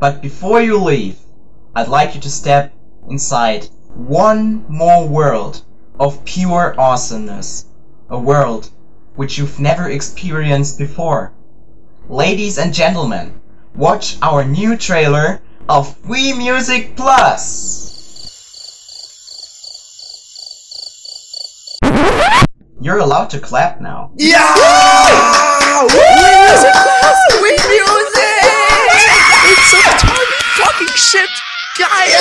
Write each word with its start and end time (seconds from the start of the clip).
But 0.00 0.22
before 0.22 0.62
you 0.62 0.78
leave, 0.78 1.18
I'd 1.76 1.88
like 1.88 2.14
you 2.14 2.22
to 2.22 2.30
step 2.30 2.72
inside 3.10 3.68
one 3.94 4.64
more 4.66 5.06
world 5.06 5.62
of 5.98 6.24
pure 6.24 6.74
awesomeness. 6.78 7.66
A 8.08 8.18
world 8.18 8.70
which 9.14 9.36
you've 9.36 9.60
never 9.60 9.90
experienced 9.90 10.78
before. 10.78 11.34
Ladies 12.08 12.56
and 12.56 12.72
gentlemen, 12.72 13.42
watch 13.74 14.16
our 14.22 14.42
new 14.42 14.74
trailer 14.74 15.42
of 15.68 16.00
Wii 16.04 16.34
Music 16.34 16.96
Plus! 16.96 17.90
You're 22.80 22.98
allowed 22.98 23.28
to 23.30 23.38
clap 23.38 23.82
now. 23.82 24.12
Yeah! 24.16 24.38
Ja! 24.56 25.82
Music 25.82 26.72
Plus! 26.72 27.39
Fucking 30.80 30.96
shit! 30.96 31.30
Geil! 31.78 32.20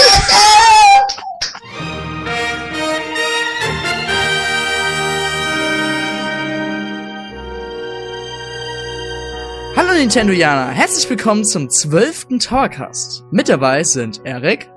Hallo 9.76 9.94
Nintendo-Jana, 9.94 10.70
herzlich 10.72 11.10
willkommen 11.10 11.46
zum 11.46 11.70
zwölften 11.70 12.40
Towercast. 12.40 13.24
Mit 13.32 13.50
dabei 13.50 13.84
sind 13.84 14.22
Erik, 14.26 14.70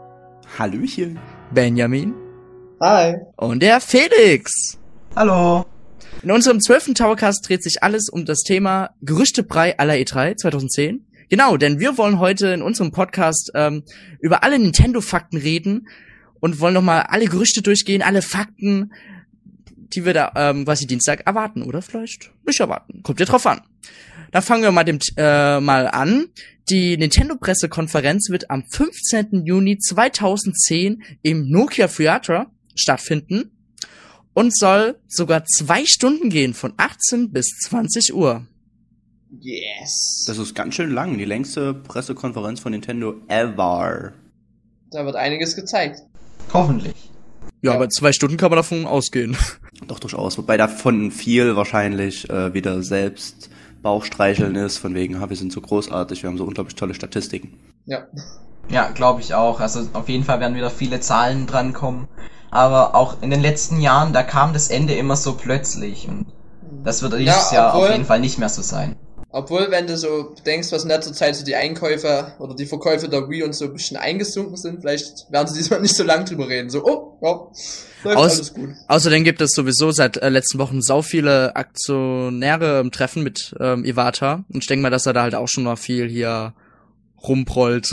Hallöchen. 0.59 1.19
Benjamin 1.51 2.15
Hi. 2.81 3.17
und 3.37 3.63
der 3.63 3.81
Felix. 3.81 4.79
Hallo. 5.17 5.65
In 6.23 6.31
unserem 6.31 6.61
zwölften 6.61 6.95
Towercast 6.95 7.49
dreht 7.49 7.63
sich 7.63 7.83
alles 7.83 8.09
um 8.09 8.25
das 8.25 8.43
Thema 8.43 8.91
Gerüchtebrei 9.01 9.79
aller 9.79 9.95
E3 9.95 10.37
2010. 10.37 11.05
Genau, 11.33 11.57
denn 11.57 11.81
wir 11.81 11.97
wollen 11.97 12.19
heute 12.19 12.49
in 12.49 12.61
unserem 12.61 12.91
Podcast 12.91 13.53
ähm, 13.55 13.85
über 14.21 14.45
alle 14.45 14.59
Nintendo-Fakten 14.59 15.39
reden 15.39 15.89
und 16.41 16.61
wollen 16.61 16.75
nochmal 16.75 17.05
alle 17.09 17.25
Gerüchte 17.25 17.63
durchgehen, 17.63 18.03
alle 18.03 18.21
Fakten, 18.21 18.93
die 19.75 20.05
wir 20.05 20.13
da 20.13 20.33
ähm, 20.37 20.67
quasi 20.67 20.87
Dienstag 20.87 21.27
erwarten 21.27 21.63
oder 21.63 21.81
vielleicht 21.81 22.31
nicht 22.47 22.61
erwarten. 22.61 23.03
Kommt 23.03 23.19
ja 23.19 23.25
drauf 23.25 23.47
an. 23.47 23.63
Dann 24.31 24.43
fangen 24.43 24.63
wir 24.63 24.73
mal, 24.73 24.85
dem, 24.85 24.99
äh, 25.17 25.59
mal 25.59 25.89
an. 25.89 26.27
Die 26.69 26.99
Nintendo-Pressekonferenz 26.99 28.29
wird 28.29 28.51
am 28.51 28.65
15. 28.69 29.47
Juni 29.47 29.79
2010 29.79 31.03
im 31.23 31.49
Nokia 31.49 31.89
Theater 31.89 32.51
stattfinden 32.75 33.53
und 34.35 34.55
soll 34.55 35.01
sogar 35.09 35.47
zwei 35.47 35.87
Stunden 35.87 36.29
gehen, 36.29 36.53
von 36.53 36.75
18 36.77 37.33
bis 37.33 37.47
20 37.63 38.13
Uhr. 38.13 38.47
Yes. 39.41 40.25
Das 40.27 40.39
ist 40.39 40.55
ganz 40.55 40.75
schön 40.75 40.91
lang. 40.91 41.17
Die 41.19 41.25
längste 41.25 41.75
Pressekonferenz 41.75 42.61
von 42.61 42.73
Nintendo 42.73 43.15
ever. 43.29 44.13
Da 44.91 45.05
wird 45.07 45.17
einiges 45.17 45.57
gezeigt. 45.57 46.01
Hoffentlich. 46.53 46.95
Ja, 47.63 47.71
Ja. 47.71 47.77
aber 47.77 47.89
zwei 47.89 48.13
Stunden 48.13 48.37
kann 48.37 48.51
man 48.51 48.59
davon 48.59 48.85
ausgehen. 48.87 49.37
Doch 49.89 49.99
durchaus. 49.99 50.37
Wobei 50.39 50.57
davon 50.57 51.11
viel 51.11 51.57
wahrscheinlich 51.57 52.29
äh, 52.31 52.53
wieder 52.55 52.83
selbst 52.83 53.49
Bauchstreicheln 53.83 54.55
ist, 54.55 54.79
von 54.79 54.95
wegen, 54.95 55.19
ha, 55.21 55.29
wir 55.29 55.37
sind 55.37 55.53
so 55.53 55.61
großartig, 55.61 56.23
wir 56.23 56.31
haben 56.31 56.39
so 56.39 56.45
unglaublich 56.45 56.77
tolle 56.77 56.95
Statistiken. 56.95 57.55
Ja. 57.87 58.07
Ja, 58.69 58.91
glaube 58.91 59.21
ich 59.23 59.35
auch. 59.35 59.59
Also 59.61 59.89
auf 59.93 60.09
jeden 60.09 60.23
Fall 60.25 60.39
werden 60.41 60.55
wieder 60.57 60.71
viele 60.71 61.01
Zahlen 61.01 61.47
drankommen. 61.47 62.07
Aber 62.51 62.95
auch 62.95 63.23
in 63.23 63.31
den 63.31 63.41
letzten 63.41 63.81
Jahren, 63.81 64.13
da 64.13 64.23
kam 64.23 64.53
das 64.53 64.69
Ende 64.69 64.95
immer 64.95 65.17
so 65.17 65.33
plötzlich. 65.35 66.07
Und 66.07 66.27
das 66.85 67.03
wird 67.03 67.15
dieses 67.15 67.51
Ja, 67.51 67.57
Jahr 67.57 67.75
auf 67.75 67.91
jeden 67.91 68.05
Fall 68.05 68.21
nicht 68.21 68.39
mehr 68.39 68.51
so 68.51 68.63
sein. 68.63 68.95
Obwohl, 69.35 69.71
wenn 69.71 69.87
du 69.87 69.97
so 69.97 70.35
denkst, 70.45 70.71
was 70.73 70.83
in 70.83 70.91
letzter 70.91 71.15
Zeit 71.15 71.35
so 71.37 71.45
die 71.45 71.57
Einkäufe 71.57 72.35
oder 72.39 72.55
die 72.55 72.67
Verkäufe 72.67 73.09
der 73.09 73.31
Wii 73.31 73.45
und 73.45 73.55
so 73.55 73.65
ein 73.65 73.73
bisschen 73.73 73.97
eingesunken 73.97 74.59
sind, 74.59 74.81
vielleicht 74.81 75.31
werden 75.31 75.49
sie 75.49 75.55
diesmal 75.59 75.81
nicht 75.81 75.97
so 75.97 76.05
lang 76.05 76.27
drüber 76.27 76.49
reden. 76.49 76.69
So, 76.69 76.85
oh, 76.85 77.19
ja, 77.23 77.31
läuft 78.05 78.19
Aus- 78.19 78.37
alles 78.37 78.55
gut. 78.55 78.71
Außerdem 78.89 79.25
gibt 79.25 79.41
es 79.41 79.53
sowieso 79.53 79.91
seit 79.91 80.19
äh, 80.19 80.29
letzten 80.29 80.59
Wochen 80.59 80.83
sau 80.83 81.01
viele 81.01 81.57
Aktionäre 81.57 82.81
im 82.81 82.91
Treffen 82.91 83.23
mit 83.23 83.55
ähm, 83.59 83.87
Iwata. 83.87 84.45
Und 84.53 84.63
ich 84.63 84.67
denke 84.67 84.83
mal, 84.83 84.91
dass 84.91 85.07
er 85.07 85.15
da 85.15 85.23
halt 85.23 85.35
auch 85.35 85.49
schon 85.49 85.65
noch 85.65 85.79
viel 85.79 86.11
hier 86.11 86.53
rumprollt. 87.27 87.89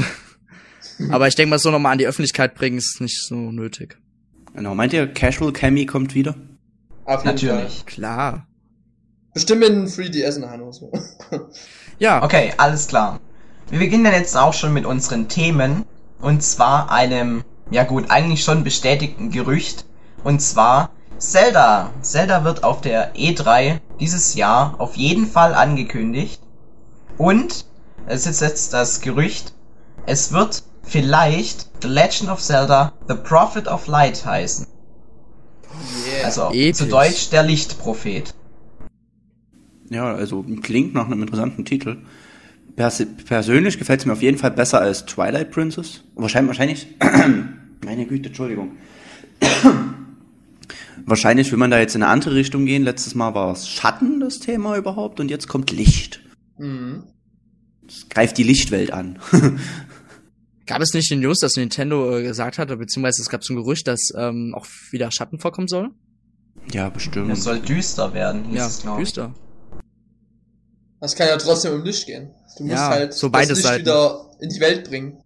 Aber 1.09 1.29
ich 1.29 1.35
denke 1.35 1.51
mal, 1.51 1.59
so 1.59 1.71
nochmal 1.71 1.93
an 1.93 1.99
die 1.99 2.07
Öffentlichkeit 2.07 2.55
bringen 2.55 2.77
ist 2.79 2.99
nicht 2.99 3.21
so 3.25 3.35
nötig. 3.35 3.97
Genau. 4.53 4.75
Meint 4.75 4.91
ihr, 4.91 5.07
Casual 5.07 5.53
Cammy 5.53 5.85
kommt 5.85 6.15
wieder? 6.15 6.35
Auf 7.05 7.23
jeden 7.23 7.37
Fall. 7.37 7.53
Natürlich. 7.55 7.85
Klar. 7.85 8.45
Bestimmt 9.33 9.63
in 9.63 9.87
3DS 9.87 10.39
nachher 10.39 10.61
oder 10.61 10.73
so. 10.73 10.91
Ja, 11.99 12.23
Okay, 12.23 12.53
alles 12.57 12.87
klar. 12.87 13.19
Wir 13.69 13.79
beginnen 13.79 14.05
dann 14.05 14.13
jetzt 14.13 14.35
auch 14.35 14.53
schon 14.53 14.73
mit 14.73 14.85
unseren 14.85 15.27
Themen. 15.27 15.85
Und 16.21 16.41
zwar 16.41 16.91
einem, 16.91 17.43
ja 17.71 17.83
gut, 17.83 18.09
eigentlich 18.09 18.43
schon 18.43 18.63
bestätigten 18.63 19.31
Gerücht. 19.31 19.85
Und 20.23 20.41
zwar 20.41 20.91
Zelda. 21.17 21.91
Zelda 22.01 22.43
wird 22.43 22.63
auf 22.63 22.81
der 22.81 23.13
E3 23.15 23.79
dieses 23.99 24.35
Jahr 24.35 24.75
auf 24.79 24.95
jeden 24.95 25.27
Fall 25.27 25.53
angekündigt. 25.53 26.41
Und 27.17 27.65
es 28.07 28.25
ist 28.25 28.41
jetzt 28.41 28.73
das 28.73 29.01
Gerücht, 29.01 29.53
es 30.05 30.31
wird 30.31 30.63
vielleicht 30.83 31.67
The 31.81 31.87
Legend 31.87 32.29
of 32.29 32.41
Zelda 32.41 32.93
The 33.07 33.15
Prophet 33.15 33.67
of 33.67 33.87
Light 33.87 34.25
heißen. 34.25 34.65
Yeah. 36.07 36.25
Also 36.25 36.49
Episch. 36.51 36.77
zu 36.77 36.87
Deutsch 36.87 37.29
der 37.29 37.43
Lichtprophet. 37.43 38.33
Ja, 39.89 40.13
also 40.13 40.45
klingt 40.61 40.93
nach 40.93 41.05
einem 41.05 41.21
interessanten 41.21 41.65
Titel. 41.65 41.97
Pers 42.75 43.05
persönlich 43.25 43.77
gefällt 43.77 44.01
es 44.01 44.05
mir 44.05 44.13
auf 44.13 44.21
jeden 44.21 44.37
Fall 44.37 44.51
besser 44.51 44.79
als 44.79 45.05
Twilight 45.05 45.51
Princess. 45.51 46.03
Wahrscheinlich, 46.15 46.47
wahrscheinlich, 46.47 46.87
meine 47.85 48.05
Güte, 48.05 48.27
Entschuldigung. 48.27 48.77
wahrscheinlich 51.05 51.51
will 51.51 51.57
man 51.57 51.71
da 51.71 51.79
jetzt 51.79 51.95
in 51.95 52.03
eine 52.03 52.11
andere 52.11 52.35
Richtung 52.35 52.65
gehen. 52.65 52.83
Letztes 52.83 53.15
Mal 53.15 53.33
war 53.33 53.51
es 53.51 53.67
Schatten 53.67 54.19
das 54.19 54.39
Thema 54.39 54.77
überhaupt 54.77 55.19
und 55.19 55.29
jetzt 55.29 55.47
kommt 55.47 55.71
Licht. 55.71 56.21
mhm. 56.57 57.03
Es 57.87 58.07
greift 58.07 58.37
die 58.37 58.43
Lichtwelt 58.43 58.93
an. 58.93 59.17
gab 60.67 60.79
es 60.79 60.93
nicht 60.93 61.09
den 61.09 61.21
News, 61.21 61.39
dass 61.39 61.55
Nintendo 61.55 62.15
äh, 62.15 62.21
gesagt 62.21 62.59
hatte, 62.59 62.77
beziehungsweise 62.77 63.23
es 63.23 63.29
gab 63.29 63.43
so 63.43 63.53
ein 63.53 63.57
Gerücht, 63.57 63.87
dass 63.87 64.13
ähm, 64.15 64.53
auch 64.55 64.67
wieder 64.91 65.09
Schatten 65.11 65.39
vorkommen 65.39 65.67
soll? 65.67 65.89
ja, 66.71 66.89
bestimmt. 66.89 67.31
Es 67.31 67.43
soll 67.43 67.59
düster 67.59 68.13
werden, 68.13 68.45
hieß 68.45 68.55
ja, 68.55 68.67
es, 68.67 68.81
glaub 68.81 68.99
ich. 68.99 69.05
düster. 69.05 69.33
Das 71.01 71.15
kann 71.15 71.27
ja 71.27 71.37
trotzdem 71.37 71.73
um 71.73 71.83
Licht 71.83 72.05
gehen. 72.05 72.29
Du 72.57 72.63
musst 72.63 72.75
Ja, 72.75 72.89
halt 72.89 73.13
so 73.13 73.29
das 73.29 73.47
Licht 73.49 73.61
Seiten. 73.61 73.81
wieder 73.81 74.25
in 74.39 74.49
die 74.49 74.59
Welt 74.59 74.89
bringen. 74.89 75.17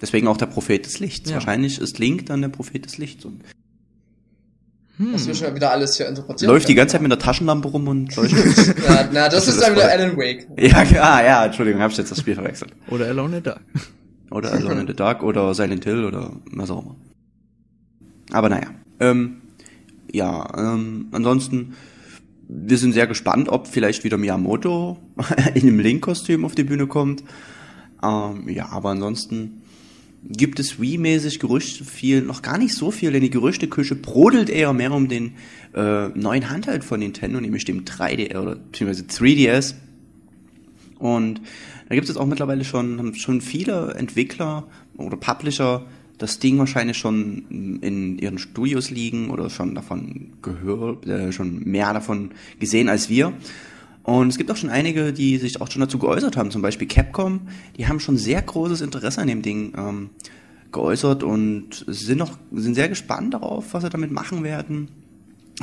Deswegen 0.00 0.28
auch 0.28 0.36
der 0.36 0.46
Prophet 0.46 0.86
des 0.86 0.98
Lichts. 1.00 1.28
Ja. 1.28 1.36
Wahrscheinlich 1.36 1.78
ist 1.78 1.98
Link 1.98 2.26
dann 2.26 2.40
der 2.40 2.48
Prophet 2.48 2.84
des 2.84 2.98
Lichts 2.98 3.24
und 3.24 3.42
Hm. 4.96 5.12
Das 5.12 5.26
wir 5.26 5.34
schon 5.34 5.54
wieder 5.54 5.70
alles 5.70 5.96
hier 5.96 6.06
interpretieren. 6.08 6.52
läuft 6.52 6.68
die 6.68 6.74
ganze 6.74 6.92
Zeit 6.92 7.00
mit 7.02 7.10
der 7.10 7.18
Taschenlampe 7.18 7.68
rum 7.68 7.88
und 7.88 8.14
leuchtet. 8.16 8.74
Na, 8.86 9.08
na 9.10 9.28
das, 9.30 9.46
Das 9.46 9.54
ist 9.54 9.62
dann 9.62 9.72
wieder. 9.74 9.90
Alan 9.90 10.14
Wake. 10.16 10.46
ja, 10.58 10.82
ja, 10.82 11.22
ja, 11.24 11.44
Entschuldigung, 11.46 11.80
hab 11.80 11.90
ich 11.90 11.96
jetzt 11.96 12.10
das 12.10 12.20
Spiel 12.20 12.34
verwechselt. 12.34 12.72
Oder 12.90 13.06
Alone 13.06 13.38
in 13.38 13.42
the 13.42 13.50
Dark. 13.50 13.60
Oder 14.30 14.52
Alone 14.52 14.82
in 14.82 14.86
the 14.86 14.94
Dark 14.94 15.22
oder 15.24 15.52
Silent 15.54 15.84
Hill 15.84 16.04
oder 16.04 16.30
was 16.52 16.70
auch 16.70 16.82
immer. 16.84 16.96
Aber 18.30 18.48
naja. 18.48 18.68
Ähm, 19.00 19.40
ja, 20.12 20.46
ähm, 20.56 21.08
ansonsten, 21.10 21.74
wir 22.52 22.78
sind 22.78 22.92
sehr 22.92 23.06
gespannt, 23.06 23.48
ob 23.48 23.68
vielleicht 23.68 24.02
wieder 24.04 24.16
Miyamoto 24.16 24.98
in 25.54 25.62
einem 25.62 25.78
Link-Kostüm 25.78 26.44
auf 26.44 26.54
die 26.54 26.64
Bühne 26.64 26.86
kommt. 26.86 27.22
Ähm, 28.02 28.48
ja, 28.48 28.68
aber 28.70 28.90
ansonsten 28.90 29.62
gibt 30.22 30.58
es 30.60 30.80
Wii-mäßig 30.80 31.38
Gerüchte 31.38 31.84
viel, 31.84 32.22
noch 32.22 32.42
gar 32.42 32.58
nicht 32.58 32.74
so 32.74 32.90
viel, 32.90 33.12
denn 33.12 33.22
die 33.22 33.30
Gerüchteküche 33.30 33.94
brodelt 33.94 34.50
eher 34.50 34.72
mehr 34.72 34.92
um 34.92 35.08
den 35.08 35.34
äh, 35.74 36.08
neuen 36.08 36.50
Handheld 36.50 36.84
von 36.84 37.00
Nintendo, 37.00 37.40
nämlich 37.40 37.64
dem 37.64 37.84
3D 37.84 38.36
oder 38.36 38.56
beziehungsweise 38.56 39.04
3DS. 39.04 39.74
Und 40.98 41.40
da 41.88 41.94
gibt 41.94 42.08
es 42.08 42.16
auch 42.16 42.26
mittlerweile 42.26 42.64
schon, 42.64 43.14
schon 43.14 43.40
viele 43.40 43.94
Entwickler 43.94 44.66
oder 44.96 45.16
Publisher 45.16 45.86
das 46.20 46.38
Ding 46.38 46.58
wahrscheinlich 46.58 46.98
schon 46.98 47.78
in 47.80 48.18
ihren 48.18 48.38
Studios 48.38 48.90
liegen 48.90 49.30
oder 49.30 49.48
schon 49.48 49.74
davon 49.74 50.34
gehört, 50.42 51.06
äh, 51.06 51.32
schon 51.32 51.64
mehr 51.64 51.92
davon 51.94 52.32
gesehen 52.58 52.90
als 52.90 53.08
wir. 53.08 53.32
Und 54.02 54.28
es 54.28 54.36
gibt 54.36 54.50
auch 54.50 54.56
schon 54.56 54.70
einige, 54.70 55.12
die 55.12 55.38
sich 55.38 55.60
auch 55.60 55.70
schon 55.70 55.80
dazu 55.80 55.98
geäußert 55.98 56.36
haben, 56.36 56.50
zum 56.50 56.62
Beispiel 56.62 56.88
Capcom, 56.88 57.40
die 57.76 57.88
haben 57.88 58.00
schon 58.00 58.18
sehr 58.18 58.42
großes 58.42 58.82
Interesse 58.82 59.20
an 59.22 59.28
dem 59.28 59.40
Ding 59.40 59.72
ähm, 59.76 60.10
geäußert 60.72 61.22
und 61.22 61.84
sind 61.86 62.18
noch, 62.18 62.36
sind 62.52 62.74
sehr 62.74 62.88
gespannt 62.88 63.34
darauf, 63.34 63.72
was 63.72 63.82
sie 63.82 63.90
damit 63.90 64.10
machen 64.10 64.44
werden. 64.44 64.88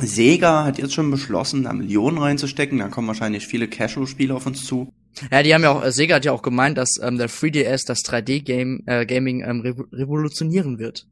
Sega 0.00 0.64
hat 0.64 0.78
jetzt 0.78 0.94
schon 0.94 1.10
beschlossen, 1.10 1.64
da 1.64 1.72
Millionen 1.72 2.18
reinzustecken, 2.18 2.78
da 2.78 2.88
kommen 2.88 3.08
wahrscheinlich 3.08 3.46
viele 3.46 3.68
Casual-Spiele 3.68 4.34
auf 4.34 4.46
uns 4.46 4.64
zu. 4.64 4.92
Ja, 5.32 5.42
die 5.42 5.52
haben 5.54 5.62
ja 5.62 5.70
auch, 5.70 5.84
äh, 5.84 5.90
Sega 5.92 6.16
hat 6.16 6.24
ja 6.24 6.32
auch 6.32 6.42
gemeint, 6.42 6.78
dass 6.78 6.94
ähm, 7.02 7.18
der 7.18 7.28
3DS 7.28 7.86
das 7.86 8.00
3D-Game, 8.04 8.82
äh, 8.86 9.04
Gaming 9.04 9.42
ähm, 9.42 9.60
revo 9.60 9.84
revolutionieren 9.92 10.78
wird. 10.78 11.06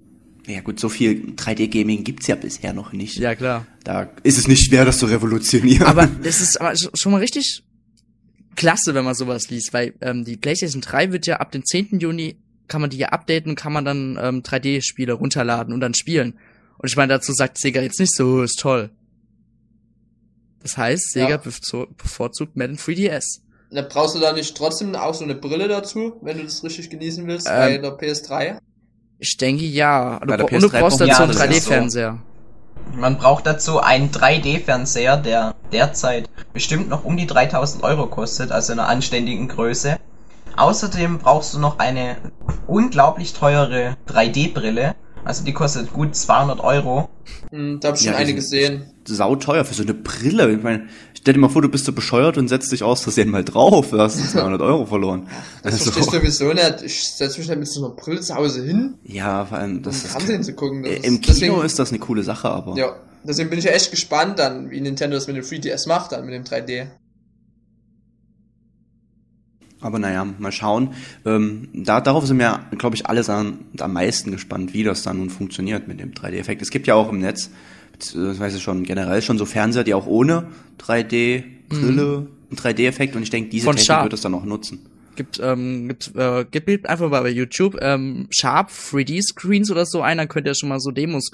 Ja 0.47 0.61
gut, 0.61 0.79
so 0.79 0.89
viel 0.89 1.33
3D-Gaming 1.35 2.05
gibt's 2.05 2.29
ja 2.29 2.37
bisher 2.37 2.73
noch 2.73 2.93
nicht. 2.93 3.17
Ja, 3.17 3.35
klar. 3.35 3.67
Da 3.83 4.09
ist 4.23 4.39
es 4.39 4.47
nicht 4.47 4.65
schwer, 4.65 4.85
das 4.85 4.99
zu 4.99 5.07
revolutionieren. 5.07 5.87
Aber 5.87 6.07
das 6.23 6.41
ist 6.41 6.61
aber 6.61 6.71
sch- 6.71 6.91
schon 6.95 7.11
mal 7.13 7.19
richtig 7.19 7.65
klasse, 8.55 8.95
wenn 8.95 9.05
man 9.05 9.15
sowas 9.17 9.51
liest, 9.51 9.73
weil 9.73 9.95
ähm, 10.01 10.25
die 10.25 10.37
PlayStation 10.37 10.81
3 10.83 11.11
wird 11.11 11.27
ja 11.27 11.39
ab 11.39 11.51
dem 11.51 11.65
10. 11.65 11.99
Juni 11.99 12.37
kann 12.69 12.81
man 12.81 12.91
die 12.91 12.99
ja 12.99 13.09
updaten 13.09 13.51
und 13.51 13.57
kann 13.57 13.73
man 13.73 13.85
dann 13.85 14.19
ähm, 14.23 14.43
3D-Spiele 14.43 15.15
runterladen 15.15 15.75
und 15.75 15.81
dann 15.81 15.95
spielen. 15.95 16.39
Und 16.79 16.89
ich 16.89 16.97
meine, 16.97 17.13
dazu 17.15 17.33
sagt 17.33 17.59
Sega 17.59 17.81
jetzt 17.83 17.99
nicht 17.99 18.15
so, 18.15 18.43
ist 18.43 18.61
toll. 18.61 18.91
Das 20.63 20.77
heißt, 20.77 21.13
Sega 21.13 21.31
Ja. 21.31 21.37
bevorzu- 21.37 21.89
bevorzugt 21.97 22.57
Madden 22.57 22.77
3DS. 22.77 23.41
Da 23.71 23.83
brauchst 23.83 24.15
du 24.15 24.21
da 24.21 24.33
nicht 24.33 24.57
trotzdem 24.57 24.95
auch 24.95 25.15
so 25.15 25.25
eine 25.25 25.35
Brille 25.35 25.69
dazu, 25.69 26.15
wenn 26.23 26.39
du 26.39 26.45
das 26.45 26.63
richtig 26.63 26.91
genießen 26.91 27.27
willst, 27.27 27.49
Ähm, 27.51 27.55
bei 27.55 27.79
der 27.79 27.99
PS3? 27.99 28.59
Ich 29.19 29.37
denke 29.37 29.65
ja. 29.65 30.21
Du, 30.21 30.27
Bei 30.27 30.37
der 30.37 30.45
bra- 30.45 30.55
und 30.55 30.63
du 30.63 30.69
PS3 30.69 30.81
brauchst 30.81 31.01
dazu 31.01 31.21
man 31.21 31.31
einen 31.31 31.33
ja, 31.33 31.47
das 31.47 31.57
ist 31.57 31.65
so. 31.65 31.71
3D-Fernseher. 31.71 32.19
Man 32.95 33.19
braucht 33.19 33.47
dazu 33.47 33.81
einen 33.81 34.11
3D-Fernseher, 34.13 35.17
der 35.17 35.55
derzeit 35.73 36.31
bestimmt 36.53 36.89
noch 36.89 37.05
um 37.05 37.17
die 37.17 37.27
3000 37.27 37.83
Euro 37.83 38.07
kostet, 38.07 38.53
also 38.53 38.73
in 38.73 38.79
einer 38.79 38.89
anständigen 38.89 39.49
Größe. 39.49 39.99
Außerdem 40.57 41.19
brauchst 41.19 41.53
du 41.55 41.59
noch 41.59 41.79
eine 41.79 42.17
unglaublich 42.67 43.35
teure 43.35 43.97
3D-Brille, 44.09 44.95
also 45.27 45.45
die 45.45 45.53
kostet 45.53 45.93
gut 45.93 46.15
200 46.17 46.61
Euro. 46.61 47.09
Hm, 47.51 47.81
da 47.81 47.89
hab 47.89 47.97
ich 47.97 48.03
Ja, 48.05 48.13
schon 48.13 48.21
eine 48.23 48.35
gesehen. 48.35 48.85
Sauteuer 49.07 49.65
für 49.65 49.75
so 49.75 49.83
eine 49.83 49.95
Brille. 49.95 50.51
Ich 50.53 50.63
meine, 50.63 50.89
stell 51.17 51.35
dir 51.35 51.41
mal 51.41 51.49
vor, 51.49 51.63
du 51.63 51.69
bist 51.69 51.85
so 51.85 51.93
bescheuert 51.93 52.39
und 52.39 52.49
setzt 52.49 52.73
dich 52.73 52.83
aus 52.83 53.03
Versehen 53.03 53.31
mal 53.31 53.45
drauf. 53.45 53.91
Du 53.91 53.99
hast 54.01 54.17
200 54.33 54.61
Euro 54.63 54.87
verloren. 54.87 55.29
Das 55.63 55.75
Also, 55.75 55.91
verstehe 55.93 56.21
ich 56.23 56.35
sowieso 56.35 56.53
nicht. 56.55 56.83
Ich 56.83 57.05
setze 57.11 57.39
mich 57.39 57.47
dann 57.49 57.59
mit 57.59 57.69
so 57.69 57.85
einer 57.85 57.95
Brille 57.95 58.21
zu 58.21 58.35
Hause 58.35 58.65
hin, 58.65 58.95
ja, 59.05 59.45
vor 59.45 59.59
allem, 59.59 59.77
um 59.79 59.83
das 59.83 59.97
ist, 60.05 60.07
Fernsehen 60.13 60.43
zu 60.43 60.55
gucken. 60.55 60.83
Das 60.83 60.93
äh, 60.93 60.97
ist- 60.97 61.05
im 61.07 61.21
Kino 61.21 61.35
deswegen, 61.35 61.63
ist 61.63 61.79
das 61.79 61.91
eine 61.91 61.99
coole 61.99 62.23
Sache, 62.23 62.49
aber 62.49 62.77
Ja, 62.77 62.97
deswegen 63.25 63.51
bin 63.51 63.59
ich 63.59 63.65
ja 63.67 63.73
echt 63.73 63.91
gespannt 63.91 64.39
dann, 64.39 64.71
wie 64.71 64.81
Nintendo 64.81 65.17
das 65.17 65.27
mit 65.29 65.37
dem 65.37 65.45
3DS 65.45 65.89
macht, 65.89 66.13
dann 66.13 66.25
mit 66.25 66.35
dem 66.35 66.45
3D. 66.45 66.87
Aber 69.87 70.01
naja, 70.01 70.25
mal 70.25 70.51
schauen. 70.51 70.95
Ähm, 71.25 71.69
da, 71.73 72.01
darauf 72.01 72.27
sind 72.27 72.39
wir, 72.41 72.67
glaube 72.77 72.97
ich, 72.97 73.07
alle 73.07 73.27
am, 73.29 73.61
am 73.79 73.93
meisten 73.93 74.33
gespannt, 74.33 74.75
wie 74.75 74.83
das 74.83 75.05
dann 75.05 75.19
nun 75.19 75.31
funktioniert 75.31 75.87
mit 75.87 76.01
dem 76.01 76.13
3D-Effekt. 76.13 76.61
Es 76.61 76.71
gibt 76.71 76.89
ja 76.89 76.95
auch 76.95 77.09
im 77.09 77.21
Netz, 77.21 77.51
beziehungsweise 77.93 78.59
schon 78.59 78.83
generell 78.83 79.23
schon 79.23 79.39
so 79.39 79.47
Fernseher, 79.47 79.85
die 79.85 79.95
auch 79.95 80.07
ohne 80.07 80.49
3D-Brille 80.81 82.27
einen 82.51 82.59
3D-Effekt 82.59 83.15
und 83.15 83.23
ich 83.23 83.31
denke, 83.31 83.51
diese 83.51 83.65
Von 83.65 83.77
Technik 83.77 83.87
Sharp. 83.87 84.03
wird 84.05 84.13
es 84.15 84.23
dann 84.23 84.35
auch 84.35 84.45
nutzen. 84.45 84.81
Gibt, 85.15 85.41
ähm, 85.41 85.87
gibt, 85.89 86.15
äh, 86.17 86.45
gibt 86.51 86.89
einfach 86.89 87.09
mal 87.09 87.23
bei 87.23 87.31
YouTube 87.31 87.79
ähm, 87.81 88.27
Sharp 88.31 88.71
3D-Screens 88.71 89.71
oder 89.71 89.87
so 89.87 90.03
ein, 90.03 90.19
dann 90.19 90.29
könnt 90.29 90.49
ihr 90.49 90.55
schon 90.57 90.69
mal 90.69 90.81
so 90.81 90.91
Demos, 90.91 91.31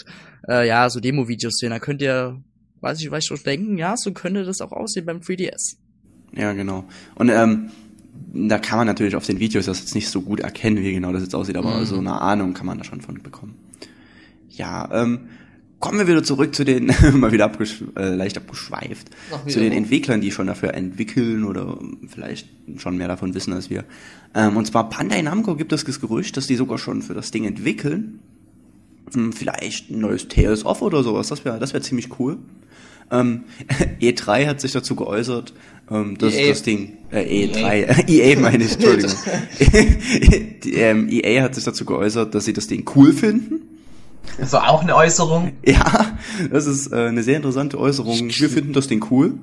äh, 0.46 0.68
ja, 0.68 0.90
so 0.90 1.00
Demo-Videos 1.00 1.56
sehen. 1.56 1.70
Da 1.70 1.78
könnt 1.78 2.02
ihr, 2.02 2.38
weiß 2.82 3.00
ich, 3.00 3.10
weiß 3.10 3.24
ich 3.24 3.28
schon 3.28 3.38
denken, 3.44 3.78
ja, 3.78 3.96
so 3.96 4.12
könnte 4.12 4.44
das 4.44 4.60
auch 4.60 4.72
aussehen 4.72 5.06
beim 5.06 5.20
3DS. 5.20 5.76
Ja, 6.34 6.52
genau. 6.52 6.84
Und 7.14 7.28
ähm, 7.28 7.70
da 8.34 8.58
kann 8.58 8.78
man 8.78 8.86
natürlich 8.86 9.16
auf 9.16 9.26
den 9.26 9.38
Videos 9.40 9.66
das 9.66 9.80
jetzt 9.80 9.94
nicht 9.94 10.08
so 10.08 10.22
gut 10.22 10.40
erkennen, 10.40 10.78
wie 10.78 10.92
genau 10.92 11.12
das 11.12 11.22
jetzt 11.22 11.34
aussieht, 11.34 11.56
aber 11.56 11.80
Mhm. 11.80 11.84
so 11.86 11.98
eine 11.98 12.20
Ahnung 12.20 12.54
kann 12.54 12.66
man 12.66 12.78
da 12.78 12.84
schon 12.84 13.00
von 13.00 13.22
bekommen. 13.22 13.54
Ja, 14.50 14.88
ähm, 14.92 15.20
kommen 15.80 15.98
wir 15.98 16.06
wieder 16.06 16.22
zurück 16.22 16.54
zu 16.54 16.64
den, 16.64 16.86
mal 17.14 17.32
wieder 17.32 17.44
abgesch 17.46 17.82
äh, 17.96 18.14
leicht 18.14 18.36
abgeschweift, 18.36 19.10
Ach, 19.32 19.46
zu 19.46 19.60
den. 19.60 19.72
Entwicklern, 19.72 20.20
die 20.20 20.30
schon 20.30 20.46
dafür 20.46 20.74
entwickeln 20.74 21.44
oder 21.44 21.78
vielleicht 22.06 22.48
schon 22.78 22.96
mehr 22.96 23.08
davon 23.08 23.34
wissen 23.34 23.52
als 23.52 23.68
wir. 23.70 23.84
Ähm, 24.34 24.56
und 24.56 24.66
zwar 24.66 24.88
Bandai 24.88 25.22
Namco 25.22 25.56
gibt 25.56 25.72
es 25.72 25.84
das 25.84 26.00
Gerücht, 26.00 26.36
dass 26.36 26.46
die 26.46 26.56
sogar 26.56 26.78
schon 26.78 27.02
für 27.02 27.14
das 27.14 27.30
Ding 27.30 27.44
entwickeln. 27.44 28.20
Hm, 29.12 29.32
Vielleicht 29.32 29.90
ein 29.90 30.00
neues 30.00 30.28
Tales 30.28 30.64
of 30.64 30.80
oder 30.82 31.02
sowas, 31.02 31.28
das 31.28 31.44
wäre 31.44 31.58
das 31.58 31.72
wäre 31.72 31.82
ziemlich 31.82 32.18
cool. 32.18 32.38
Ähm, 33.10 33.44
E3 34.00 34.46
hat 34.46 34.60
sich 34.60 34.72
dazu 34.72 34.94
geäußert, 34.96 35.52
ähm, 35.92 36.18
dass 36.18 36.34
EA. 36.34 36.48
das 36.48 36.62
Ding, 36.62 36.96
äh, 37.10 37.20
E3, 37.20 38.08
EA 38.08 38.40
meine 38.40 38.64
ich, 38.64 38.72
Entschuldigung. 38.72 39.12
Die, 40.64 40.74
ähm, 40.74 41.08
EA 41.10 41.42
hat 41.42 41.54
sich 41.54 41.64
dazu 41.64 41.84
geäußert, 41.84 42.34
dass 42.34 42.44
sie 42.44 42.52
das 42.52 42.66
Ding 42.66 42.88
cool 42.96 43.12
finden. 43.12 43.60
Also 44.40 44.58
auch 44.58 44.82
eine 44.82 44.94
Äußerung. 44.94 45.52
Ja, 45.66 46.16
das 46.50 46.66
ist 46.66 46.92
äh, 46.92 46.96
eine 46.96 47.22
sehr 47.22 47.36
interessante 47.36 47.78
Äußerung. 47.78 48.18
Wir 48.18 48.48
finden 48.48 48.72
das 48.72 48.86
Ding 48.86 49.04
cool. 49.10 49.34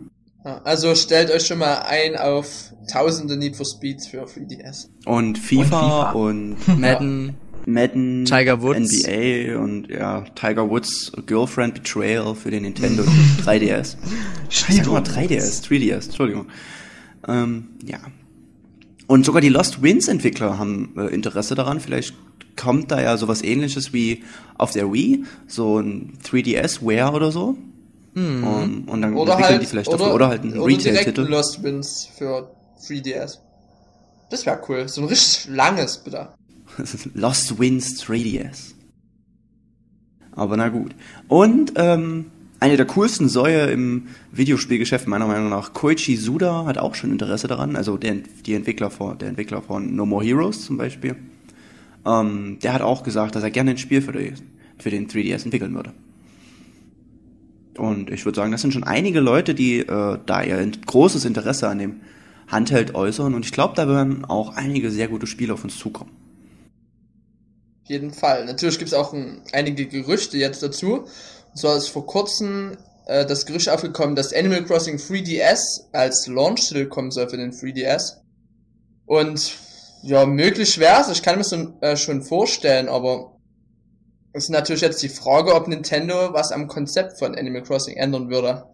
Also 0.43 0.95
stellt 0.95 1.31
euch 1.31 1.45
schon 1.45 1.59
mal 1.59 1.79
ein 1.79 2.15
auf 2.15 2.73
tausende 2.91 3.37
Need 3.37 3.55
for 3.55 3.65
Speeds 3.65 4.07
für 4.07 4.23
3DS. 4.23 4.87
Und 5.05 5.37
FIFA 5.37 6.11
Und 6.11 6.51
und, 6.51 6.59
FIFA. 6.59 6.75
Madden, 6.77 7.37
Madden, 7.65 8.25
Tiger 8.25 8.61
Woods. 8.61 9.03
NBA 9.03 9.59
und 9.59 9.89
ja, 9.89 10.21
Tiger 10.35 10.69
Woods 10.69 11.11
Girlfriend 11.25 11.75
Betrayal 11.75 12.35
für 12.35 12.51
den 12.51 12.63
Nintendo 12.63 13.03
3DS. 13.45 13.95
Sag 14.49 14.87
mal 14.87 15.01
3DS, 15.01 15.63
3DS, 15.63 16.05
Entschuldigung. 16.05 16.47
Ähm, 17.27 17.69
ja. 17.85 17.99
Und 19.07 19.25
sogar 19.25 19.41
die 19.41 19.49
Lost 19.49 19.81
Winds 19.81 20.07
Entwickler 20.07 20.57
haben 20.57 20.93
äh, 20.97 21.07
Interesse 21.07 21.55
daran. 21.55 21.79
Vielleicht 21.79 22.13
kommt 22.55 22.91
da 22.91 23.01
ja 23.01 23.17
sowas 23.17 23.41
ähnliches 23.41 23.93
wie 23.93 24.23
auf 24.57 24.71
der 24.71 24.91
Wii, 24.91 25.23
so 25.47 25.79
ein 25.79 26.13
3DS 26.23 26.85
Wear 26.85 27.13
oder 27.13 27.31
so. 27.31 27.57
Um, 28.15 28.83
und 28.87 29.01
dann 29.01 29.15
Oder 29.15 29.33
entwickeln 29.33 29.53
halt, 29.53 29.61
die 29.61 29.65
vielleicht 29.65 29.87
oder, 29.87 29.97
dafür. 29.97 30.13
Oder 30.15 30.27
halt 30.27 30.43
ein 30.43 30.59
Retail-Titel. 30.59 31.21
Lost 31.21 31.63
Winds 31.63 32.09
für 32.17 32.51
3DS. 32.81 33.37
Das 34.29 34.45
wäre 34.45 34.59
cool. 34.67 34.87
So 34.87 35.01
ein 35.01 35.07
richtig 35.07 35.47
langes, 35.49 35.97
bitte. 35.99 36.29
Lost 37.13 37.59
Winds 37.59 38.03
3DS. 38.03 38.73
Aber 40.31 40.57
na 40.57 40.69
gut. 40.69 40.95
Und 41.27 41.73
ähm, 41.75 42.25
eine 42.59 42.77
der 42.77 42.85
coolsten 42.87 43.29
Säue 43.29 43.67
im 43.67 44.07
Videospielgeschäft 44.31 45.07
meiner 45.07 45.27
Meinung 45.27 45.49
nach, 45.49 45.73
Koichi 45.73 46.17
Suda 46.17 46.65
hat 46.65 46.77
auch 46.77 46.95
schon 46.95 47.11
Interesse 47.11 47.47
daran. 47.47 47.75
Also 47.75 47.97
der, 47.97 48.15
die 48.45 48.53
Entwickler 48.53 48.89
von, 48.89 49.17
der 49.17 49.29
Entwickler 49.29 49.61
von 49.61 49.95
No 49.95 50.05
More 50.05 50.25
Heroes 50.25 50.65
zum 50.65 50.77
Beispiel. 50.77 51.15
Ähm, 52.05 52.57
der 52.61 52.73
hat 52.73 52.81
auch 52.81 53.03
gesagt, 53.03 53.35
dass 53.35 53.43
er 53.43 53.51
gerne 53.51 53.71
ein 53.71 53.77
Spiel 53.77 54.01
für, 54.01 54.11
die, 54.11 54.33
für 54.77 54.89
den 54.89 55.07
3DS 55.07 55.45
entwickeln 55.45 55.73
würde. 55.73 55.93
Und 57.77 58.11
ich 58.11 58.25
würde 58.25 58.35
sagen, 58.35 58.51
das 58.51 58.61
sind 58.61 58.73
schon 58.73 58.83
einige 58.83 59.21
Leute, 59.21 59.55
die 59.55 59.79
äh, 59.79 60.17
da 60.25 60.43
ihr 60.43 60.71
großes 60.85 61.23
Interesse 61.23 61.69
an 61.69 61.79
dem 61.79 62.01
Handheld 62.47 62.93
äußern. 62.93 63.33
Und 63.33 63.45
ich 63.45 63.53
glaube, 63.53 63.75
da 63.75 63.87
werden 63.87 64.25
auch 64.25 64.55
einige 64.55 64.91
sehr 64.91 65.07
gute 65.07 65.27
Spiele 65.27 65.53
auf 65.53 65.63
uns 65.63 65.77
zukommen. 65.77 66.11
Jeden 67.89 68.13
Fall. 68.13 68.45
Natürlich 68.45 68.77
gibt 68.77 68.91
es 68.91 68.93
auch 68.93 69.13
ein, 69.13 69.41
einige 69.51 69.87
Gerüchte 69.87 70.37
jetzt 70.37 70.61
dazu. 70.61 71.05
Und 71.05 71.57
zwar 71.57 71.75
ist 71.75 71.87
vor 71.87 72.05
kurzem 72.05 72.77
äh, 73.07 73.25
das 73.25 73.47
Gerücht 73.47 73.67
aufgekommen, 73.67 74.15
dass 74.15 74.31
Animal 74.31 74.63
Crossing 74.63 74.97
3DS 74.97 75.91
als 75.91 76.27
Launch-Titel 76.27 76.85
kommen 76.85 77.09
soll 77.09 77.27
für 77.27 77.37
den 77.37 77.51
3DS. 77.51 78.17
Und 79.07 79.53
ja, 80.03 80.27
möglich 80.27 80.77
wäre 80.77 81.01
es. 81.01 81.09
Ich 81.09 81.23
kann 81.23 81.39
mir 81.39 81.43
so 81.43 81.73
äh, 81.81 81.97
schon 81.97 82.21
vorstellen, 82.21 82.89
aber 82.89 83.35
es 84.33 84.43
ist 84.43 84.49
natürlich 84.51 84.81
jetzt 84.81 85.01
die 85.01 85.09
Frage, 85.09 85.55
ob 85.55 85.67
Nintendo 85.67 86.31
was 86.31 86.51
am 86.51 86.67
Konzept 86.67 87.17
von 87.17 87.33
Animal 87.33 87.63
Crossing 87.63 87.97
ändern 87.97 88.29
würde. 88.29 88.65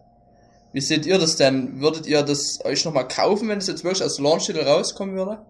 Wie 0.74 0.82
seht 0.82 1.06
ihr 1.06 1.16
das 1.16 1.36
denn? 1.36 1.80
Würdet 1.80 2.06
ihr 2.06 2.22
das 2.22 2.58
euch 2.66 2.84
nochmal 2.84 3.08
kaufen, 3.08 3.48
wenn 3.48 3.56
es 3.56 3.66
jetzt 3.66 3.82
wirklich 3.82 4.02
als 4.02 4.18
Launch-Titel 4.18 4.60
rauskommen 4.60 5.16
würde? 5.16 5.46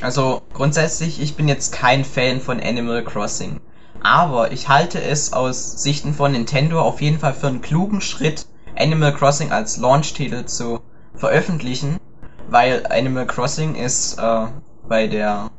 Also 0.00 0.42
grundsätzlich, 0.52 1.20
ich 1.20 1.36
bin 1.36 1.48
jetzt 1.48 1.72
kein 1.72 2.04
Fan 2.04 2.40
von 2.40 2.60
Animal 2.60 3.04
Crossing. 3.04 3.60
Aber 4.02 4.52
ich 4.52 4.68
halte 4.68 5.00
es 5.00 5.32
aus 5.32 5.82
Sichten 5.82 6.14
von 6.14 6.32
Nintendo 6.32 6.80
auf 6.80 7.00
jeden 7.00 7.18
Fall 7.18 7.34
für 7.34 7.48
einen 7.48 7.62
klugen 7.62 8.00
Schritt, 8.00 8.46
Animal 8.76 9.14
Crossing 9.14 9.52
als 9.52 9.78
Launch-Titel 9.78 10.44
zu 10.44 10.80
veröffentlichen, 11.14 11.98
weil 12.48 12.86
Animal 12.90 13.26
Crossing 13.26 13.74
ist 13.74 14.18
äh, 14.18 14.46
bei 14.86 15.06
der 15.06 15.50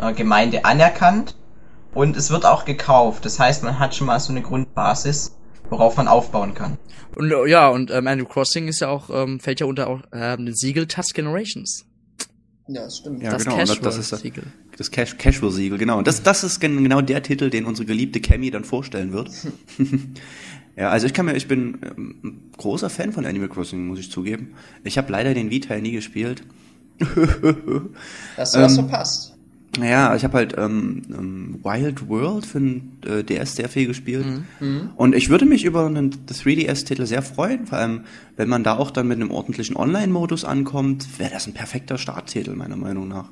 äh, 0.00 0.12
Gemeinde 0.12 0.64
anerkannt 0.64 1.34
und 1.94 2.16
es 2.16 2.30
wird 2.30 2.44
auch 2.44 2.66
gekauft. 2.66 3.24
Das 3.24 3.40
heißt, 3.40 3.64
man 3.64 3.78
hat 3.78 3.94
schon 3.94 4.06
mal 4.06 4.20
so 4.20 4.32
eine 4.32 4.42
Grundbasis, 4.42 5.36
worauf 5.70 5.96
man 5.96 6.08
aufbauen 6.08 6.54
kann. 6.54 6.76
Und 7.16 7.32
äh, 7.32 7.48
ja, 7.48 7.68
und 7.68 7.90
ähm, 7.90 8.06
Animal 8.06 8.30
Crossing 8.30 8.68
ist 8.68 8.80
ja 8.80 8.88
auch, 8.88 9.08
ähm, 9.10 9.40
fällt 9.40 9.60
ja 9.60 9.66
unter 9.66 9.88
auch 9.88 10.02
ähm, 10.12 10.44
den 10.44 10.54
Siegel 10.54 10.86
Tusk 10.86 11.14
Generations. 11.14 11.86
Ja, 12.68 12.82
das 12.84 12.98
stimmt. 12.98 13.22
Ja, 13.22 13.30
das 13.30 13.44
genau, 13.44 13.56
und 13.56 13.68
das- 13.68 13.80
das 13.80 13.96
ist- 13.98 14.10
Casual-Siegel. 14.10 14.44
Das 14.76 14.90
Cash 14.90 15.16
Casual-Siegel, 15.18 15.78
genau. 15.78 15.98
Und 15.98 16.06
das, 16.06 16.22
das 16.22 16.44
ist 16.44 16.60
gen- 16.60 16.82
genau 16.84 17.00
der 17.00 17.22
Titel, 17.22 17.50
den 17.50 17.64
unsere 17.64 17.86
geliebte 17.86 18.20
Cammy 18.20 18.50
dann 18.50 18.62
vorstellen 18.64 19.12
wird. 19.12 19.30
ja, 20.76 20.90
also 20.90 21.06
ich 21.06 21.14
kann 21.14 21.26
mir, 21.26 21.34
ich 21.34 21.48
bin 21.48 21.78
ähm, 21.82 22.14
ein 22.22 22.50
großer 22.56 22.90
Fan 22.90 23.12
von 23.12 23.24
Animal 23.26 23.48
Crossing, 23.48 23.86
muss 23.86 23.98
ich 23.98 24.10
zugeben. 24.12 24.52
Ich 24.84 24.98
habe 24.98 25.10
leider 25.10 25.32
den 25.34 25.50
Vita 25.50 25.76
nie 25.78 25.92
gespielt. 25.92 26.42
Hast 27.00 28.54
du 28.54 28.60
was 28.60 28.72
Ähm, 28.78 28.88
verpasst? 28.88 29.34
Naja, 29.78 30.14
ich 30.16 30.24
habe 30.24 30.38
halt 30.38 30.54
ähm, 30.58 31.02
ähm, 31.08 31.60
Wild 31.62 32.08
World 32.08 32.46
für 32.46 32.58
den 32.58 32.98
äh, 33.06 33.22
DS 33.22 33.56
sehr 33.56 33.68
viel 33.68 33.86
gespielt. 33.86 34.26
Mhm. 34.60 34.90
Und 34.96 35.14
ich 35.14 35.28
würde 35.30 35.44
mich 35.44 35.64
über 35.64 35.86
einen 35.86 36.26
3DS-Titel 36.26 37.06
sehr 37.06 37.22
freuen, 37.22 37.66
vor 37.66 37.78
allem 37.78 38.04
wenn 38.36 38.48
man 38.48 38.64
da 38.64 38.76
auch 38.76 38.90
dann 38.90 39.08
mit 39.08 39.20
einem 39.20 39.30
ordentlichen 39.30 39.76
Online-Modus 39.76 40.44
ankommt, 40.44 41.18
wäre 41.18 41.30
das 41.30 41.46
ein 41.46 41.54
perfekter 41.54 41.98
Starttitel, 41.98 42.54
meiner 42.54 42.76
Meinung 42.76 43.08
nach. 43.08 43.30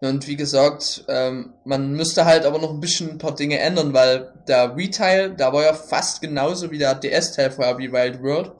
Und 0.00 0.26
wie 0.28 0.36
gesagt, 0.36 1.04
ähm, 1.08 1.54
man 1.64 1.92
müsste 1.92 2.24
halt 2.24 2.44
aber 2.44 2.58
noch 2.58 2.70
ein 2.70 2.80
bisschen 2.80 3.10
ein 3.10 3.18
paar 3.18 3.34
Dinge 3.34 3.58
ändern, 3.58 3.94
weil 3.94 4.34
der 4.46 4.76
Wii-Teil, 4.76 5.34
der 5.34 5.52
war 5.52 5.62
ja 5.62 5.72
fast 5.72 6.20
genauso 6.20 6.70
wie 6.70 6.78
der 6.78 6.94
DS-Teil 6.94 7.50
vorher 7.50 7.78
wie 7.78 7.92
Wild 7.92 8.22
World. 8.22 8.52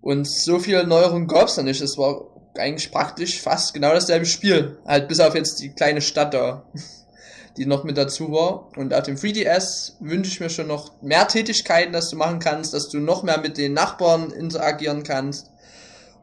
Und 0.00 0.28
so 0.28 0.58
viele 0.58 0.86
Neuerungen 0.86 1.26
gab's 1.26 1.56
da 1.56 1.62
nicht. 1.62 1.80
Es 1.80 1.98
war 1.98 2.37
eigentlich 2.56 2.90
praktisch 2.90 3.40
fast 3.40 3.74
genau 3.74 3.92
dasselbe 3.92 4.26
Spiel. 4.26 4.78
Halt 4.86 5.08
bis 5.08 5.20
auf 5.20 5.34
jetzt 5.34 5.60
die 5.60 5.70
kleine 5.70 6.00
Stadt 6.00 6.34
da, 6.34 6.64
die 7.56 7.66
noch 7.66 7.84
mit 7.84 7.96
dazu 7.98 8.30
war. 8.32 8.70
Und 8.76 8.94
auf 8.94 9.02
dem 9.04 9.16
3DS 9.16 9.92
wünsche 10.00 10.30
ich 10.30 10.40
mir 10.40 10.50
schon 10.50 10.66
noch 10.68 11.00
mehr 11.02 11.26
Tätigkeiten, 11.28 11.92
dass 11.92 12.10
du 12.10 12.16
machen 12.16 12.38
kannst, 12.40 12.74
dass 12.74 12.88
du 12.88 12.98
noch 12.98 13.22
mehr 13.22 13.38
mit 13.40 13.58
den 13.58 13.72
Nachbarn 13.74 14.30
interagieren 14.30 15.02
kannst. 15.02 15.50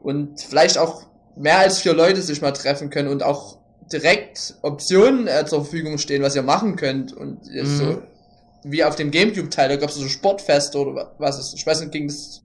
Und 0.00 0.40
vielleicht 0.40 0.78
auch 0.78 1.02
mehr 1.36 1.58
als 1.58 1.78
vier 1.80 1.94
Leute 1.94 2.22
sich 2.22 2.40
mal 2.40 2.52
treffen 2.52 2.90
können 2.90 3.08
und 3.08 3.22
auch 3.22 3.58
direkt 3.92 4.54
Optionen 4.62 5.26
äh, 5.26 5.44
zur 5.46 5.62
Verfügung 5.62 5.98
stehen, 5.98 6.22
was 6.22 6.34
ihr 6.34 6.42
machen 6.42 6.76
könnt. 6.76 7.12
Und 7.12 7.46
Mhm. 7.50 7.66
so 7.66 8.02
wie 8.64 8.82
auf 8.84 8.96
dem 8.96 9.10
Gamecube-Teil, 9.10 9.68
da 9.68 9.76
gab 9.76 9.90
es 9.90 9.96
so 9.96 10.08
Sportfeste 10.08 10.78
oder 10.78 10.94
wa- 10.94 11.14
was 11.18 11.38
ist. 11.38 11.54
Ich 11.56 11.64
weiß 11.66 11.80
nicht, 11.80 11.92
ging 11.92 12.08
das. 12.08 12.42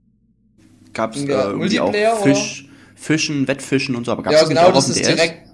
Gab's 0.92 1.18
äh, 1.18 1.26
Ja, 1.26 1.50
irgendwie 1.50 1.80
auch 1.80 1.92
Fisch, 2.22 2.68
Fischen, 3.02 3.48
Wettfischen 3.48 3.96
und 3.96 4.04
so, 4.06 4.12
aber 4.12 4.22
gab's 4.22 4.34
ja, 4.34 4.40
das 4.40 4.48
nicht 4.48 4.58
genau, 4.58 4.68
auch 4.70 4.74
auf 4.76 4.86
das 4.86 4.86
dem 4.86 4.92
ist 5.02 5.08
DS? 5.08 5.14
direkt. 5.16 5.48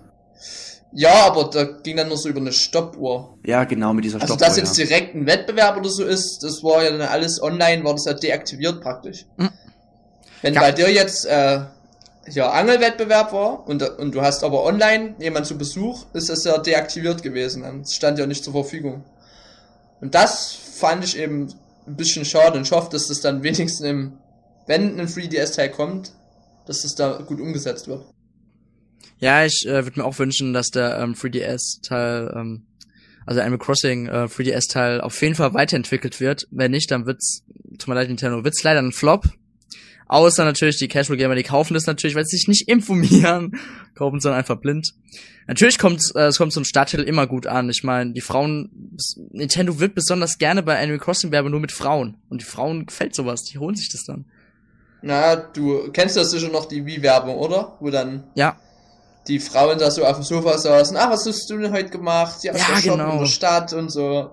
Ja, 0.93 1.27
aber 1.27 1.51
da 1.51 1.65
ging 1.65 1.97
dann 1.99 2.09
nur 2.09 2.17
so 2.17 2.29
über 2.31 2.41
eine 2.41 2.53
Stoppuhr. 2.53 3.37
Ja, 3.45 3.65
genau, 3.65 3.93
mit 3.93 4.05
dieser 4.05 4.21
Also, 4.21 4.35
Stoppuhr, 4.35 4.47
dass 4.47 4.57
jetzt 4.57 4.79
ja. 4.79 4.85
direkt 4.87 5.15
ein 5.15 5.27
Wettbewerb 5.27 5.77
oder 5.77 5.91
so 5.91 6.05
ist, 6.05 6.43
das 6.43 6.63
war 6.63 6.83
ja 6.83 6.91
dann 6.91 7.03
alles 7.03 7.43
online, 7.43 7.85
war 7.85 7.93
das 7.93 8.07
ja 8.07 8.15
deaktiviert 8.15 8.81
praktisch. 8.81 9.27
Mhm. 9.37 9.51
Wenn 10.41 10.55
Ja. 10.55 10.61
bei 10.61 10.73
dir 10.73 10.91
jetzt 10.91 11.27
äh, 11.27 11.61
ja 12.31 12.51
Angelwettbewerb 12.51 13.33
war 13.33 13.69
und, 13.69 13.83
und 13.99 14.15
du 14.15 14.23
hast 14.23 14.43
aber 14.45 14.65
online 14.65 15.15
jemand 15.19 15.47
zu 15.47 15.59
Besuch, 15.59 16.07
ist 16.15 16.31
es 16.31 16.45
ja 16.45 16.57
deaktiviert 16.59 17.23
gewesen. 17.23 17.63
Dann 17.63 17.85
stand 17.85 18.19
ja 18.19 18.27
nicht 18.27 18.45
zur 18.45 18.55
Verfügung. 18.55 19.05
Und 20.01 20.15
das 20.15 20.57
fand 20.77 21.05
ich 21.05 21.19
eben 21.19 21.53
ein 21.87 21.97
bisschen 21.97 22.25
schade 22.25 22.57
und 22.57 22.65
ich 22.67 22.73
hoffe, 22.73 22.89
dass 22.93 23.09
das 23.09 23.21
dann 23.21 23.43
wenigstens 23.43 23.81
im, 23.81 24.19
wenn 24.67 24.99
ein 24.99 25.07
3DS-Teil 25.09 25.71
kommt, 25.71 26.13
dass 26.69 26.83
das 26.83 26.95
da 26.95 27.19
gut 27.27 27.41
umgesetzt 27.41 27.89
wird. 27.89 28.05
Ja, 29.19 29.45
ich 29.45 29.67
äh, 29.67 29.85
würde 29.85 30.01
mir 30.01 30.07
auch 30.07 30.19
wünschen, 30.19 30.53
dass 30.53 30.69
der 30.69 30.99
ähm, 31.01 31.15
3DS-Teil, 31.15 32.33
ähm, 32.37 32.67
also 33.27 33.41
Animal 33.41 33.59
Crossing 33.59 34.07
äh, 34.07 34.27
3DS-Teil 34.27 35.01
auf 35.01 35.21
jeden 35.21 35.35
Fall 35.35 35.55
weiterentwickelt 35.55 36.21
wird. 36.21 36.47
Wenn 36.51 36.71
nicht, 36.71 36.91
dann 36.91 37.07
wird's, 37.07 37.43
tut 37.79 37.89
mir 37.89 37.95
leid, 37.95 38.09
Nintendo, 38.09 38.45
wird's 38.45 38.63
leider 38.63 38.81
ein 38.81 38.93
Flop. 38.93 39.25
Außer 40.07 40.45
natürlich 40.45 40.79
die 40.79 40.89
Casual 40.89 41.19
Gamer, 41.19 41.35
die 41.35 41.43
kaufen 41.43 41.75
das 41.75 41.87
natürlich, 41.87 42.17
weil 42.17 42.25
sie 42.25 42.37
sich 42.37 42.49
nicht 42.49 42.69
informieren, 42.69 43.59
kaufen 43.95 44.17
es 44.17 44.23
dann 44.23 44.33
einfach 44.33 44.57
blind. 44.57 44.95
Natürlich 45.47 45.79
kommt 45.79 46.03
äh, 46.15 46.27
es 46.27 46.39
kommt 46.39 46.57
ein 46.57 46.65
Starttitel 46.65 47.03
immer 47.03 47.27
gut 47.27 47.47
an. 47.47 47.69
Ich 47.69 47.83
meine, 47.83 48.13
die 48.13 48.23
Frauen, 48.23 48.71
Nintendo 49.33 49.81
wird 49.81 49.95
besonders 49.95 50.39
gerne 50.39 50.63
bei 50.63 50.79
Animal 50.79 50.99
Crossing 50.99 51.31
Werbe 51.31 51.51
nur 51.51 51.61
mit 51.61 51.73
Frauen 51.73 52.17
und 52.31 52.41
die 52.41 52.47
Frauen 52.47 52.87
gefällt 52.87 53.15
sowas, 53.15 53.43
die 53.43 53.59
holen 53.59 53.75
sich 53.75 53.91
das 53.91 54.05
dann. 54.05 54.27
Na, 55.03 55.37
du 55.37 55.91
kennst 55.93 56.17
das 56.17 56.31
sicher 56.33 56.49
noch 56.49 56.67
die 56.67 56.85
Wii-Werbung, 56.85 57.37
oder? 57.37 57.77
Wo 57.81 57.91
dann 57.91 58.25
Ja, 58.35 58.57
die 59.29 59.39
Frauen 59.41 59.79
da 59.79 59.91
so 59.91 60.05
auf 60.07 60.17
dem 60.17 60.23
Sofa 60.25 60.57
saßen, 60.57 60.97
ah, 60.97 61.11
was 61.11 61.27
hast 61.27 61.49
du 61.51 61.59
denn 61.59 61.73
heute 61.73 61.91
gemacht? 61.91 62.43
Ja, 62.45 62.57
Ja, 62.57 62.81
genau. 62.83 63.13
in 63.13 63.19
der 63.21 63.27
Stadt 63.27 63.73
und 63.75 63.91
so. 63.91 64.31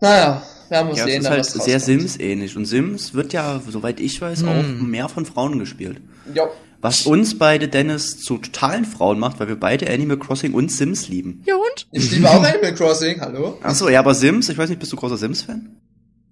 Naja, 0.00 0.42
werden 0.68 0.88
wir 0.88 0.96
Ja, 0.96 1.04
es 1.04 1.10
sehen, 1.10 1.18
ist 1.18 1.24
dann 1.24 1.32
halt 1.32 1.40
was 1.56 1.64
sehr. 1.64 1.80
Sims-ähnlich. 1.80 2.56
Und 2.56 2.64
Sims 2.66 3.14
wird 3.14 3.32
ja, 3.32 3.60
soweit 3.68 4.00
ich 4.00 4.20
weiß, 4.20 4.42
Hm. 4.42 4.48
auch 4.48 4.62
mehr 4.86 5.08
von 5.08 5.26
Frauen 5.26 5.58
gespielt. 5.58 6.00
Ja, 6.34 6.44
Was 6.80 7.06
uns 7.06 7.38
beide, 7.38 7.68
Dennis, 7.68 8.18
zu 8.18 8.38
totalen 8.38 8.84
Frauen 8.84 9.18
macht, 9.20 9.38
weil 9.38 9.46
wir 9.48 9.58
beide 9.58 9.88
Animal 9.92 10.18
Crossing 10.18 10.52
und 10.54 10.70
Sims 10.72 11.08
lieben. 11.08 11.42
ja 11.46 11.54
und? 11.54 11.86
ich 11.92 12.10
liebe 12.10 12.28
auch 12.28 12.42
Animal 12.42 12.74
Crossing, 12.74 13.20
hallo? 13.20 13.58
Achso, 13.62 13.88
ja, 13.88 14.00
aber 14.00 14.14
Sims, 14.14 14.48
ich 14.48 14.58
weiß 14.58 14.68
nicht, 14.68 14.78
bist 14.80 14.92
du 14.92 14.96
großer 14.96 15.16
Sims-Fan? 15.16 15.76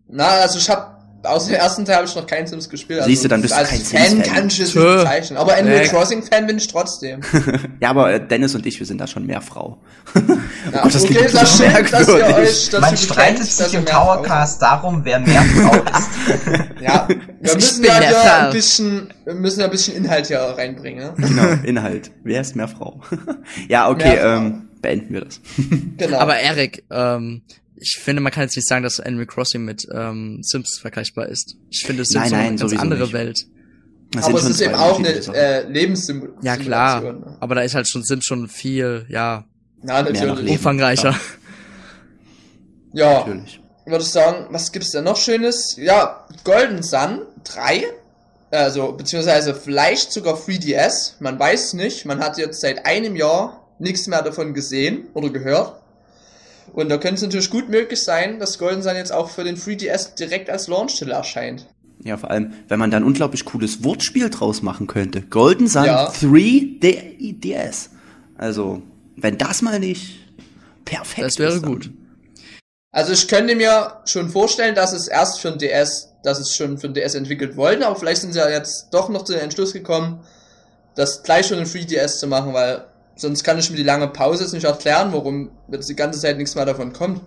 Na, 0.09 0.27
also 0.27 0.59
ich 0.59 0.69
hab, 0.69 1.00
aus 1.23 1.47
dem 1.47 1.55
ersten 1.55 1.85
Teil 1.85 1.97
habe 1.97 2.07
ich 2.07 2.15
noch 2.17 2.27
keinen 2.27 2.47
Sims 2.47 2.69
gespielt. 2.69 3.01
Also 3.01 3.09
Siehst 3.11 3.25
du, 3.25 3.29
dann 3.29 3.43
bist 3.43 3.55
du 3.55 3.59
als 3.59 3.69
kein 3.71 3.81
Fan 3.81 4.09
Sims-Fan. 4.11 4.35
kann 4.35 4.47
ich 4.49 4.61
es 4.61 4.75
nicht 4.75 4.85
bezeichnen. 4.85 5.37
Aber 5.39 5.55
Animal 5.55 5.79
Nee. 5.81 5.89
Crossing 5.89 6.23
Fan 6.23 6.47
bin 6.47 6.57
ich 6.59 6.69
trotzdem. 6.69 7.21
Ja, 7.81 7.91
aber 7.91 8.13
äh, 8.13 8.27
Dennis 8.27 8.55
und 8.55 8.67
ich, 8.67 8.79
wir 8.79 8.87
sind 8.87 9.01
da 9.01 9.07
schon 9.07 9.27
mehr 9.27 9.41
Frau. 9.41 9.79
Ja, 10.73 10.83
Gott, 10.83 10.95
das 10.95 11.05
okay, 11.05 11.15
klingt 11.15 11.35
das 11.35 11.55
stimmt, 11.57 11.93
dass 11.93 12.09
ihr 12.09 12.37
euch 12.37 12.69
dazu 12.71 12.81
Man 12.81 12.97
streitet 12.97 13.41
dass 13.41 13.57
sich 13.59 13.75
im 13.75 13.87
Towercast 13.87 14.61
darum, 14.63 15.01
wer 15.05 15.19
mehr 15.21 15.43
Frau 15.55 15.75
ist. 15.75 16.09
Ja, 16.81 17.09
wir 17.09 17.55
müssen 17.55 17.85
ja 17.85 17.93
Frau. 17.93 18.47
ein 18.47 18.53
bisschen, 18.53 19.13
wir 19.25 19.35
müssen 19.35 19.61
ja 19.61 19.65
ein 19.67 19.71
bisschen 19.71 19.97
Inhalt 19.97 20.27
hier 20.27 20.39
reinbringen. 20.41 21.15
Ne? 21.17 21.29
Genau, 21.29 21.49
Inhalt. 21.65 22.11
Wer 22.25 22.41
ist 22.43 22.57
mehr 22.57 22.69
Frau? 22.69 23.01
ja, 23.69 23.89
okay, 23.89 24.09
Mehr 24.09 24.21
Frau. 24.23 24.29
ähm, 24.37 24.69
beenden 24.83 25.15
wir 25.15 25.21
das. 25.25 25.41
Genau. 25.97 26.19
Aber 26.19 26.37
Erik, 26.37 26.85
ähm, 26.91 27.43
ich 27.81 27.99
finde, 27.99 28.21
man 28.21 28.33
kann 28.33 28.43
jetzt 28.43 28.57
nicht 28.57 28.69
sagen, 28.69 28.83
dass 28.83 29.01
Animal 29.01 29.27
Crossing 29.27 29.65
mit 29.65 29.87
ähm, 29.93 30.41
Sims 30.43 30.79
vergleichbar 30.79 31.29
ist. 31.29 31.57
Ich 31.71 31.85
finde, 31.85 32.05
Sims 32.05 32.15
Nein, 32.15 32.25
ist 32.25 32.33
nein, 32.33 32.47
eine 32.49 32.57
ganz 32.59 32.73
andere 32.81 33.01
nicht. 33.03 33.13
Welt. 33.13 33.47
Das 34.13 34.25
aber 34.25 34.39
es 34.39 34.45
ist 34.45 34.61
eben 34.61 34.75
auch 34.75 34.99
eine 34.99 35.09
äh, 35.09 35.69
Lebenssimulation. 35.69 36.45
Ja, 36.45 36.57
klar. 36.57 37.01
Ne? 37.01 37.37
Aber 37.41 37.55
da 37.55 37.63
ist 37.63 37.75
halt 37.75 37.89
schon 37.89 38.03
Sims 38.03 38.25
schon 38.25 38.49
viel, 38.49 39.07
ja, 39.09 39.45
Ja, 39.83 40.03
natürlich. 40.03 40.51
Umfangreicher. 40.51 41.15
Ja, 42.93 43.21
Natürlich. 43.21 43.61
würde 43.87 44.03
ich 44.03 44.11
sagen, 44.11 44.47
was 44.51 44.73
gibt's 44.73 44.91
denn 44.91 45.05
noch 45.05 45.17
Schönes? 45.17 45.77
Ja, 45.77 46.27
Golden 46.45 46.83
Sun 46.83 47.23
3. 47.45 47.85
Also, 48.51 48.93
beziehungsweise 48.93 49.55
vielleicht 49.55 50.13
sogar 50.13 50.35
3DS. 50.35 51.15
Man 51.21 51.39
weiß 51.39 51.67
es 51.67 51.73
nicht. 51.75 52.05
Man 52.05 52.19
hat 52.19 52.37
jetzt 52.37 52.61
seit 52.61 52.85
einem 52.85 53.15
Jahr 53.15 53.69
nichts 53.79 54.09
mehr 54.09 54.23
davon 54.23 54.55
gesehen 54.55 55.07
oder 55.15 55.31
gehört. 55.31 55.80
Und 56.73 56.89
da 56.89 56.99
könnte 56.99 57.17
es 57.17 57.23
natürlich 57.23 57.51
gut 57.51 57.69
möglich 57.69 58.03
sein, 58.03 58.39
dass 58.39 58.59
Golden 58.59 58.83
Sun 58.83 58.95
jetzt 58.97 59.13
auch 59.13 59.31
für 59.31 59.45
den 59.45 59.57
3DS 59.57 60.15
direkt 60.15 60.51
als 60.51 60.69
Launch-Titel 60.69 61.11
erscheint. 61.11 61.67
Ja, 62.03 62.17
vor 62.17 62.31
allem, 62.31 62.53
wenn 62.69 62.79
man 62.79 62.91
da 62.91 62.97
ein 62.97 63.05
unglaublich 63.05 63.45
cooles 63.45 63.85
Wortspiel 63.85 64.31
draus 64.31 64.63
machen 64.63 64.87
könnte. 64.87 65.21
Golden 65.23 65.67
Sun 65.69 65.85
Ja. 65.85 66.09
3DS. 66.11 67.91
Also, 68.39 68.83
wenn 69.17 69.37
das 69.39 69.63
mal 69.63 69.79
nicht 69.79 70.19
perfekt 70.85 71.27
Das 71.27 71.39
wäre 71.39 71.53
ist, 71.55 71.63
dann- 71.63 71.73
gut. 71.73 71.91
Also 72.93 73.13
ich 73.13 73.29
könnte 73.29 73.55
mir 73.55 74.01
schon 74.05 74.31
vorstellen, 74.31 74.75
dass 74.75 74.93
es 74.93 75.07
erst 75.07 75.41
für 75.41 75.51
den 75.51 75.59
DS, 75.61 76.09
dass 76.25 76.41
es 76.41 76.57
schon 76.57 76.77
für 76.79 76.89
den 76.89 76.95
DS 76.95 77.15
entwickelt 77.15 77.57
wollten, 77.57 77.85
aber 77.85 77.95
vielleicht 77.95 78.21
sind 78.23 78.33
sie 78.33 78.41
ja 78.41 78.49
jetzt 78.51 78.89
doch 78.91 79.09
noch 79.09 79.23
zu 79.25 79.33
dem 79.33 79.43
Entschluss 79.43 79.73
gekommen, 79.73 80.25
das 80.97 81.23
gleich 81.23 81.47
schon 81.47 81.59
in 81.59 81.67
3DS 81.67 82.19
zu 82.19 82.27
machen, 82.27 82.53
weil 82.53 82.85
sonst 83.21 83.45
kann 83.45 83.59
ich 83.59 83.71
mir 83.71 83.77
die 83.77 83.83
lange 83.83 84.09
Pause 84.09 84.45
jetzt 84.45 84.53
nicht 84.53 84.65
erklären, 84.65 85.13
warum 85.13 85.51
jetzt 85.71 85.89
die 85.89 85.97
ganze 85.97 86.21
Zeit 86.21 86.39
nichts 86.39 86.55
mehr 86.55 86.67
davon 86.67 86.93
kommt. 86.93 87.21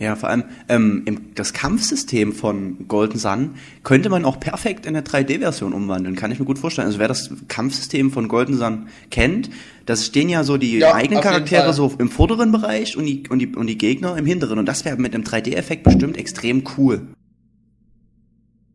Ja, 0.00 0.16
vor 0.16 0.30
allem 0.30 0.44
ähm, 0.70 1.02
im, 1.04 1.34
das 1.34 1.52
Kampfsystem 1.52 2.32
von 2.32 2.88
Golden 2.88 3.18
Sun 3.18 3.56
könnte 3.82 4.08
man 4.08 4.24
auch 4.24 4.40
perfekt 4.40 4.86
in 4.86 4.96
eine 4.96 5.04
3D-Version 5.04 5.74
umwandeln, 5.74 6.16
kann 6.16 6.32
ich 6.32 6.38
mir 6.38 6.46
gut 6.46 6.58
vorstellen. 6.58 6.86
Also 6.86 6.98
wer 6.98 7.08
das 7.08 7.28
Kampfsystem 7.48 8.10
von 8.10 8.26
Golden 8.26 8.56
Sun 8.56 8.88
kennt, 9.10 9.50
das 9.84 10.06
stehen 10.06 10.30
ja 10.30 10.42
so 10.42 10.56
die 10.56 10.78
Ja, 10.78 10.94
eigenen 10.94 11.22
Charaktere 11.22 11.74
so 11.74 11.92
im 11.98 12.08
vorderen 12.08 12.50
Bereich 12.50 12.96
und 12.96 13.04
die, 13.04 13.24
und 13.28 13.40
die, 13.40 13.54
und 13.54 13.66
die 13.66 13.76
Gegner 13.76 14.16
im 14.16 14.24
hinteren. 14.24 14.58
Und 14.58 14.64
das 14.64 14.86
wäre 14.86 14.96
mit 14.96 15.14
einem 15.14 15.24
3D-Effekt 15.24 15.82
bestimmt 15.82 16.16
extrem 16.16 16.64
cool. 16.78 17.08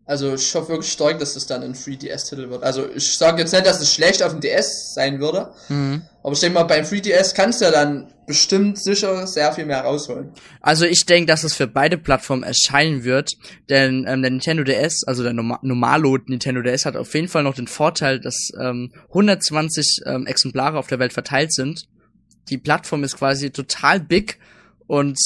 Also 0.08 0.36
ich 0.36 0.54
hoffe 0.54 0.70
wirklich 0.70 0.92
stark, 0.92 1.18
dass 1.18 1.34
das 1.34 1.48
dann 1.48 1.64
ein 1.64 1.74
3DS-Titel 1.74 2.50
wird. 2.52 2.62
Also 2.64 2.88
ich 2.96 3.18
sage 3.18 3.42
jetzt 3.42 3.54
nicht, 3.54 3.66
dass 3.66 3.82
es 3.82 3.92
schlecht 3.92 4.22
auf 4.22 4.34
dem 4.34 4.40
DS 4.42 4.94
sein 4.94 5.20
würde, 5.20 5.52
Mhm. 5.68 6.04
aber 6.22 6.34
ich 6.34 6.40
denke 6.40 6.54
mal, 6.60 6.64
beim 6.64 6.86
3DS 6.86 7.34
kannst 7.34 7.60
du 7.60 7.66
ja 7.66 7.72
dann 7.72 8.14
bestimmt 8.28 8.78
sicher 8.82 9.26
sehr 9.26 9.52
viel 9.54 9.66
mehr 9.66 9.82
rausholen. 9.82 10.32
Also 10.62 10.86
ich 10.86 11.06
denke, 11.06 11.26
dass 11.28 11.44
es 11.44 11.56
für 11.56 11.66
beide 11.66 11.98
Plattformen 11.98 12.44
erscheinen 12.44 13.04
wird, 13.04 13.32
denn 13.70 14.06
ähm, 14.08 14.22
der 14.22 14.30
Nintendo 14.32 14.64
DS, 14.64 15.04
also 15.08 15.24
der 15.24 15.34
Norma 15.34 15.60
Normalo 15.64 16.18
Nintendo 16.28 16.62
DS 16.62 16.86
hat 16.86 16.96
auf 16.96 17.12
jeden 17.16 17.28
Fall 17.28 17.42
noch 17.44 17.56
den 17.56 17.68
Vorteil, 17.68 18.20
dass 18.20 18.50
ähm, 18.60 18.94
120 19.10 20.02
ähm, 20.06 20.28
Exemplare 20.28 20.78
auf 20.78 20.88
der 20.88 21.00
Welt 21.00 21.14
verteilt 21.14 21.52
sind. 21.52 21.86
Die 22.50 22.60
Plattform 22.60 23.04
ist 23.04 23.18
quasi 23.18 23.50
total 23.50 24.00
big 24.00 24.38
und 24.86 25.18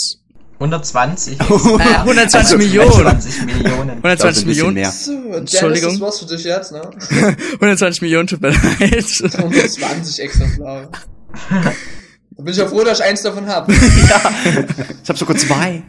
120. 0.60 1.40
äh, 1.40 1.44
120 1.44 2.36
Also, 2.36 2.58
Millionen. 2.58 2.90
120 2.92 3.46
Millionen. 3.46 3.90
120 3.90 4.02
Das 4.02 4.20
ist 4.20 4.26
ein 4.26 4.48
bisschen 4.48 4.48
Millionen. 4.48 4.74
mehr. 4.74 4.92
So, 4.92 5.12
Dennis, 5.14 5.38
Entschuldigung. 5.38 5.92
das 5.92 6.02
war's 6.02 6.20
für 6.20 6.26
dich 6.26 6.44
jetzt, 6.44 6.72
ne? 6.72 6.82
120 7.54 8.02
Millionen 8.02 8.28
tut 8.28 8.42
mir 8.42 8.50
leid. 8.50 9.06
120 9.38 10.20
Exemplare. 10.22 10.90
Da 11.50 12.44
bin 12.44 12.52
ich 12.54 12.58
ja 12.58 12.68
froh, 12.68 12.84
dass 12.84 13.00
ich 13.00 13.06
eins 13.06 13.22
davon 13.22 13.48
habe. 13.48 13.74
Ich 15.04 15.10
habe 15.10 15.18
sogar 15.20 15.36
zwei. 15.38 15.82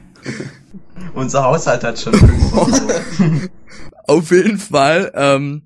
Unser 1.15 1.45
Haushalt 1.45 1.83
hat 1.85 1.99
schon. 1.99 2.13
Auf 4.07 4.31
jeden 4.31 4.59
Fall, 4.59 5.11
ähm, 5.15 5.63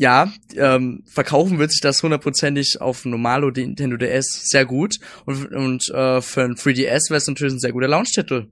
ja, 0.00 0.32
ähm, 0.56 1.02
verkaufen 1.04 1.58
wird 1.58 1.72
sich 1.72 1.82
das 1.82 2.02
hundertprozentig 2.02 2.80
auf 2.80 3.04
Normalo 3.04 3.50
Nintendo 3.50 3.98
DS 3.98 4.48
sehr 4.48 4.64
gut. 4.64 4.96
Und, 5.26 5.52
und 5.52 5.90
äh, 5.90 6.22
für 6.22 6.42
ein 6.42 6.54
3DS 6.54 7.10
wäre 7.10 7.18
es 7.18 7.26
natürlich 7.26 7.52
ein 7.52 7.60
sehr 7.60 7.72
guter 7.72 7.86
Launch-Titel. 7.86 8.46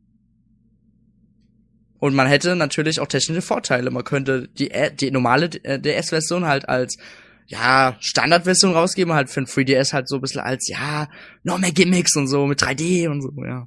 Und 2.01 2.15
man 2.15 2.27
hätte 2.27 2.55
natürlich 2.55 3.01
auch 3.01 3.07
technische 3.07 3.41
Vorteile. 3.41 3.91
Man 3.91 4.05
könnte 4.05 4.49
die, 4.59 4.71
äh, 4.71 4.95
die 4.95 5.11
normale 5.11 5.47
äh, 5.63 5.81
DS-Version 5.81 6.45
halt 6.45 6.69
als 6.69 6.99
ja, 7.47 7.97
Standardversion 7.99 8.75
rausgeben, 8.75 9.15
halt 9.15 9.31
für 9.31 9.41
ein 9.41 9.47
3DS 9.47 9.95
halt 9.95 10.07
so 10.07 10.17
ein 10.17 10.21
bisschen 10.21 10.43
als, 10.43 10.69
ja, 10.69 11.09
noch 11.45 11.57
mehr 11.57 11.73
Gimmicks 11.73 12.15
und 12.15 12.29
so 12.29 12.47
mit 12.47 12.63
3D 12.63 13.09
und 13.09 13.23
so, 13.23 13.33
ja. 13.43 13.67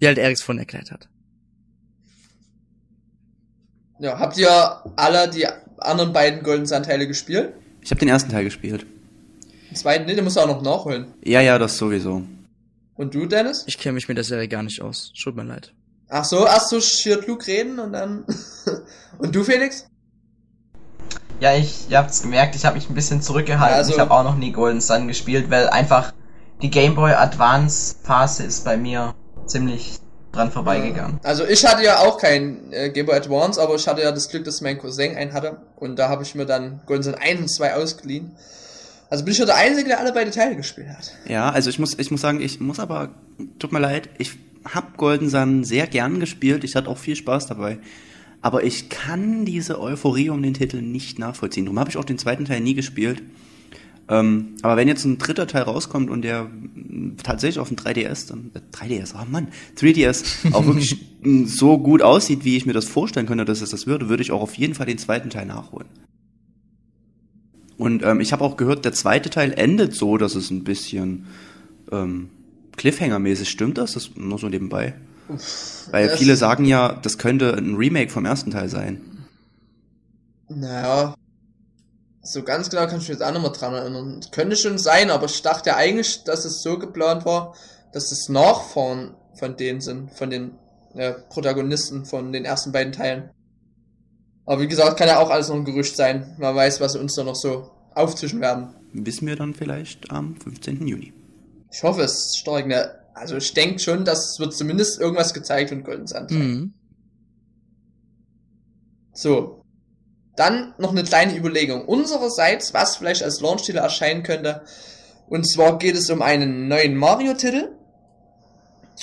Wie 0.00 0.08
halt 0.08 0.18
Eriks 0.18 0.42
von 0.42 0.58
erklärt 0.58 0.90
hat. 0.90 1.08
Ja, 4.00 4.18
habt 4.18 4.36
ihr 4.36 4.50
alle 4.96 5.30
die 5.30 5.46
anderen 5.78 6.12
beiden 6.12 6.42
Golden 6.42 6.66
Sun 6.66 6.82
Teile 6.82 7.06
gespielt? 7.06 7.52
Ich 7.80 7.90
habe 7.90 8.00
den 8.00 8.08
ersten 8.08 8.30
Teil 8.30 8.44
gespielt. 8.44 8.86
Den 9.70 9.76
zweiten, 9.76 10.06
nee, 10.06 10.14
den 10.14 10.24
musst 10.24 10.36
du 10.36 10.40
auch 10.40 10.46
noch 10.46 10.62
nachholen. 10.62 11.06
Ja, 11.24 11.40
ja, 11.40 11.58
das 11.58 11.76
sowieso. 11.76 12.22
Und 12.96 13.14
du, 13.14 13.26
Dennis? 13.26 13.64
Ich 13.66 13.78
kenne 13.78 13.94
mich 13.94 14.08
mit 14.08 14.16
der 14.16 14.24
Serie 14.24 14.48
gar 14.48 14.62
nicht 14.62 14.80
aus. 14.80 15.12
Tut 15.20 15.34
mir 15.36 15.42
leid. 15.44 15.72
Ach 16.08 16.24
so, 16.24 16.46
erst 16.46 16.68
so 16.68 16.80
schiert 16.80 17.26
Luke 17.26 17.46
reden 17.46 17.78
und 17.78 17.92
dann. 17.92 18.24
und 19.18 19.34
du, 19.34 19.42
Felix? 19.42 19.86
Ja, 21.40 21.56
ich 21.56 21.90
ihr 21.90 21.98
habt's 21.98 22.22
gemerkt, 22.22 22.54
ich 22.54 22.64
habe 22.64 22.76
mich 22.76 22.88
ein 22.88 22.94
bisschen 22.94 23.20
zurückgehalten. 23.20 23.76
Also- 23.76 23.92
ich 23.92 23.98
habe 23.98 24.12
auch 24.12 24.24
noch 24.24 24.36
nie 24.36 24.52
Golden 24.52 24.80
Sun 24.80 25.08
gespielt, 25.08 25.50
weil 25.50 25.68
einfach 25.68 26.12
die 26.62 26.70
Game 26.70 26.94
Boy 26.94 27.12
Advance 27.12 27.96
Phase 28.02 28.44
ist 28.44 28.64
bei 28.64 28.76
mir 28.76 29.14
ziemlich 29.46 29.98
dran 30.34 30.50
vorbeigegangen. 30.50 31.20
Also 31.22 31.44
ich 31.44 31.64
hatte 31.64 31.84
ja 31.84 32.00
auch 32.00 32.18
kein 32.18 32.72
äh, 32.72 32.90
Game 32.90 33.06
Boy 33.06 33.16
Advance, 33.16 33.60
aber 33.60 33.74
ich 33.74 33.86
hatte 33.86 34.02
ja 34.02 34.12
das 34.12 34.28
Glück, 34.28 34.44
dass 34.44 34.60
mein 34.60 34.78
Cousin 34.78 35.16
einen 35.16 35.32
hatte. 35.32 35.58
Und 35.76 35.98
da 35.98 36.08
habe 36.08 36.22
ich 36.22 36.34
mir 36.34 36.46
dann 36.46 36.80
Golden 36.86 37.02
Sun 37.02 37.14
1 37.14 37.40
und 37.40 37.48
2 37.48 37.74
ausgeliehen. 37.74 38.36
Also 39.10 39.24
bin 39.24 39.32
ich 39.32 39.38
ja 39.38 39.46
der 39.46 39.56
Einzige, 39.56 39.88
der 39.88 40.00
alle 40.00 40.12
beide 40.12 40.30
Teile 40.30 40.56
gespielt 40.56 40.88
hat. 40.88 41.12
Ja, 41.28 41.50
also 41.50 41.70
ich 41.70 41.78
muss, 41.78 41.98
ich 41.98 42.10
muss 42.10 42.20
sagen, 42.20 42.40
ich 42.40 42.60
muss 42.60 42.80
aber, 42.80 43.10
tut 43.58 43.72
mir 43.72 43.78
leid, 43.78 44.08
ich 44.18 44.32
hab 44.64 44.96
Golden 44.96 45.28
Sun 45.28 45.64
sehr 45.64 45.86
gern 45.86 46.20
gespielt, 46.20 46.64
ich 46.64 46.74
hatte 46.74 46.88
auch 46.88 46.98
viel 46.98 47.16
Spaß 47.16 47.46
dabei. 47.46 47.78
Aber 48.40 48.62
ich 48.62 48.90
kann 48.90 49.44
diese 49.44 49.80
Euphorie 49.80 50.30
um 50.30 50.42
den 50.42 50.54
Titel 50.54 50.82
nicht 50.82 51.18
nachvollziehen. 51.18 51.64
Darum 51.64 51.78
habe 51.78 51.90
ich 51.90 51.96
auch 51.96 52.04
den 52.04 52.18
zweiten 52.18 52.44
Teil 52.44 52.60
nie 52.60 52.74
gespielt. 52.74 53.22
Ähm, 54.08 54.56
aber 54.62 54.76
wenn 54.76 54.86
jetzt 54.88 55.04
ein 55.06 55.16
dritter 55.18 55.46
Teil 55.46 55.62
rauskommt 55.62 56.10
und 56.10 56.22
der 56.22 56.50
tatsächlich 57.22 57.58
auf 57.58 57.68
dem 57.68 57.76
3DS, 57.78 58.28
dann, 58.28 58.50
äh, 58.54 58.60
3DS, 58.76 59.14
oh 59.14 59.24
Mann, 59.30 59.48
3DS 59.78 60.52
auch 60.52 60.66
wirklich 60.66 60.96
so 61.46 61.78
gut 61.78 62.02
aussieht, 62.02 62.44
wie 62.44 62.56
ich 62.56 62.66
mir 62.66 62.74
das 62.74 62.84
vorstellen 62.86 63.26
könnte, 63.26 63.44
dass 63.46 63.62
es 63.62 63.70
das 63.70 63.86
würde, 63.86 64.08
würde 64.10 64.22
ich 64.22 64.30
auch 64.30 64.42
auf 64.42 64.54
jeden 64.56 64.74
Fall 64.74 64.86
den 64.86 64.98
zweiten 64.98 65.30
Teil 65.30 65.46
nachholen. 65.46 65.88
Und 67.78 68.02
ähm, 68.04 68.20
ich 68.20 68.32
habe 68.32 68.44
auch 68.44 68.56
gehört, 68.56 68.84
der 68.84 68.92
zweite 68.92 69.30
Teil 69.30 69.52
endet 69.52 69.94
so, 69.94 70.16
dass 70.16 70.34
es 70.34 70.50
ein 70.50 70.64
bisschen 70.64 71.26
ähm, 71.90 72.28
Cliffhanger-mäßig 72.76 73.48
stimmt 73.48 73.78
das? 73.78 73.92
Das 73.94 74.10
nur 74.16 74.38
so 74.38 74.48
nebenbei. 74.48 74.94
Weil 75.90 76.08
das- 76.08 76.18
viele 76.18 76.36
sagen 76.36 76.66
ja, 76.66 76.92
das 76.92 77.18
könnte 77.18 77.56
ein 77.56 77.74
Remake 77.76 78.10
vom 78.10 78.26
ersten 78.26 78.50
Teil 78.50 78.68
sein. 78.68 79.00
Naja. 80.48 81.14
So 82.24 82.42
ganz 82.42 82.70
genau 82.70 82.86
kann 82.86 82.96
ich 82.96 83.08
mich 83.08 83.08
jetzt 83.08 83.22
auch 83.22 83.32
nicht 83.32 83.42
mehr 83.42 83.50
dran 83.50 83.74
erinnern. 83.74 84.20
Könnte 84.30 84.56
schon 84.56 84.78
sein, 84.78 85.10
aber 85.10 85.26
ich 85.26 85.42
dachte 85.42 85.70
ja 85.70 85.76
eigentlich, 85.76 86.24
dass 86.24 86.46
es 86.46 86.62
so 86.62 86.78
geplant 86.78 87.26
war, 87.26 87.54
dass 87.92 88.10
es 88.12 88.30
Nachfahren 88.30 89.14
von 89.34 89.56
denen 89.56 89.82
sind, 89.82 90.10
von 90.10 90.30
den 90.30 90.58
äh, 90.94 91.12
Protagonisten 91.28 92.06
von 92.06 92.32
den 92.32 92.44
ersten 92.44 92.72
beiden 92.72 92.92
Teilen. 92.92 93.30
Aber 94.46 94.62
wie 94.62 94.68
gesagt, 94.68 94.96
kann 94.96 95.08
ja 95.08 95.18
auch 95.18 95.30
alles 95.30 95.48
noch 95.48 95.56
ein 95.56 95.64
Gerücht 95.64 95.96
sein. 95.96 96.34
Man 96.38 96.54
weiß, 96.54 96.80
was 96.80 96.96
uns 96.96 97.14
da 97.14 97.24
noch 97.24 97.36
so 97.36 97.70
auftischen 97.94 98.40
werden. 98.40 98.74
Wissen 98.92 99.26
wir 99.26 99.36
dann 99.36 99.54
vielleicht 99.54 100.10
am 100.10 100.36
15. 100.36 100.86
Juni. 100.86 101.12
Ich 101.70 101.82
hoffe 101.82 102.02
es 102.02 102.36
stark. 102.36 102.66
Ne? 102.66 102.90
Also 103.14 103.36
ich 103.36 103.52
denke 103.52 103.80
schon, 103.80 104.04
dass 104.04 104.32
es 104.32 104.38
wird 104.38 104.54
zumindest 104.54 105.00
irgendwas 105.00 105.34
gezeigt 105.34 105.70
von 105.70 105.82
Golden 105.82 106.06
Sun. 106.06 106.26
Mhm. 106.30 106.74
So. 109.12 109.63
Dann 110.36 110.74
noch 110.78 110.90
eine 110.90 111.04
kleine 111.04 111.36
Überlegung 111.36 111.84
unsererseits, 111.84 112.74
was 112.74 112.96
vielleicht 112.96 113.22
als 113.22 113.40
Launch-Titel 113.40 113.78
erscheinen 113.78 114.22
könnte. 114.22 114.62
Und 115.28 115.44
zwar 115.44 115.78
geht 115.78 115.96
es 115.96 116.10
um 116.10 116.22
einen 116.22 116.68
neuen 116.68 116.96
Mario-Titel. 116.96 117.70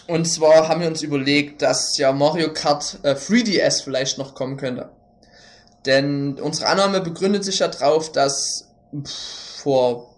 Und 0.08 0.26
zwar 0.26 0.68
haben 0.68 0.82
wir 0.82 0.88
uns 0.88 1.02
überlegt, 1.02 1.62
dass 1.62 1.98
ja 1.98 2.12
Mario 2.12 2.54
Kart 2.54 3.00
äh, 3.04 3.14
3DS 3.14 3.84
vielleicht 3.84 4.18
noch 4.18 4.36
kommen 4.36 4.58
könnte. 4.58 4.90
Denn 5.86 6.40
unsere 6.40 6.68
Annahme 6.68 7.02
begründet 7.02 7.44
sich 7.44 7.60
ja 7.60 7.68
drauf, 7.68 8.12
dass 8.12 8.70
pff, 8.96 9.62
vor, 9.62 10.14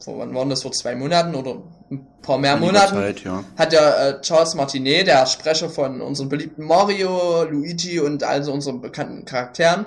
vor 0.00 0.18
wann 0.18 0.34
waren 0.34 0.50
das, 0.50 0.62
vor 0.62 0.72
zwei 0.72 0.94
Monaten 0.94 1.34
oder 1.34 1.62
ein 1.90 2.06
paar 2.22 2.38
mehr 2.38 2.56
Monaten, 2.56 2.94
Zeit, 2.94 3.20
ja. 3.24 3.44
hat 3.56 3.72
ja 3.72 4.08
äh, 4.08 4.20
Charles 4.20 4.54
Martinet, 4.54 5.06
der 5.06 5.26
Sprecher 5.26 5.70
von 5.70 6.00
unserem 6.00 6.28
beliebten 6.28 6.64
Mario, 6.64 7.44
Luigi 7.44 8.00
und 8.00 8.22
also 8.24 8.52
unseren 8.52 8.80
bekannten 8.80 9.24
Charakteren, 9.24 9.86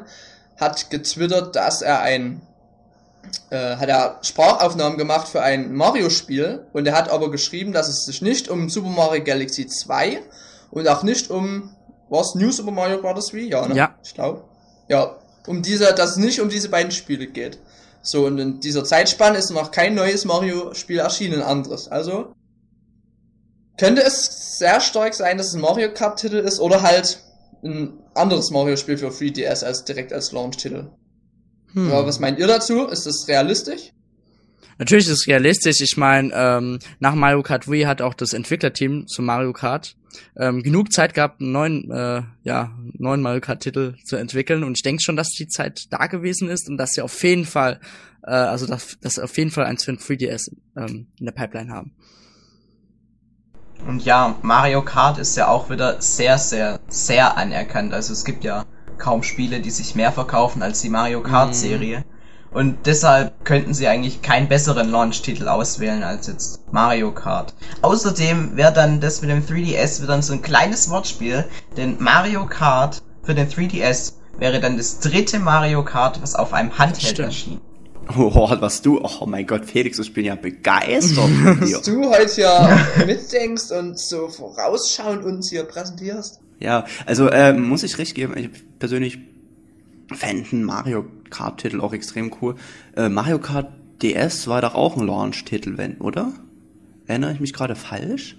hat 0.58 0.90
getwittert, 0.90 1.56
dass 1.56 1.82
er 1.82 2.02
ein 2.02 2.42
äh, 3.50 3.76
hat 3.76 3.90
er 3.90 4.20
Sprachaufnahmen 4.22 4.98
gemacht 4.98 5.28
für 5.28 5.42
ein 5.42 5.74
Mario-Spiel 5.74 6.66
und 6.74 6.88
er 6.88 6.96
hat 6.96 7.10
aber 7.10 7.30
geschrieben, 7.30 7.74
dass 7.74 7.90
es 7.90 8.06
sich 8.06 8.22
nicht 8.22 8.50
um 8.50 8.70
Super 8.70 8.90
Mario 8.90 9.24
Galaxy 9.24 9.68
2 9.68 10.22
und 10.72 10.88
auch 10.88 11.04
nicht 11.04 11.30
um 11.30 11.76
was 12.10 12.36
New 12.36 12.52
Super 12.52 12.72
Mario 12.72 13.02
Bros. 13.02 13.34
Wii, 13.34 13.50
ja, 13.50 13.68
ne? 13.68 13.76
Ja. 13.76 13.96
Ich 14.04 14.14
glaube. 14.14 14.44
Ja, 14.88 15.18
um 15.46 15.62
diese, 15.62 15.94
dass 15.94 16.12
es 16.12 16.18
nicht 16.18 16.40
um 16.40 16.50
diese 16.50 16.70
beiden 16.70 16.92
Spiele 16.92 17.28
geht. 17.28 17.60
So, 18.02 18.26
und 18.26 18.40
in 18.40 18.60
dieser 18.62 18.86
Zeitspanne 18.86 19.38
ist 19.38 19.50
noch 19.50 19.72
kein 19.72 19.96
neues 19.96 20.24
Mario-Spiel 20.24 21.00
erschienen, 21.00 21.42
anderes. 21.42 21.90
Also, 21.90 22.34
könnte 23.78 24.02
es 24.02 24.58
sehr 24.58 24.80
stark 24.80 25.14
sein, 25.14 25.38
dass 25.38 25.48
es 25.48 25.56
ein 25.56 25.62
Mario 25.62 25.94
Kart-Titel 25.94 26.38
ist 26.38 26.60
oder 26.60 26.82
halt 26.82 27.20
ein 27.64 28.00
anderes 28.18 28.52
Mario-Spiel 28.52 28.98
für 28.98 29.10
3DS 29.10 29.64
als 29.64 29.86
direkt 29.86 30.14
als 30.14 30.32
Launch-Titel. 30.32 30.90
Hm. 31.74 31.90
Ja, 31.90 32.06
was 32.06 32.20
meint 32.20 32.40
ihr 32.40 32.48
dazu? 32.48 32.86
Ist 32.88 33.06
das 33.06 33.28
realistisch? 33.28 33.92
Natürlich 34.80 35.06
ist 35.06 35.22
es 35.22 35.28
realistisch. 35.28 35.82
Ich 35.82 35.98
meine, 35.98 36.32
ähm, 36.34 36.80
nach 37.00 37.16
Mario 37.16 37.42
Kart 37.42 37.70
Wii 37.70 37.84
hat 37.84 38.02
auch 38.02 38.14
das 38.14 38.34
Entwicklerteam 38.34 39.08
zu 39.08 39.22
Mario 39.22 39.54
Kart 39.54 39.96
ähm, 40.36 40.62
genug 40.64 40.92
Zeit 40.92 41.14
gehabt, 41.14 41.42
einen 41.42 41.52
neuen, 41.52 41.92
äh, 41.92 42.22
ja, 42.44 42.78
neuen 42.94 43.22
Mario 43.22 43.42
Kart 43.42 43.62
Titel 43.62 43.96
zu 44.04 44.16
entwickeln. 44.16 44.64
Und 44.64 44.78
ich 44.78 44.84
denke 44.84 45.02
schon, 45.02 45.16
dass 45.16 45.30
die 45.30 45.48
Zeit 45.48 45.88
da 45.92 46.08
gewesen 46.08 46.50
ist 46.50 46.70
und 46.70 46.78
dass 46.78 46.92
sie 46.92 47.02
auf 47.02 47.24
jeden 47.24 47.46
Fall, 47.46 47.80
äh, 48.24 48.32
also 48.32 48.68
dass, 48.68 49.00
dass 49.00 49.16
sie 49.16 49.24
auf 49.24 49.38
jeden 49.38 49.52
Fall 49.52 49.66
eins 49.66 49.84
für 49.84 49.92
ein 49.92 49.98
3DS 49.98 50.52
ähm, 50.76 51.08
in 51.20 51.26
der 51.26 51.34
Pipeline 51.34 51.72
haben. 51.72 51.94
Und 53.86 54.04
ja, 54.04 54.36
Mario 54.42 54.82
Kart 54.82 55.18
ist 55.18 55.36
ja 55.36 55.48
auch 55.48 55.70
wieder 55.70 56.02
sehr, 56.02 56.38
sehr, 56.38 56.80
sehr 56.88 57.38
anerkannt. 57.38 57.94
Also 57.94 58.14
es 58.14 58.26
gibt 58.26 58.44
ja 58.44 58.66
kaum 58.98 59.24
Spiele, 59.24 59.60
die 59.60 59.70
sich 59.70 59.96
mehr 59.96 60.12
verkaufen 60.12 60.64
als 60.64 60.82
die 60.82 60.90
Mario 60.90 61.22
Kart 61.22 61.56
Serie. 61.56 62.04
Und 62.52 62.86
deshalb 62.86 63.46
könnten 63.46 63.74
sie 63.74 63.88
eigentlich 63.88 64.22
keinen 64.22 64.48
besseren 64.48 64.90
Launch-Titel 64.90 65.48
auswählen 65.48 66.04
als 66.04 66.28
jetzt 66.28 66.62
Mario 66.72 67.12
Kart. 67.12 67.54
Außerdem 67.82 68.56
wäre 68.56 68.74
dann 68.74 69.00
das 69.00 69.22
mit 69.22 69.30
dem 69.30 69.46
3DS 69.46 70.02
wieder 70.02 70.22
so 70.22 70.34
ein 70.34 70.42
kleines 70.42 70.90
Wortspiel, 70.90 71.46
denn 71.76 71.98
Mario 72.00 72.46
Kart 72.46 73.04
für 73.24 73.36
den 73.36 73.50
3DS 73.50 74.14
wäre 74.40 74.60
dann 74.60 74.78
das 74.78 75.00
dritte 75.00 75.40
Mario 75.40 75.84
Kart, 75.84 76.22
was 76.22 76.36
auf 76.36 76.54
einem 76.54 76.78
Handheld 76.78 77.20
erschien. 77.20 77.60
Oh, 78.16 78.50
was 78.62 78.82
du, 78.82 79.02
oh 79.02 79.26
mein 79.26 79.46
Gott, 79.46 79.66
Felix, 79.66 80.00
ich 80.00 80.14
bin 80.14 80.26
ja 80.26 80.36
begeistert. 80.36 81.30
Dass 81.60 81.82
du 81.82 82.10
heute 82.10 82.42
ja 82.42 82.88
mitdenkst 83.06 83.72
und 83.72 84.00
so 84.00 84.30
vorausschauend 84.30 85.24
uns 85.26 85.50
hier 85.50 85.64
präsentierst. 85.64 86.40
Ja, 86.60 86.86
also 87.06 87.28
äh, 87.28 87.54
muss 87.54 87.84
ich 87.84 87.98
recht 87.98 88.16
geben, 88.16 88.36
ich 88.38 88.50
persönlich 88.80 89.20
fände 90.14 90.48
einen 90.52 90.64
Mario 90.64 91.06
Kart-Titel 91.30 91.82
auch 91.82 91.94
extrem 91.94 92.32
cool. 92.42 92.56
Äh, 92.96 93.10
Mario 93.10 93.40
Kart 93.40 93.68
DS 94.02 94.48
war 94.48 94.62
doch 94.62 94.76
auch 94.76 94.96
ein 94.98 95.06
Launch-Titel, 95.06 95.78
wenn, 95.78 95.98
oder? 95.98 96.32
Erinnere 97.08 97.34
ich 97.34 97.40
mich 97.40 97.54
gerade 97.54 97.76
falsch? 97.76 98.38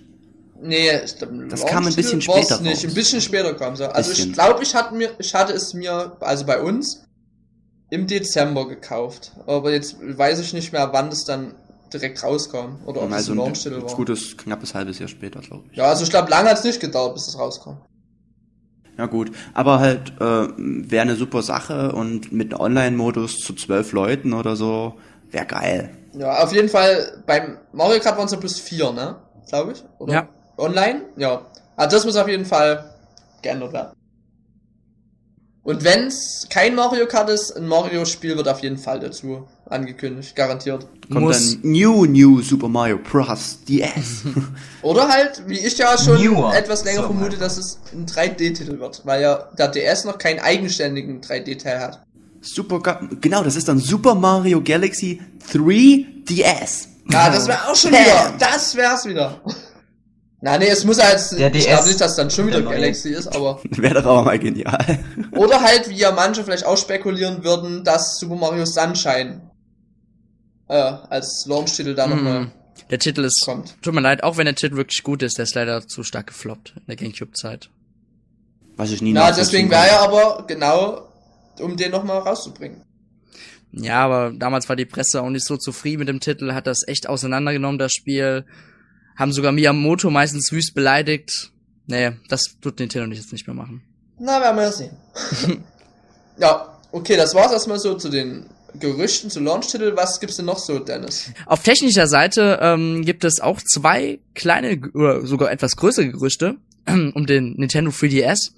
Nee, 0.61 0.90
ich 1.04 1.16
glaub, 1.16 1.31
Das 1.48 1.64
kam 1.66 1.87
ein 1.87 1.94
bisschen 1.94 2.20
später 2.20 2.61
nicht. 2.61 2.78
raus. 2.78 2.85
Ein 2.85 2.94
bisschen 2.94 3.20
später 3.20 3.54
kam 3.54 3.74
es. 3.74 3.81
Also 3.81 4.11
Bisschen. 4.11 4.28
ich 4.31 4.33
glaube, 4.35 4.62
ich 4.62 4.74
hatte 4.74 4.94
mir, 4.94 5.11
ich 5.18 5.35
hatte 5.35 5.52
es 5.52 5.72
mir, 5.74 6.16
also 6.20 6.44
bei 6.46 6.61
uns, 6.61 7.04
im 7.90 8.07
Dezember 8.07 8.68
gekauft. 8.68 9.33
Aber 9.46 9.72
jetzt 9.72 9.96
weiß 10.01 10.38
ich 10.40 10.53
nicht 10.53 10.72
mehr, 10.72 10.92
wann 10.92 11.11
das 11.11 11.24
dann 11.24 11.55
direkt 11.92 12.22
rauskam. 12.22 12.77
Oder 12.87 13.03
ob 13.03 13.11
es 13.11 13.16
also 13.16 13.33
ein 13.33 13.38
ein 13.38 13.44
Launch-Titel 13.44 13.83
war. 13.83 13.94
gutes, 13.94 14.37
knappes 14.37 14.74
halbes 14.74 14.98
Jahr 14.98 15.09
später, 15.09 15.40
glaube 15.40 15.64
ich. 15.70 15.77
Ja, 15.77 15.85
also 15.87 16.05
ich 16.05 16.11
glaube, 16.11 16.31
lange 16.31 16.51
hat 16.51 16.59
es 16.59 16.64
nicht 16.64 16.81
gedauert, 16.81 17.14
bis 17.14 17.29
es 17.29 17.38
rauskam. 17.38 17.79
Ja 18.98 19.07
gut, 19.07 19.31
aber 19.55 19.79
halt 19.79 20.12
äh, 20.20 20.48
wäre 20.57 21.03
eine 21.03 21.14
super 21.14 21.42
Sache 21.42 21.92
und 21.92 22.33
mit 22.33 22.59
Online-Modus 22.59 23.38
zu 23.38 23.55
zwölf 23.55 23.92
Leuten 23.92 24.33
oder 24.33 24.57
so, 24.57 24.94
wäre 25.31 25.46
geil. 25.46 25.96
Ja, 26.14 26.42
auf 26.42 26.53
jeden 26.53 26.68
Fall, 26.68 27.22
beim 27.24 27.59
Mario 27.72 28.01
Kart 28.01 28.18
waren 28.18 28.27
es 28.27 28.33
ja 28.33 28.38
plus 28.38 28.59
vier, 28.59 28.90
ne? 28.90 29.16
Glaube 29.48 29.72
ich. 29.72 29.85
Oder? 29.98 30.12
Ja. 30.12 30.29
Online? 30.57 31.03
Ja. 31.16 31.46
Also 31.77 31.96
das 31.96 32.05
muss 32.07 32.16
auf 32.16 32.27
jeden 32.27 32.44
Fall 32.44 32.92
geändert 33.40 33.72
werden. 33.72 33.92
Und 35.68 35.85
wenn's 35.85 36.46
kein 36.48 36.74
Mario 36.74 37.07
Kart 37.07 37.28
ist, 37.28 37.54
ein 37.54 37.66
Mario-Spiel 37.68 38.38
wird 38.38 38.48
auf 38.48 38.61
jeden 38.61 38.78
Fall 38.78 39.00
dazu 39.00 39.46
angekündigt, 39.66 40.35
garantiert. 40.35 40.87
Kommt 41.12 41.20
Muss- 41.26 41.61
dann 41.61 41.70
New 41.72 42.07
New 42.07 42.40
Super 42.40 42.68
Mario 42.68 42.96
Bros. 42.98 43.59
DS. 43.68 44.22
Oder 44.83 45.09
halt, 45.09 45.42
wie 45.46 45.59
ich 45.59 45.76
ja 45.76 45.98
schon 45.98 46.22
Newer. 46.22 46.54
etwas 46.57 46.85
länger 46.85 47.02
So, 47.02 47.07
vermute, 47.09 47.37
dass 47.37 47.59
es 47.59 47.78
ein 47.92 48.07
3D-Titel 48.07 48.78
wird, 48.81 49.02
weil 49.04 49.20
ja 49.20 49.46
der 49.59 49.68
DS 49.68 50.04
noch 50.07 50.16
keinen 50.16 50.38
eigenständigen 50.40 51.20
3D-Teil 51.20 51.81
hat. 51.81 52.02
Super, 52.40 52.81
genau, 53.20 53.42
das 53.44 53.54
ist 53.54 53.68
dann 53.68 53.78
Super 53.78 54.14
Mario 54.14 54.62
Galaxy 54.62 55.20
3DS. 55.52 56.87
Ja, 57.11 57.31
das 57.31 57.46
wäre 57.46 57.68
auch 57.68 57.76
schon 57.76 57.90
Bam. 57.90 58.00
wieder. 58.00 58.35
Das 58.38 58.74
wär's 58.74 59.04
wieder. 59.04 59.40
Na, 60.40 60.57
nee, 60.57 60.68
es 60.68 60.85
muss 60.85 61.03
halt, 61.03 61.20
Der 61.33 61.53
ich 61.53 61.66
glaube 61.66 61.88
nicht, 61.88 62.01
dass 62.01 62.14
dann 62.14 62.31
schon 62.31 62.46
wieder. 62.46 62.62
Galaxy 62.62 63.11
ist, 63.11 63.27
aber 63.27 63.61
Wäre 63.70 63.94
doch 63.94 64.07
aber 64.07 64.22
mal 64.22 64.38
genial. 64.38 64.98
Oder 65.33 65.61
halt, 65.61 65.88
wie 65.88 65.96
ja 65.96 66.12
manche 66.12 66.44
vielleicht 66.44 66.64
auch 66.64 66.77
spekulieren 66.77 67.42
würden, 67.42 67.83
dass 67.83 68.18
Super 68.18 68.37
Mario 68.37 68.64
Sunshine 68.64 69.40
äh, 70.68 70.74
als 70.74 71.44
Launch-Titel 71.48 71.94
da 71.94 72.07
nochmal 72.07 72.40
Mhm. 72.42 72.51
Der 72.90 72.98
Titel 73.01 73.24
ist, 73.24 73.44
kommt. 73.44 73.77
tut 73.83 73.92
mir 73.92 74.01
leid, 74.01 74.22
auch 74.22 74.37
wenn 74.37 74.46
der 74.46 74.55
Titel 74.55 74.77
wirklich 74.77 75.03
gut 75.03 75.22
ist, 75.22 75.37
der 75.37 75.42
ist 75.42 75.55
leider 75.55 75.87
zu 75.87 76.05
stark 76.05 76.29
gefloppt 76.29 76.74
in 76.77 76.85
der 76.87 76.96
Gamecube-Zeit. 76.96 77.68
Was 78.77 78.92
ich 78.92 79.03
nie 79.03 79.12
Na, 79.12 79.33
deswegen 79.33 79.68
wäre 79.70 79.88
er 79.88 80.01
aber 80.01 80.44
genau, 80.46 81.09
um 81.61 81.77
den 81.77 81.90
nochmal 81.90 82.20
rauszubringen. 82.20 82.83
Ja, 83.72 84.05
aber 84.05 84.33
damals 84.33 84.68
war 84.68 84.77
die 84.77 84.87
Presse 84.87 85.20
auch 85.20 85.29
nicht 85.29 85.44
so 85.44 85.57
zufrieden 85.57 85.98
mit 85.98 86.09
dem 86.09 86.20
Titel, 86.20 86.55
hat 86.55 86.66
das 86.66 86.87
echt 86.87 87.09
auseinandergenommen, 87.09 87.79
das 87.79 87.92
Spiel. 87.92 88.46
Haben 89.18 89.33
sogar 89.33 89.50
Miyamoto 89.50 90.11
meistens 90.11 90.52
wüst 90.52 90.74
beleidigt. 90.74 91.50
Nee, 91.87 92.12
das 92.28 92.44
tut 92.61 92.78
Nintendo 92.78 93.12
jetzt 93.16 93.33
nicht 93.33 93.48
mehr 93.48 93.57
machen. 93.57 93.83
Na, 94.18 94.40
werden 94.40 94.57
wir 94.57 94.62
ja 94.62 94.72
sehen. 94.72 94.96
ja, 96.38 96.78
okay, 96.92 97.16
das 97.16 97.35
war's 97.35 97.50
erstmal 97.50 97.81
so 97.81 97.94
zu 97.94 98.11
den 98.11 98.46
Gerüchten, 98.78 99.28
zu 99.28 99.40
Launch-Titel. 99.40 99.94
Was 99.96 100.20
gibt's 100.20 100.37
denn 100.37 100.44
noch 100.46 100.59
so, 100.59 100.78
Dennis? 100.78 101.33
Auf 101.46 101.64
technischer 101.64 102.07
Seite 102.07 102.61
ähm, 102.62 103.04
gibt 103.04 103.24
es 103.24 103.40
auch 103.40 103.61
zwei 103.61 104.20
kleine 104.35 104.81
oder 104.94 105.26
sogar 105.26 105.50
etwas 105.50 105.74
größere 105.74 106.11
Gerüchte 106.11 106.57
um 106.87 107.26
den 107.26 107.54
Nintendo 107.54 107.90
3DS. 107.90 108.52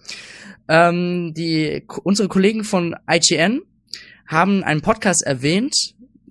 Ähm, 0.68 1.32
die 1.32 1.86
unsere 2.04 2.28
Kollegen 2.28 2.64
von 2.64 2.96
IGN 3.10 3.62
haben 4.26 4.62
einen 4.62 4.82
Podcast 4.82 5.22
erwähnt. 5.22 5.74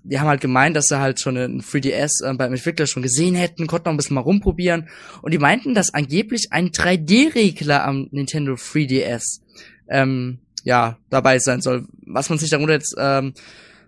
Die 0.10 0.20
haben 0.20 0.28
halt 0.28 0.42
gemeint, 0.42 0.76
dass 0.76 0.86
sie 0.86 1.00
halt 1.00 1.20
schon 1.20 1.38
einen 1.38 1.62
3DS 1.62 2.26
äh, 2.26 2.34
beim 2.34 2.52
Entwickler 2.54 2.88
schon 2.88 3.04
gesehen 3.04 3.36
hätten, 3.36 3.68
konnten 3.68 3.86
noch 3.86 3.94
ein 3.94 3.98
bisschen 3.98 4.16
mal 4.16 4.22
rumprobieren. 4.22 4.90
Und 5.22 5.34
die 5.34 5.38
meinten, 5.38 5.76
dass 5.76 5.94
angeblich 5.94 6.48
ein 6.52 6.70
3D-Regler 6.70 7.86
am 7.86 8.08
Nintendo 8.12 8.54
3DS 8.54 9.42
ähm, 9.88 10.40
ja 10.64 10.98
dabei 11.10 11.40
sein 11.40 11.62
soll. 11.62 11.86
Was 12.06 12.30
man 12.30 12.40
sich 12.40 12.50
darunter 12.50 12.74
jetzt 12.74 12.96
ähm, 12.98 13.34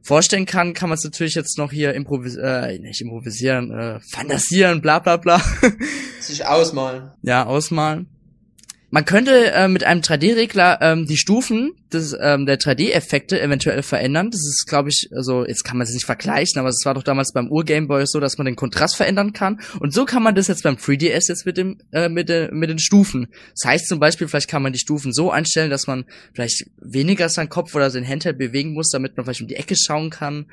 vorstellen 0.04 0.46
kann, 0.46 0.74
kann 0.74 0.90
man 0.90 0.98
es 0.98 1.04
natürlich 1.04 1.36
jetzt 1.36 1.58
noch 1.58 1.72
hier 1.72 1.94
improvis 1.94 2.36
äh, 2.36 2.78
nicht 2.80 3.02
improvisieren, 3.02 3.72
äh, 3.72 4.00
fantasieren, 4.00 4.82
bla 4.82 5.00
bla 5.00 5.18
bla. 5.18 5.42
Sich 6.20 6.46
ausmalen. 6.46 7.12
ja, 7.22 7.46
ausmalen. 7.46 8.08
Man 8.94 9.06
könnte 9.06 9.52
äh, 9.54 9.70
mit 9.70 9.86
einem 9.86 10.02
3D-Regler 10.02 10.80
ähm, 10.82 11.06
die 11.08 11.16
Stufen 11.16 11.72
des, 11.94 12.14
ähm, 12.20 12.46
der 12.46 12.60
3D-Effekte 12.60 13.40
eventuell 13.42 13.84
verändern. 13.84 14.32
Das 14.32 14.42
ist, 14.42 14.66
glaube 14.68 14.90
ich, 14.90 15.08
also 15.16 15.46
jetzt 15.46 15.64
kann 15.64 15.78
man 15.78 15.88
es 15.88 15.94
nicht 15.94 16.06
vergleichen, 16.06 16.60
aber 16.60 16.68
es 16.68 16.84
war 16.84 16.94
doch 16.94 17.04
damals 17.04 17.32
beim 17.32 17.50
Ur-Gameboy 17.50 18.06
so, 18.06 18.20
dass 18.20 18.38
man 18.38 18.46
den 18.46 18.58
Kontrast 18.58 18.98
verändern 18.98 19.32
kann. 19.32 19.62
Und 19.80 19.94
so 19.94 20.04
kann 20.04 20.22
man 20.22 20.36
das 20.36 20.50
jetzt 20.50 20.64
beim 20.64 20.76
3DS 20.76 21.30
jetzt 21.30 21.46
mit 21.46 21.56
dem 21.56 21.78
äh, 21.94 22.10
mit, 22.10 22.28
der, 22.28 22.54
mit 22.54 22.70
den 22.70 22.80
Stufen. 22.80 23.28
Das 23.56 23.72
heißt 23.72 23.88
zum 23.88 24.02
Beispiel, 24.02 24.28
vielleicht 24.28 24.50
kann 24.50 24.62
man 24.62 24.74
die 24.74 24.80
Stufen 24.80 25.14
so 25.14 25.32
einstellen, 25.32 25.70
dass 25.70 25.88
man 25.88 26.04
vielleicht 26.34 26.66
weniger 26.82 27.30
seinen 27.30 27.50
Kopf 27.50 27.74
oder 27.74 27.90
sein 27.92 28.06
Handheld 28.06 28.38
bewegen 28.38 28.74
muss, 28.74 28.90
damit 28.90 29.16
man 29.16 29.26
vielleicht 29.26 29.42
um 29.42 29.48
die 29.48 29.56
Ecke 29.56 29.76
schauen 29.78 30.10
kann. 30.10 30.48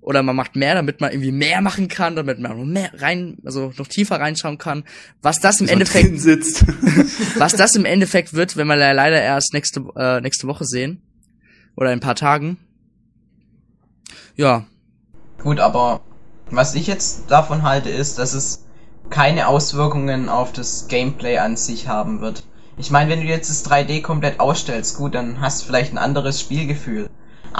Oder 0.00 0.22
man 0.22 0.34
macht 0.34 0.56
mehr, 0.56 0.74
damit 0.74 1.00
man 1.00 1.10
irgendwie 1.12 1.32
mehr 1.32 1.60
machen 1.60 1.88
kann, 1.88 2.16
damit 2.16 2.38
man 2.38 2.56
noch 2.56 2.64
mehr 2.64 2.90
rein, 2.94 3.36
also 3.44 3.72
noch 3.76 3.86
tiefer 3.86 4.18
reinschauen 4.18 4.56
kann. 4.56 4.84
Was 5.20 5.40
das 5.40 5.60
im 5.60 5.66
man 5.66 5.74
Endeffekt 5.74 6.18
sitzt. 6.20 6.64
was 7.38 7.52
das 7.52 7.74
im 7.74 7.84
Endeffekt 7.84 8.32
wird, 8.32 8.56
wenn 8.56 8.66
wir 8.66 8.76
leider 8.76 9.20
erst 9.20 9.52
nächste, 9.52 9.84
äh, 9.96 10.20
nächste 10.20 10.46
Woche 10.46 10.64
sehen. 10.64 11.02
Oder 11.76 11.92
in 11.92 11.98
ein 11.98 12.00
paar 12.00 12.14
Tagen. 12.14 12.56
Ja. 14.36 14.64
Gut, 15.42 15.60
aber 15.60 16.00
was 16.50 16.74
ich 16.74 16.86
jetzt 16.86 17.30
davon 17.30 17.62
halte, 17.62 17.90
ist, 17.90 18.18
dass 18.18 18.32
es 18.32 18.64
keine 19.10 19.48
Auswirkungen 19.48 20.28
auf 20.28 20.52
das 20.52 20.88
Gameplay 20.88 21.38
an 21.38 21.56
sich 21.56 21.88
haben 21.88 22.20
wird. 22.20 22.44
Ich 22.78 22.90
meine, 22.90 23.10
wenn 23.10 23.20
du 23.20 23.26
jetzt 23.26 23.50
das 23.50 23.70
3D 23.70 24.00
komplett 24.00 24.40
ausstellst, 24.40 24.96
gut, 24.96 25.14
dann 25.14 25.40
hast 25.40 25.60
du 25.60 25.66
vielleicht 25.66 25.92
ein 25.92 25.98
anderes 25.98 26.40
Spielgefühl. 26.40 27.09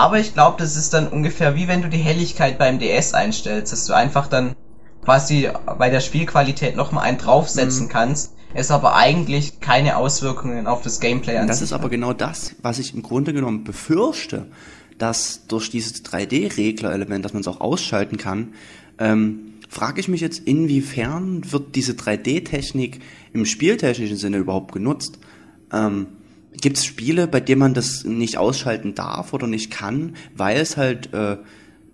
Aber 0.01 0.19
ich 0.19 0.33
glaube, 0.33 0.57
das 0.59 0.77
ist 0.79 0.95
dann 0.95 1.09
ungefähr 1.09 1.55
wie 1.57 1.69
wenn 1.69 1.83
du 1.83 1.91
die 1.91 1.99
Helligkeit 1.99 2.59
beim 2.59 2.79
DS 2.79 3.13
einstellst, 3.13 3.71
dass 3.71 3.85
du 3.85 3.93
einfach 3.93 4.29
dann 4.29 4.57
quasi 5.05 5.51
bei 5.79 5.91
der 5.91 6.01
Spielqualität 6.01 6.75
nochmal 6.75 7.05
einen 7.05 7.19
draufsetzen 7.19 7.85
Mhm. 7.85 7.91
kannst, 7.91 8.33
es 8.55 8.71
aber 8.71 8.97
eigentlich 8.97 9.61
keine 9.61 9.99
Auswirkungen 9.99 10.67
auf 10.67 10.81
das 10.81 11.01
Gameplay 11.01 11.37
an 11.37 11.47
Das 11.47 11.61
ist 11.61 11.75
aber 11.75 11.91
genau 11.91 12.15
das, 12.15 12.55
was 12.63 12.79
ich 12.79 12.95
im 12.95 13.03
Grunde 13.03 13.35
genommen 13.35 13.63
befürchte, 13.63 14.47
dass 14.97 15.47
durch 15.49 15.69
dieses 15.69 16.03
3D-Regler-Element, 16.03 17.23
dass 17.23 17.35
man 17.35 17.43
es 17.43 17.49
auch 17.49 17.61
ausschalten 17.61 18.17
kann, 18.17 18.55
ähm, 18.99 19.53
frage 19.69 20.01
ich 20.01 20.09
mich 20.09 20.23
jetzt, 20.23 20.39
inwiefern 20.47 21.53
wird 21.53 21.77
diese 21.77 21.93
3D-Technik 21.93 23.01
im 23.35 23.45
spieltechnischen 23.45 24.17
Sinne 24.17 24.39
überhaupt 24.39 24.73
genutzt? 24.73 25.19
Ähm, 25.75 26.07
Gibt 26.53 26.79
es 26.79 26.85
Spiele, 26.85 27.27
bei 27.27 27.41
denen 27.41 27.61
man 27.61 27.75
das 27.75 28.05
nicht 28.05 28.37
ausschalten 28.37 28.95
darf 28.95 29.33
oder 29.33 29.47
nicht 29.47 29.71
kann, 29.71 30.17
weil 30.37 30.61
es 30.61 30.77
halt 30.77 31.13
äh, 31.15 31.39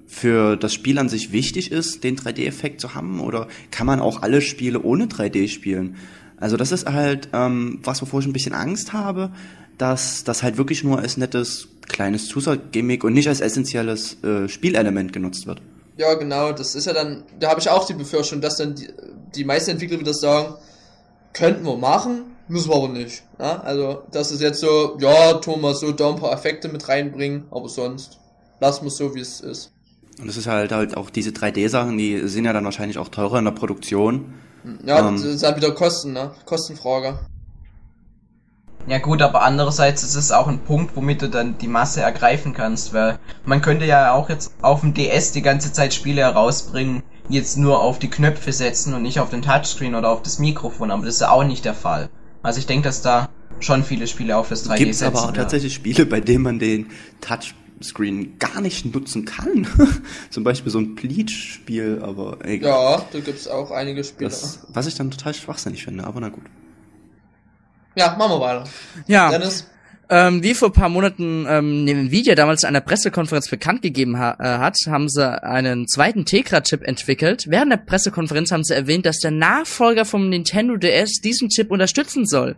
für 0.07 0.57
das 0.57 0.73
Spiel 0.73 0.99
an 0.99 1.09
sich 1.09 1.33
wichtig 1.33 1.71
ist, 1.71 2.05
den 2.05 2.17
3D-Effekt 2.17 2.81
zu 2.81 2.95
haben? 2.95 3.21
Oder 3.21 3.49
kann 3.71 3.87
man 3.87 4.01
auch 4.01 4.23
alle 4.23 4.41
Spiele 4.41 4.83
ohne 4.83 5.07
3D 5.07 5.49
spielen? 5.49 5.97
Also 6.39 6.57
das 6.57 6.73
ist 6.73 6.87
halt, 6.87 7.29
ähm, 7.33 7.81
was 7.83 8.03
wovor 8.03 8.21
ich 8.21 8.27
ein 8.27 8.33
bisschen 8.33 8.55
Angst 8.55 8.93
habe, 8.93 9.31
dass 9.79 10.25
das 10.25 10.43
halt 10.43 10.57
wirklich 10.57 10.85
nur 10.85 10.99
als 10.99 11.17
nettes 11.17 11.69
kleines 11.87 12.29
Zusatzgimmick 12.29 13.05
und 13.05 13.13
nicht 13.13 13.29
als 13.29 13.41
essentielles 13.41 14.23
äh, 14.23 14.49
Spielelement 14.49 15.13
genutzt 15.13 15.47
wird. 15.47 15.61
Ja, 15.97 16.15
genau, 16.15 16.53
das 16.53 16.75
ist 16.75 16.87
ja 16.87 16.93
dann, 16.93 17.25
da 17.41 17.51
habe 17.51 17.61
ich 17.61 17.71
auch 17.71 17.87
die 17.87 17.95
Befürchtung, 17.95 18.41
dass 18.41 18.57
dann 18.57 18.75
die, 18.75 18.89
die 19.35 19.45
meisten 19.45 19.71
Entwickler 19.71 19.99
wieder 19.99 20.13
sagen, 20.13 20.55
könnten 21.33 21.65
wir 21.65 21.77
machen, 21.77 22.23
müssen 22.49 22.71
wir 22.71 22.77
aber 22.77 22.89
nicht. 22.89 23.23
Ja? 23.39 23.61
Also, 23.61 24.03
das 24.13 24.31
ist 24.31 24.41
jetzt 24.41 24.61
so, 24.61 24.97
ja, 25.01 25.35
Thomas, 25.35 25.81
so 25.81 25.93
da 25.93 26.11
ein 26.11 26.17
paar 26.17 26.33
Effekte 26.33 26.69
mit 26.69 26.89
reinbringen, 26.89 27.45
aber 27.51 27.69
sonst 27.69 28.19
lassen 28.61 28.85
wir 28.85 28.89
es 28.89 28.97
so, 28.97 29.15
wie 29.15 29.21
es 29.21 29.41
ist. 29.41 29.73
Und 30.19 30.29
das 30.29 30.37
ist 30.37 30.47
halt 30.47 30.73
halt 30.73 30.97
auch 30.97 31.11
diese 31.11 31.31
3D-Sachen, 31.31 31.99
die 31.99 32.27
sind 32.29 32.45
ja 32.47 32.53
dann 32.53 32.65
wahrscheinlich 32.65 32.99
auch 32.99 33.09
teurer 33.09 33.39
in 33.39 33.45
der 33.45 33.53
Produktion. 33.53 34.35
Ja, 34.85 35.09
Ähm. 35.09 35.17
das 35.17 35.25
ist 35.25 35.43
halt 35.43 35.57
wieder 35.57 35.73
Kosten, 35.73 36.13
ne? 36.13 36.33
Kostenfrage. 36.45 37.19
Ja 38.89 38.99
gut, 38.99 39.21
aber 39.21 39.43
andererseits 39.43 40.05
ist 40.05 40.15
es 40.15 40.31
auch 40.31 40.47
ein 40.47 40.61
Punkt, 40.61 40.95
womit 40.95 41.21
du 41.21 41.29
dann 41.29 41.59
die 41.59 41.67
Masse 41.67 42.03
ergreifen 42.03 42.55
kannst, 42.55 42.95
weil 42.95 43.19
man 43.45 43.61
könnte 43.61 43.85
ja 43.85 44.13
auch 44.13 44.29
jetzt 44.29 44.53
auf 44.63 44.81
dem 44.81 44.95
DS 44.95 45.33
die 45.33 45.43
ganze 45.43 45.73
Zeit 45.73 45.93
Spiele 45.93 46.23
herausbringen, 46.23 47.03
jetzt 47.29 47.57
nur 47.57 47.81
auf 47.81 47.99
die 47.99 48.09
Knöpfe 48.11 48.53
setzen 48.53 48.95
und 48.95 49.03
nicht 49.03 49.19
auf 49.19 49.31
den 49.31 49.43
Touchscreen 49.43 49.97
oder 49.97 50.11
auf 50.11 50.23
das 50.23 50.39
Mikrofon, 50.39 50.93
aber 50.93 51.05
das 51.05 51.15
ist 51.15 51.21
ja 51.21 51.31
auch 51.31 51.43
nicht 51.43 51.65
der 51.65 51.75
Fall. 51.75 52.09
Also 52.43 52.59
ich 52.59 52.67
denke, 52.67 52.85
dass 52.85 53.03
da 53.03 53.29
schon 53.61 53.85
viele 53.85 54.07
Spiele 54.07 54.37
auf 54.37 54.49
das 54.49 54.69
3D 54.69 54.79
Gibt 54.79 54.91
es 54.93 54.99
setzen. 54.99 55.09
aber 55.09 55.21
auch 55.21 55.27
werden. 55.27 55.37
tatsächlich 55.37 55.75
Spiele, 55.75 56.07
bei 56.07 56.21
denen 56.21 56.43
man 56.43 56.59
den 56.59 56.91
Touchscreen 57.21 58.39
gar 58.39 58.61
nicht 58.61 58.93
nutzen 58.95 59.25
kann. 59.25 59.67
Zum 60.31 60.45
Beispiel 60.45 60.71
so 60.71 60.79
ein 60.79 60.95
Bleach-Spiel, 60.95 62.01
aber 62.03 62.45
egal. 62.45 62.71
Ja, 62.71 63.05
da 63.13 63.21
gibt's 63.21 63.49
auch 63.49 63.71
einige 63.71 64.05
Spiele. 64.05 64.31
Das, 64.31 64.61
was 64.69 64.87
ich 64.87 64.95
dann 64.95 65.11
total 65.11 65.35
schwachsinnig 65.35 65.85
finde, 65.85 66.05
aber 66.05 66.21
na 66.21 66.29
gut. 66.29 66.45
Ja, 67.97 68.15
machen 68.17 68.33
wir 68.33 68.41
weiter. 68.41 68.65
Ja. 69.07 69.31
Dennis? 69.31 69.67
Ähm, 70.09 70.43
wie 70.43 70.55
vor 70.55 70.69
ein 70.69 70.73
paar 70.73 70.89
Monaten 70.89 71.47
ähm, 71.49 71.87
Nvidia 71.89 72.37
damals 72.37 72.63
in 72.63 72.69
einer 72.69 72.81
Pressekonferenz 72.81 73.49
bekannt 73.49 73.83
gegeben 73.83 74.19
ha 74.19 74.37
äh, 74.39 74.59
hat, 74.59 74.77
haben 74.87 75.09
sie 75.09 75.43
einen 75.43 75.89
zweiten 75.89 76.25
Tegra-Chip 76.25 76.87
entwickelt. 76.87 77.47
Während 77.49 77.73
der 77.73 77.79
Pressekonferenz 77.79 78.53
haben 78.53 78.63
sie 78.63 78.75
erwähnt, 78.75 79.05
dass 79.05 79.19
der 79.19 79.33
Nachfolger 79.33 80.05
vom 80.05 80.29
Nintendo 80.29 80.77
DS 80.77 81.21
diesen 81.23 81.49
Chip 81.49 81.73
unterstützen 81.73 82.25
soll. 82.25 82.57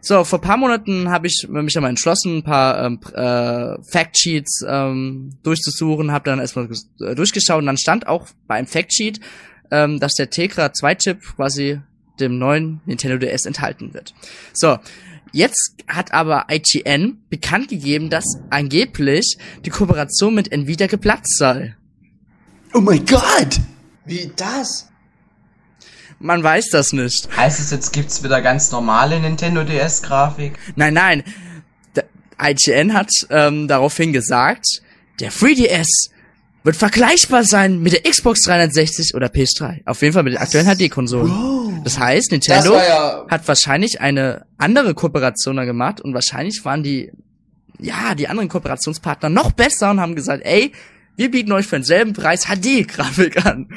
So, 0.00 0.24
vor 0.24 0.40
ein 0.40 0.42
paar 0.42 0.56
Monaten 0.56 1.10
habe 1.10 1.28
ich 1.28 1.46
mich 1.48 1.76
einmal 1.76 1.90
entschlossen, 1.90 2.38
ein 2.38 2.42
paar 2.42 2.84
ähm, 2.84 2.98
äh, 3.14 3.82
Factsheets 3.92 4.64
ähm, 4.66 5.36
durchzusuchen, 5.44 6.10
habe 6.10 6.24
dann 6.24 6.40
erstmal 6.40 6.68
äh, 7.00 7.14
durchgeschaut 7.14 7.60
und 7.60 7.66
dann 7.66 7.76
stand 7.76 8.08
auch 8.08 8.26
bei 8.48 8.56
einem 8.56 8.66
Factsheet, 8.66 9.20
ähm, 9.70 10.00
dass 10.00 10.14
der 10.14 10.30
Tegra 10.30 10.72
2 10.72 10.94
Chip 10.96 11.20
quasi 11.36 11.80
dem 12.18 12.38
neuen 12.38 12.80
Nintendo 12.86 13.18
DS 13.18 13.44
enthalten 13.46 13.94
wird. 13.94 14.14
So, 14.52 14.78
Jetzt 15.32 15.74
hat 15.86 16.12
aber 16.12 16.46
IGN 16.50 17.22
bekannt 17.28 17.68
gegeben, 17.68 18.10
dass 18.10 18.24
angeblich 18.50 19.38
die 19.64 19.70
Kooperation 19.70 20.34
mit 20.34 20.50
Nvidia 20.52 20.86
geplatzt 20.86 21.36
sei. 21.38 21.76
Oh 22.74 22.80
mein 22.80 23.04
Gott! 23.06 23.60
Wie 24.04 24.30
das? 24.36 24.88
Man 26.18 26.42
weiß 26.42 26.68
das 26.70 26.92
nicht. 26.92 27.34
Heißt 27.36 27.60
es 27.60 27.70
jetzt 27.70 27.92
gibt's 27.92 28.22
wieder 28.22 28.42
ganz 28.42 28.70
normale 28.72 29.20
Nintendo 29.20 29.64
DS 29.64 30.02
Grafik? 30.02 30.58
Nein, 30.76 30.94
nein. 30.94 31.24
Der 31.96 32.04
IGN 32.40 32.92
hat 32.92 33.10
ähm, 33.30 33.68
daraufhin 33.68 34.12
gesagt, 34.12 34.82
der 35.20 35.32
3DS 35.32 36.10
wird 36.62 36.76
vergleichbar 36.76 37.44
sein 37.44 37.80
mit 37.80 37.92
der 37.92 38.02
Xbox 38.02 38.42
360 38.42 39.14
oder 39.14 39.28
PS3. 39.28 39.86
Auf 39.86 40.02
jeden 40.02 40.12
Fall 40.12 40.22
mit 40.22 40.34
den 40.34 40.40
aktuellen 40.40 40.66
HD-Konsolen. 40.66 41.82
Das 41.84 41.98
heißt, 41.98 42.26
Das 42.26 42.32
Nintendo 42.32 42.72
war 42.72 42.86
ja, 42.86 43.26
hat 43.28 43.48
wahrscheinlich 43.48 44.00
eine 44.00 44.46
andere 44.58 44.94
Kooperation 44.94 45.56
da 45.56 45.64
gemacht 45.64 46.00
und 46.00 46.12
wahrscheinlich 46.12 46.64
waren 46.64 46.82
die, 46.82 47.12
ja, 47.78 48.14
die 48.14 48.28
anderen 48.28 48.48
Kooperationspartner 48.48 49.30
noch 49.30 49.52
besser 49.52 49.90
und 49.90 50.00
haben 50.00 50.14
gesagt, 50.14 50.44
ey, 50.44 50.72
wir 51.16 51.30
bieten 51.30 51.52
euch 51.52 51.66
für 51.66 51.76
denselben 51.76 52.12
Preis 52.12 52.46
HD-Grafik 52.46 53.44
an. 53.44 53.68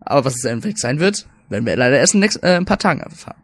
Aber 0.00 0.24
was 0.24 0.36
es 0.36 0.44
im 0.44 0.52
Endeffekt 0.52 0.78
sein 0.78 0.98
wird, 0.98 1.26
werden 1.48 1.66
wir 1.66 1.76
leider 1.76 1.98
erst 1.98 2.14
in 2.14 2.22
äh, 2.22 2.28
ein 2.42 2.64
paar 2.64 2.78
Tagen 2.78 3.00
erfahren. 3.00 3.40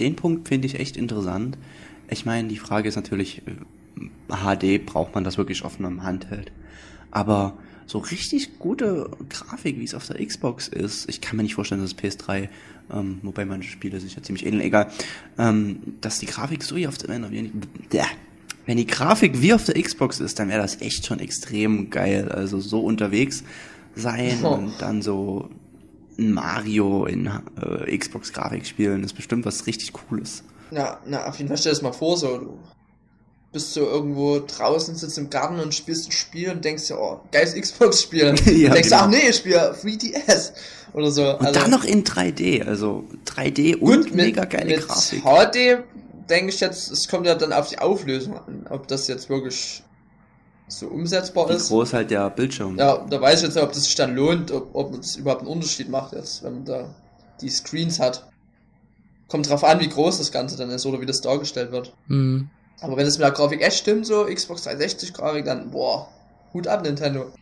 Den 0.00 0.16
Punkt 0.16 0.48
finde 0.48 0.66
ich 0.66 0.80
echt 0.80 0.96
interessant. 0.96 1.56
Ich 2.08 2.26
meine, 2.26 2.48
die 2.48 2.58
Frage 2.58 2.88
ist 2.88 2.96
natürlich, 2.96 3.42
äh, 3.46 3.52
HD, 4.28 4.84
braucht 4.84 5.14
man 5.14 5.24
das 5.24 5.38
wirklich 5.38 5.64
auf 5.64 5.78
einem 5.78 6.02
Handheld? 6.02 6.50
Aber 7.12 7.54
so 7.86 7.98
richtig 7.98 8.58
gute 8.58 9.10
Grafik, 9.28 9.78
wie 9.78 9.84
es 9.84 9.94
auf 9.94 10.06
der 10.06 10.24
Xbox 10.24 10.68
ist. 10.68 11.08
Ich 11.08 11.20
kann 11.20 11.36
mir 11.36 11.42
nicht 11.42 11.54
vorstellen, 11.54 11.82
dass 11.82 11.92
es 11.92 11.98
PS3, 11.98 12.48
ähm, 12.92 13.18
wobei 13.22 13.44
manche 13.44 13.70
Spiele 13.70 14.00
sich 14.00 14.16
ja 14.16 14.22
ziemlich 14.22 14.46
ähneln, 14.46 14.62
egal, 14.62 14.90
ähm, 15.38 15.78
dass 16.00 16.18
die 16.18 16.26
Grafik 16.26 16.62
so 16.62 16.74
wie 16.76 16.86
auf 16.86 16.96
der, 16.98 17.10
wenn 18.64 18.76
die 18.76 18.86
Grafik 18.86 19.40
wie 19.42 19.52
auf 19.52 19.64
der 19.64 19.80
Xbox 19.80 20.20
ist, 20.20 20.38
dann 20.38 20.48
wäre 20.48 20.62
das 20.62 20.80
echt 20.80 21.06
schon 21.06 21.18
extrem 21.20 21.90
geil. 21.90 22.30
Also 22.30 22.60
so 22.60 22.80
unterwegs 22.80 23.44
sein 23.94 24.38
Oh. 24.44 24.54
und 24.54 24.72
dann 24.80 25.02
so 25.02 25.50
ein 26.18 26.32
Mario 26.32 27.06
in 27.06 27.26
äh, 27.60 27.96
Xbox-Grafik 27.96 28.66
spielen, 28.66 29.02
ist 29.02 29.14
bestimmt 29.14 29.44
was 29.44 29.66
richtig 29.66 29.92
Cooles. 29.92 30.44
Ja, 30.70 31.00
na, 31.06 31.26
auf 31.26 31.36
jeden 31.36 31.48
Fall 31.48 31.58
stell 31.58 31.72
das 31.72 31.82
mal 31.82 31.92
vor, 31.92 32.16
so, 32.16 32.38
du 32.38 32.58
bist 33.52 33.74
so 33.74 33.80
irgendwo 33.80 34.40
draußen, 34.40 34.96
sitzt 34.96 35.18
im 35.18 35.28
Garten 35.28 35.60
und 35.60 35.74
spielst 35.74 36.08
ein 36.08 36.12
Spiel 36.12 36.50
und 36.50 36.64
denkst 36.64 36.88
dir, 36.88 36.98
oh, 36.98 37.20
geiles 37.30 37.54
Xbox-Spiel. 37.54 38.34
Ja, 38.46 38.72
denkst 38.72 38.88
genau. 38.88 39.02
ach 39.02 39.08
nee, 39.08 39.28
ich 39.28 39.36
spiele 39.36 39.72
3DS 39.72 40.52
oder 40.94 41.10
so. 41.10 41.24
Also 41.24 41.46
Und 41.46 41.56
dann 41.56 41.70
noch 41.70 41.84
in 41.84 42.02
3D, 42.02 42.64
also 42.64 43.04
3D 43.26 43.76
und 43.76 44.14
mega 44.14 44.44
geile 44.44 44.76
mit 44.76 44.88
Grafik. 44.88 45.22
HD 45.22 45.84
denke 46.28 46.50
ich 46.50 46.60
jetzt, 46.60 46.90
es 46.90 47.08
kommt 47.08 47.26
ja 47.26 47.34
dann 47.34 47.52
auf 47.52 47.68
die 47.68 47.78
Auflösung 47.78 48.38
an, 48.38 48.66
ob 48.70 48.88
das 48.88 49.06
jetzt 49.08 49.28
wirklich 49.28 49.82
so 50.68 50.86
umsetzbar 50.86 51.50
Wie 51.50 51.54
ist. 51.54 51.68
groß 51.68 51.92
halt 51.92 52.10
der 52.10 52.30
Bildschirm. 52.30 52.78
Ja, 52.78 53.04
da 53.08 53.20
weiß 53.20 53.40
ich 53.40 53.46
jetzt 53.46 53.54
nicht, 53.56 53.64
ob 53.64 53.72
das 53.72 53.84
sich 53.84 53.94
dann 53.94 54.14
lohnt, 54.16 54.50
ob, 54.50 54.70
ob 54.74 54.98
es 54.98 55.16
überhaupt 55.16 55.42
einen 55.42 55.50
Unterschied 55.50 55.90
macht 55.90 56.14
jetzt, 56.14 56.42
wenn 56.42 56.54
man 56.54 56.64
da 56.64 56.94
die 57.42 57.50
Screens 57.50 58.00
hat. 58.00 58.26
Kommt 59.28 59.48
drauf 59.48 59.64
an, 59.64 59.80
wie 59.80 59.88
groß 59.88 60.18
das 60.18 60.32
Ganze 60.32 60.56
dann 60.56 60.70
ist 60.70 60.86
oder 60.86 61.00
wie 61.00 61.06
das 61.06 61.20
dargestellt 61.20 61.72
wird. 61.72 61.92
Hm. 62.06 62.48
Aber 62.82 62.96
wenn 62.96 63.06
es 63.06 63.16
mit 63.18 63.24
der 63.24 63.30
Grafik 63.32 63.62
echt 63.62 63.78
stimmt, 63.78 64.06
so 64.06 64.24
Xbox 64.24 64.62
360 64.64 65.12
Grafik, 65.14 65.44
dann 65.44 65.70
boah, 65.70 66.08
Hut 66.52 66.66
ab 66.66 66.82
Nintendo. 66.82 67.32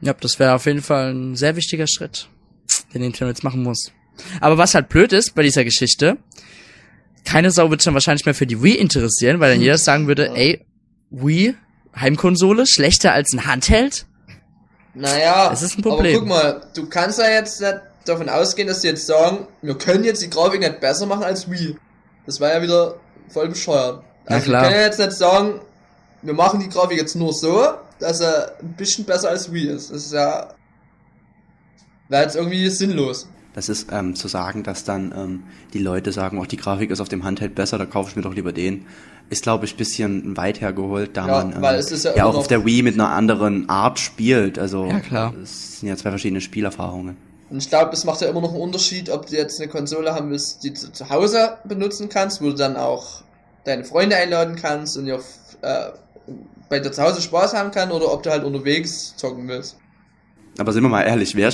Ja, 0.00 0.12
das 0.14 0.38
wäre 0.38 0.54
auf 0.54 0.66
jeden 0.66 0.82
Fall 0.82 1.12
ein 1.14 1.36
sehr 1.36 1.56
wichtiger 1.56 1.86
Schritt, 1.86 2.28
den 2.92 3.02
Nintendo 3.02 3.28
jetzt 3.30 3.44
machen 3.44 3.62
muss. 3.62 3.92
Aber 4.40 4.58
was 4.58 4.74
halt 4.74 4.88
blöd 4.88 5.12
ist 5.12 5.34
bei 5.34 5.42
dieser 5.42 5.64
Geschichte, 5.64 6.16
keine 7.24 7.50
Sau 7.50 7.70
wird 7.70 7.80
sich 7.80 7.86
dann 7.86 7.94
wahrscheinlich 7.94 8.24
mehr 8.26 8.34
für 8.34 8.46
die 8.46 8.62
Wii 8.62 8.74
interessieren, 8.74 9.40
weil 9.40 9.52
dann 9.52 9.60
jeder 9.60 9.78
sagen 9.78 10.06
würde, 10.06 10.26
Ja. 10.26 10.34
ey, 10.34 10.66
Wii, 11.10 11.54
Heimkonsole, 11.96 12.66
schlechter 12.66 13.12
als 13.12 13.32
ein 13.32 13.46
Handheld? 13.46 14.06
Naja, 14.94 15.48
Das 15.50 15.62
ist 15.62 15.78
ein 15.78 15.82
Problem. 15.82 16.16
aber 16.16 16.20
guck 16.20 16.28
mal, 16.28 16.66
du 16.74 16.88
kannst 16.88 17.18
ja 17.18 17.28
jetzt 17.30 17.60
nicht 17.60 17.74
davon 18.04 18.28
ausgehen, 18.28 18.68
dass 18.68 18.80
die 18.80 18.88
jetzt 18.88 19.06
sagen, 19.06 19.46
wir 19.62 19.76
können 19.76 20.04
jetzt 20.04 20.22
die 20.22 20.30
Grafik 20.30 20.60
nicht 20.60 20.80
besser 20.80 21.06
machen 21.06 21.24
als 21.24 21.50
Wii. 21.50 21.76
Das 22.26 22.40
war 22.40 22.50
ja 22.52 22.62
wieder 22.62 22.96
voll 23.28 23.48
bescheuert. 23.48 24.02
Na 24.28 24.36
Also 24.36 24.46
klar. 24.46 24.62
wir 24.62 24.68
können 24.68 24.80
ja 24.80 24.86
jetzt 24.86 24.98
nicht 24.98 25.12
sagen, 25.12 25.60
wir 26.22 26.34
machen 26.34 26.60
die 26.60 26.68
Grafik 26.68 26.98
jetzt 26.98 27.16
nur 27.16 27.32
so, 27.32 27.62
dass 27.98 28.20
er 28.20 28.52
ein 28.60 28.72
bisschen 28.74 29.04
besser 29.04 29.28
als 29.30 29.52
Wii 29.52 29.68
ist. 29.68 29.90
Das 29.90 30.06
ist 30.06 30.12
ja 30.12 30.48
wäre 32.08 32.22
jetzt 32.22 32.36
irgendwie 32.36 32.68
sinnlos. 32.68 33.28
Das 33.54 33.68
ist 33.68 33.88
ähm, 33.92 34.16
zu 34.16 34.26
sagen, 34.26 34.64
dass 34.64 34.82
dann 34.84 35.12
ähm, 35.16 35.42
die 35.72 35.78
Leute 35.78 36.10
sagen, 36.10 36.40
auch 36.40 36.46
die 36.46 36.56
Grafik 36.56 36.90
ist 36.90 37.00
auf 37.00 37.08
dem 37.08 37.22
Handheld 37.24 37.54
besser, 37.54 37.78
da 37.78 37.86
kaufe 37.86 38.10
ich 38.10 38.16
mir 38.16 38.22
doch 38.22 38.34
lieber 38.34 38.52
den. 38.52 38.86
Ist, 39.30 39.42
glaube 39.44 39.64
ich, 39.64 39.76
bisschen 39.76 40.36
weit 40.36 40.60
hergeholt, 40.60 41.16
da 41.16 41.26
Ja, 41.26 41.44
man 41.44 41.52
ähm, 41.56 41.62
weil 41.62 41.76
es 41.76 41.90
ist 41.92 42.04
ja 42.04 42.14
ja 42.16 42.24
auch 42.24 42.34
auf 42.34 42.48
der 42.48 42.66
Wii 42.66 42.82
mit 42.82 42.94
einer 42.94 43.10
anderen 43.10 43.68
Art 43.68 43.98
spielt. 43.98 44.58
Also 44.58 44.86
Ja, 44.86 45.00
klar. 45.00 45.34
es 45.42 45.80
sind 45.80 45.88
ja 45.88 45.96
zwei 45.96 46.10
verschiedene 46.10 46.40
Spielerfahrungen. 46.40 47.16
Und 47.50 47.58
ich 47.58 47.68
glaube, 47.68 47.92
es 47.92 48.04
macht 48.04 48.20
ja 48.20 48.28
immer 48.28 48.40
noch 48.40 48.52
einen 48.52 48.60
Unterschied, 48.62 49.10
ob 49.10 49.26
du 49.26 49.36
jetzt 49.36 49.60
eine 49.60 49.70
Konsole 49.70 50.14
haben 50.14 50.30
willst, 50.30 50.64
die 50.64 50.72
du 50.72 50.92
zu 50.92 51.10
Hause 51.10 51.58
benutzen 51.64 52.08
kannst, 52.08 52.40
wo 52.40 52.46
du 52.46 52.54
dann 52.54 52.76
auch 52.76 53.22
deine 53.64 53.84
Freunde 53.84 54.16
einladen 54.16 54.56
kannst 54.56 54.96
und 54.96 55.06
ihr 55.06 55.20
äh, 55.62 55.90
bei 56.68 56.80
dir 56.80 56.90
zu 56.90 57.02
Hause 57.02 57.20
Spaß 57.20 57.54
haben 57.54 57.70
kann, 57.70 57.90
oder 57.92 58.12
ob 58.12 58.22
du 58.22 58.30
halt 58.30 58.44
unterwegs 58.44 59.14
zocken 59.16 59.46
willst. 59.48 59.76
Aber 60.58 60.72
sind 60.72 60.82
wir 60.82 60.88
mal 60.88 61.02
ehrlich, 61.02 61.34
wer, 61.36 61.52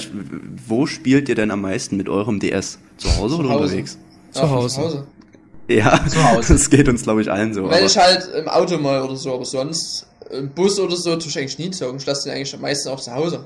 wo 0.66 0.86
spielt 0.86 1.28
ihr 1.28 1.34
denn 1.34 1.50
am 1.50 1.62
meisten 1.62 1.96
mit 1.96 2.08
eurem 2.08 2.38
DS? 2.38 2.78
Zu 2.96 3.08
Hause 3.16 3.34
Zu 3.36 3.40
oder 3.40 3.50
Hause. 3.50 3.62
unterwegs? 3.64 3.98
Zu 4.30 4.40
Ja, 4.42 4.50
Hause. 4.50 5.06
Ja, 5.68 6.06
Zu 6.08 6.30
Hause. 6.30 6.52
das 6.54 6.70
geht 6.70 6.88
uns, 6.88 7.02
glaube 7.02 7.22
ich, 7.22 7.30
allen 7.30 7.52
so. 7.54 7.62
Wenn 7.64 7.70
aber- 7.72 7.82
ich 7.86 7.96
halt 7.96 8.28
im 8.34 8.48
Auto 8.48 8.78
mal 8.78 9.02
oder 9.02 9.16
so, 9.16 9.34
aber 9.34 9.44
sonst 9.44 10.06
im 10.30 10.50
Bus 10.50 10.78
oder 10.78 10.96
so 10.96 11.16
tue 11.16 11.28
ich 11.28 11.38
eigentlich 11.38 11.58
nie 11.58 11.70
zocken. 11.70 11.96
Ich 11.96 12.06
lasse 12.06 12.28
den 12.28 12.36
eigentlich 12.36 12.54
am 12.54 12.60
meisten 12.60 12.88
auch 12.90 13.00
zu 13.00 13.12
Hause. 13.12 13.44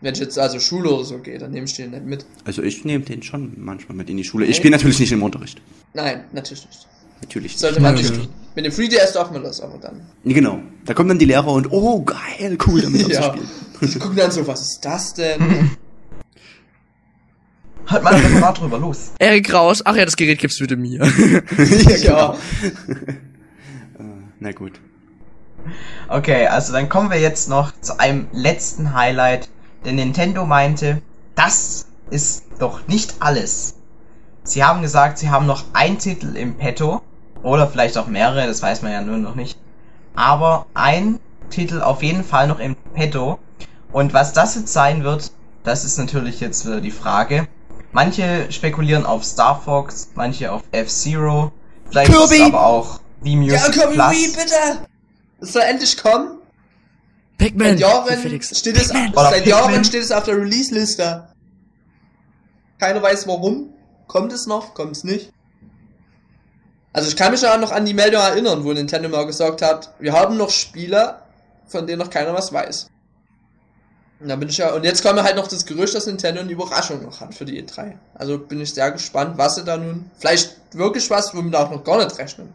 Wenn 0.00 0.14
ich 0.14 0.20
jetzt 0.20 0.38
also 0.38 0.58
Schule 0.58 0.90
oder 0.90 1.04
so 1.04 1.18
gehe, 1.18 1.38
dann 1.38 1.50
nehme 1.50 1.66
ich 1.66 1.74
den 1.74 1.90
nicht 1.90 2.04
mit. 2.04 2.24
Also 2.44 2.62
ich 2.62 2.84
nehme 2.84 3.04
den 3.04 3.22
schon 3.22 3.52
manchmal 3.58 3.96
mit 3.96 4.08
in 4.08 4.16
die 4.16 4.24
Schule. 4.24 4.46
Ich 4.46 4.56
spiele 4.56 4.72
natürlich 4.72 4.98
nicht 4.98 5.12
im 5.12 5.22
Unterricht. 5.22 5.60
Nein, 5.92 6.24
natürlich 6.32 6.66
nicht. 6.66 6.86
Natürlich. 7.20 7.52
nicht. 7.52 7.60
Sollte 7.60 7.80
man 7.80 7.94
nicht 7.94 8.10
genau. 8.10 8.24
tun. 8.24 8.32
Mit 8.54 8.64
dem 8.64 8.72
3DS 8.72 9.12
darf 9.12 9.30
man 9.30 9.42
das 9.42 9.60
aber 9.60 9.76
dann. 9.78 10.00
Genau. 10.24 10.60
Da 10.86 10.94
kommen 10.94 11.10
dann 11.10 11.18
die 11.18 11.26
Lehrer 11.26 11.48
und 11.48 11.70
oh 11.70 12.02
geil, 12.02 12.56
cool 12.66 12.80
damit 12.80 13.08
Ja. 13.08 13.20
zu 13.20 13.22
spielen. 13.28 13.48
Die 13.92 13.98
gucken 13.98 14.16
dann 14.16 14.30
so, 14.30 14.46
was 14.46 14.62
ist 14.62 14.80
das 14.82 15.12
denn? 15.14 15.70
Halt 17.86 18.04
mal 18.04 18.14
ein 18.14 18.20
Referat 18.20 18.60
drüber, 18.60 18.78
los. 18.78 19.10
Erik 19.18 19.52
Rausch, 19.52 19.80
ach 19.84 19.96
ja, 19.96 20.04
das 20.04 20.16
Gerät 20.16 20.38
gibst 20.38 20.60
du 20.60 20.64
bitte 20.64 20.76
mir. 20.76 21.04
ja. 22.02 22.36
Na 24.38 24.52
gut. 24.52 24.80
Okay, 26.08 26.46
also 26.46 26.72
dann 26.72 26.88
kommen 26.88 27.10
wir 27.10 27.20
jetzt 27.20 27.48
noch 27.48 27.72
zu 27.80 27.98
einem 27.98 28.28
letzten 28.32 28.94
Highlight. 28.94 29.48
Denn 29.84 29.96
Nintendo 29.96 30.44
meinte, 30.44 31.02
das 31.34 31.86
ist 32.10 32.44
doch 32.58 32.86
nicht 32.86 33.14
alles. 33.20 33.76
Sie 34.42 34.64
haben 34.64 34.82
gesagt, 34.82 35.18
sie 35.18 35.30
haben 35.30 35.46
noch 35.46 35.64
einen 35.72 35.98
Titel 35.98 36.36
im 36.36 36.56
Petto. 36.56 37.02
Oder 37.42 37.66
vielleicht 37.66 37.96
auch 37.96 38.06
mehrere, 38.06 38.46
das 38.46 38.62
weiß 38.62 38.82
man 38.82 38.92
ja 38.92 39.00
nur 39.00 39.16
noch 39.16 39.34
nicht. 39.34 39.58
Aber 40.14 40.66
ein 40.74 41.18
Titel 41.48 41.80
auf 41.80 42.02
jeden 42.02 42.24
Fall 42.24 42.48
noch 42.48 42.58
im 42.58 42.76
Petto. 42.94 43.38
Und 43.92 44.12
was 44.12 44.32
das 44.32 44.54
jetzt 44.54 44.72
sein 44.72 45.04
wird, 45.04 45.32
das 45.64 45.84
ist 45.84 45.98
natürlich 45.98 46.40
jetzt 46.40 46.66
wieder 46.66 46.80
die 46.80 46.90
Frage. 46.90 47.48
Manche 47.92 48.50
spekulieren 48.52 49.04
auf 49.04 49.24
Star 49.24 49.60
Fox, 49.60 50.10
manche 50.14 50.52
auf 50.52 50.62
F-Zero. 50.70 51.52
Vielleicht 51.88 52.10
ist 52.10 52.16
Kirby! 52.16 52.34
es 52.36 52.42
aber 52.42 52.66
auch 52.66 53.00
The 53.22 53.36
Music 53.36 53.76
Ja, 53.76 53.84
komm, 53.84 53.94
Plus. 53.94 54.10
Wii, 54.10 54.28
bitte! 54.28 54.86
Es 55.40 55.52
soll 55.52 55.62
endlich 55.62 55.96
kommen. 55.96 56.39
Pac-Man. 57.40 57.78
Seit 57.78 57.80
Jahren 57.80 58.42
steht 58.42 58.76
es, 58.76 58.88
seit. 58.88 59.46
Jahren 59.46 59.84
steht 59.84 60.02
es 60.02 60.12
auf 60.12 60.24
der 60.24 60.36
Release-Liste. 60.36 61.28
Keiner 62.78 63.02
weiß 63.02 63.26
warum. 63.26 63.72
Kommt 64.06 64.32
es 64.32 64.46
noch? 64.46 64.74
Kommt 64.74 64.96
es 64.96 65.04
nicht? 65.04 65.32
Also 66.92 67.08
ich 67.08 67.16
kann 67.16 67.32
mich 67.32 67.40
ja 67.40 67.56
noch 67.56 67.72
an 67.72 67.86
die 67.86 67.94
Meldung 67.94 68.20
erinnern, 68.20 68.64
wo 68.64 68.72
Nintendo 68.72 69.08
mal 69.08 69.24
gesagt 69.24 69.62
hat, 69.62 69.94
wir 70.00 70.12
haben 70.12 70.36
noch 70.36 70.50
Spiele, 70.50 71.22
von 71.66 71.86
denen 71.86 72.00
noch 72.00 72.10
keiner 72.10 72.34
was 72.34 72.52
weiß. 72.52 72.88
Und 74.18 74.28
da 74.28 74.36
bin 74.36 74.48
ich 74.48 74.58
ja, 74.58 74.74
und 74.74 74.84
jetzt 74.84 75.02
kommt 75.02 75.22
halt 75.22 75.36
noch 75.36 75.48
das 75.48 75.64
Gerücht, 75.64 75.94
dass 75.94 76.06
Nintendo 76.06 76.40
eine 76.40 76.50
Überraschung 76.50 77.02
noch 77.02 77.20
hat 77.20 77.34
für 77.34 77.44
die 77.46 77.62
E3. 77.62 77.94
Also 78.14 78.38
bin 78.38 78.60
ich 78.60 78.74
sehr 78.74 78.90
gespannt, 78.90 79.38
was 79.38 79.54
sie 79.54 79.64
da 79.64 79.78
nun, 79.78 80.10
vielleicht 80.18 80.56
wirklich 80.74 81.08
was, 81.08 81.34
womit 81.34 81.52
wir 81.52 81.60
auch 81.60 81.70
noch 81.70 81.84
gar 81.84 82.04
nicht 82.04 82.18
rechnen. 82.18 82.52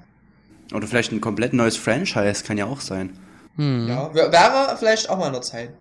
Oder 0.73 0.85
vielleicht 0.85 1.11
ein 1.11 1.21
komplett 1.21 1.53
neues 1.53 1.77
Franchise, 1.77 2.43
kann 2.43 2.57
ja 2.57 2.65
auch 2.65 2.81
sein. 2.81 3.17
Hm. 3.57 3.87
Ja, 3.87 4.13
wär- 4.13 4.31
wäre 4.31 4.75
vielleicht 4.77 5.09
auch 5.09 5.17
mal 5.17 5.31
der 5.31 5.41
Zeit. 5.41 5.71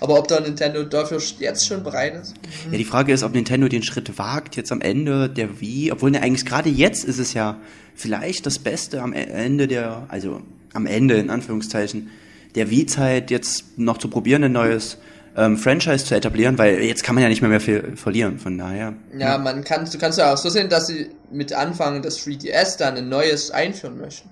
Aber 0.00 0.18
ob 0.18 0.26
da 0.26 0.40
Nintendo 0.40 0.82
dafür 0.82 1.20
jetzt 1.38 1.64
schon 1.66 1.84
bereit 1.84 2.14
ist? 2.14 2.34
Ja, 2.70 2.76
die 2.76 2.84
Frage 2.84 3.12
ist, 3.12 3.22
ob 3.22 3.32
Nintendo 3.34 3.68
den 3.68 3.84
Schritt 3.84 4.18
wagt, 4.18 4.56
jetzt 4.56 4.72
am 4.72 4.80
Ende 4.80 5.28
der 5.28 5.60
Wii, 5.60 5.92
obwohl 5.92 6.10
ne, 6.10 6.20
eigentlich 6.20 6.44
gerade 6.44 6.68
jetzt 6.68 7.04
ist 7.04 7.18
es 7.18 7.34
ja 7.34 7.58
vielleicht 7.94 8.44
das 8.46 8.58
Beste 8.58 9.00
am 9.00 9.12
E- 9.12 9.22
Ende 9.22 9.68
der, 9.68 10.06
also 10.08 10.40
am 10.72 10.86
Ende 10.86 11.14
in 11.18 11.30
Anführungszeichen, 11.30 12.10
der 12.56 12.68
Wii-Zeit 12.70 13.30
jetzt 13.30 13.78
noch 13.78 13.96
zu 13.98 14.08
probieren, 14.08 14.42
ein 14.42 14.52
neues 14.52 14.98
ähm, 15.36 15.56
Franchise 15.56 16.04
zu 16.04 16.14
etablieren, 16.16 16.58
weil 16.58 16.80
jetzt 16.82 17.04
kann 17.04 17.14
man 17.14 17.22
ja 17.22 17.28
nicht 17.30 17.40
mehr 17.40 17.48
mehr 17.50 17.60
viel 17.60 17.96
verlieren, 17.96 18.38
von 18.40 18.58
daher. 18.58 18.94
Ja, 19.16 19.38
man 19.38 19.62
kann, 19.62 19.88
du 19.90 19.98
kannst 19.98 20.18
ja 20.18 20.32
auch 20.32 20.36
so 20.36 20.48
sehen, 20.50 20.68
dass 20.68 20.88
sie 20.88 21.10
mit 21.30 21.52
Anfang 21.52 22.02
des 22.02 22.18
3DS 22.26 22.76
dann 22.76 22.96
ein 22.96 23.08
neues 23.08 23.50
einführen 23.52 23.98
möchten. 23.98 24.28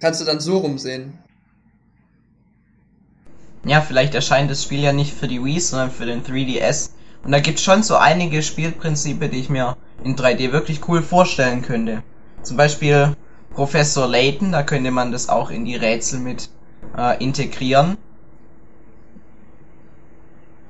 Kannst 0.00 0.20
du 0.20 0.24
dann 0.24 0.40
so 0.40 0.58
rumsehen. 0.58 1.18
Ja, 3.64 3.80
vielleicht 3.80 4.14
erscheint 4.14 4.50
das 4.50 4.62
Spiel 4.62 4.80
ja 4.80 4.92
nicht 4.92 5.12
für 5.12 5.28
die 5.28 5.44
Wii, 5.44 5.60
sondern 5.60 5.90
für 5.90 6.06
den 6.06 6.22
3DS. 6.22 6.90
Und 7.24 7.32
da 7.32 7.40
gibt's 7.40 7.62
schon 7.62 7.82
so 7.82 7.96
einige 7.96 8.42
Spielprinzipe, 8.42 9.28
die 9.28 9.40
ich 9.40 9.50
mir 9.50 9.76
in 10.04 10.16
3D 10.16 10.52
wirklich 10.52 10.88
cool 10.88 11.02
vorstellen 11.02 11.62
könnte. 11.62 12.02
Zum 12.42 12.56
Beispiel 12.56 13.16
Professor 13.50 14.06
Layton, 14.06 14.52
da 14.52 14.62
könnte 14.62 14.92
man 14.92 15.10
das 15.10 15.28
auch 15.28 15.50
in 15.50 15.64
die 15.64 15.74
Rätsel 15.74 16.20
mit 16.20 16.48
äh, 16.96 17.22
integrieren. 17.22 17.98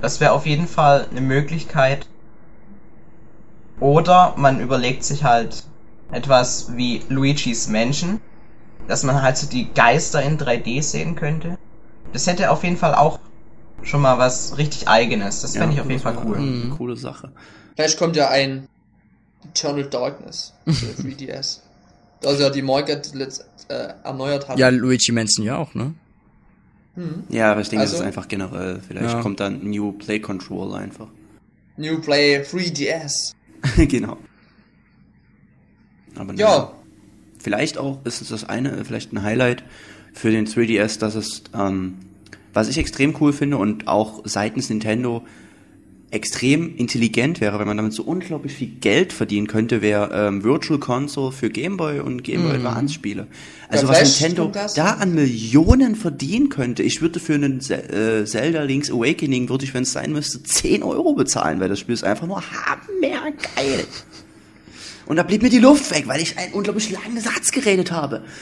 Das 0.00 0.20
wäre 0.20 0.32
auf 0.32 0.46
jeden 0.46 0.66
Fall 0.66 1.06
eine 1.10 1.20
Möglichkeit. 1.20 2.06
Oder 3.80 4.34
man 4.36 4.60
überlegt 4.60 5.04
sich 5.04 5.24
halt 5.24 5.64
etwas 6.10 6.76
wie 6.76 7.02
Luigi's 7.08 7.68
Mansion, 7.68 8.20
dass 8.86 9.02
man 9.02 9.20
halt 9.22 9.36
so 9.36 9.46
die 9.48 9.72
Geister 9.74 10.22
in 10.22 10.38
3D 10.38 10.82
sehen 10.82 11.14
könnte. 11.14 11.56
Das 12.12 12.26
hätte 12.26 12.50
auf 12.50 12.64
jeden 12.64 12.76
Fall 12.76 12.94
auch 12.94 13.18
schon 13.82 14.00
mal 14.00 14.18
was 14.18 14.56
richtig 14.58 14.88
eigenes. 14.88 15.40
Das 15.42 15.56
fände 15.56 15.74
ich 15.74 15.80
auf 15.80 15.88
jeden 15.88 16.00
Fall 16.02 16.16
cool. 16.24 16.36
Eine 16.36 16.46
Mhm. 16.46 16.70
coole 16.76 16.96
Sache. 16.96 17.32
Vielleicht 17.76 17.98
kommt 17.98 18.16
ja 18.16 18.28
ein 18.28 18.66
Eternal 19.44 19.84
Darkness 19.88 20.52
für 20.66 20.86
3DS. 21.02 21.62
Da 22.20 22.34
sie 22.34 22.42
ja 22.42 22.50
die 22.50 22.62
Market 22.62 23.14
letzt, 23.14 23.44
äh, 23.68 23.94
erneuert 24.02 24.48
haben. 24.48 24.58
Ja, 24.58 24.68
Luigi 24.70 25.12
Manson 25.12 25.44
ja 25.44 25.56
auch, 25.56 25.74
ne? 25.74 25.94
Hm. 26.96 27.24
Ja, 27.28 27.52
aber 27.52 27.60
ich 27.60 27.68
denke, 27.68 27.82
Also? 27.82 27.92
das 27.92 28.00
ist 28.00 28.06
einfach 28.06 28.26
generell. 28.26 28.80
Vielleicht 28.80 29.14
Ja. 29.14 29.20
kommt 29.22 29.38
dann 29.38 29.62
New 29.62 29.92
Play 29.92 30.18
Controller 30.18 30.78
einfach. 30.78 31.06
New 31.76 32.00
Play 32.00 32.42
3DS. 32.42 33.32
genau. 33.76 34.16
Aber 36.16 36.34
Ja. 36.34 36.72
Vielleicht 37.38 37.78
auch 37.78 38.04
ist 38.04 38.20
es 38.20 38.28
das 38.28 38.44
eine, 38.44 38.84
vielleicht 38.84 39.12
ein 39.12 39.22
Highlight 39.22 39.64
für 40.12 40.30
den 40.30 40.46
3DS, 40.46 40.98
dass 40.98 41.14
es, 41.14 41.44
ähm, 41.54 41.94
was 42.52 42.68
ich 42.68 42.78
extrem 42.78 43.14
cool 43.20 43.32
finde 43.32 43.56
und 43.58 43.86
auch 43.88 44.22
seitens 44.24 44.68
Nintendo 44.68 45.22
extrem 46.10 46.74
intelligent 46.76 47.40
wäre, 47.40 47.58
wenn 47.58 47.66
man 47.66 47.76
damit 47.76 47.92
so 47.92 48.02
unglaublich 48.02 48.54
viel 48.54 48.68
Geld 48.68 49.12
verdienen 49.12 49.46
könnte, 49.46 49.82
wäre 49.82 50.10
ähm, 50.12 50.42
Virtual 50.42 50.78
Console 50.78 51.32
für 51.32 51.50
Game 51.50 51.76
Boy 51.76 52.00
und 52.00 52.24
Game 52.24 52.42
Boy 52.42 52.54
Advance 52.54 52.94
Spiele. 52.94 53.26
Also 53.68 53.86
Ja, 53.86 53.92
was 53.92 54.20
Nintendo 54.20 54.50
da 54.74 54.92
an 54.94 55.14
Millionen 55.14 55.96
verdienen 55.96 56.48
könnte. 56.48 56.82
Ich 56.82 57.02
würde 57.02 57.20
für 57.20 57.34
einen 57.34 57.58
äh, 57.58 58.24
Zelda 58.24 58.62
Link's 58.62 58.90
Awakening, 58.90 59.50
würde 59.50 59.64
ich, 59.64 59.74
wenn 59.74 59.82
es 59.82 59.92
sein 59.92 60.12
müsste, 60.12 60.42
10 60.42 60.82
Euro 60.82 61.12
bezahlen, 61.12 61.60
weil 61.60 61.68
das 61.68 61.78
Spiel 61.78 61.94
ist 61.94 62.04
einfach 62.04 62.26
nur 62.26 62.42
hammergeil. 62.42 63.84
Und 65.08 65.16
da 65.16 65.22
blieb 65.22 65.42
mir 65.42 65.48
die 65.48 65.58
Luft 65.58 65.90
weg, 65.90 66.06
weil 66.06 66.20
ich 66.20 66.36
einen 66.38 66.52
unglaublich 66.52 66.90
langen 66.90 67.18
Satz 67.20 67.50
geredet 67.50 67.90
habe. 67.90 68.22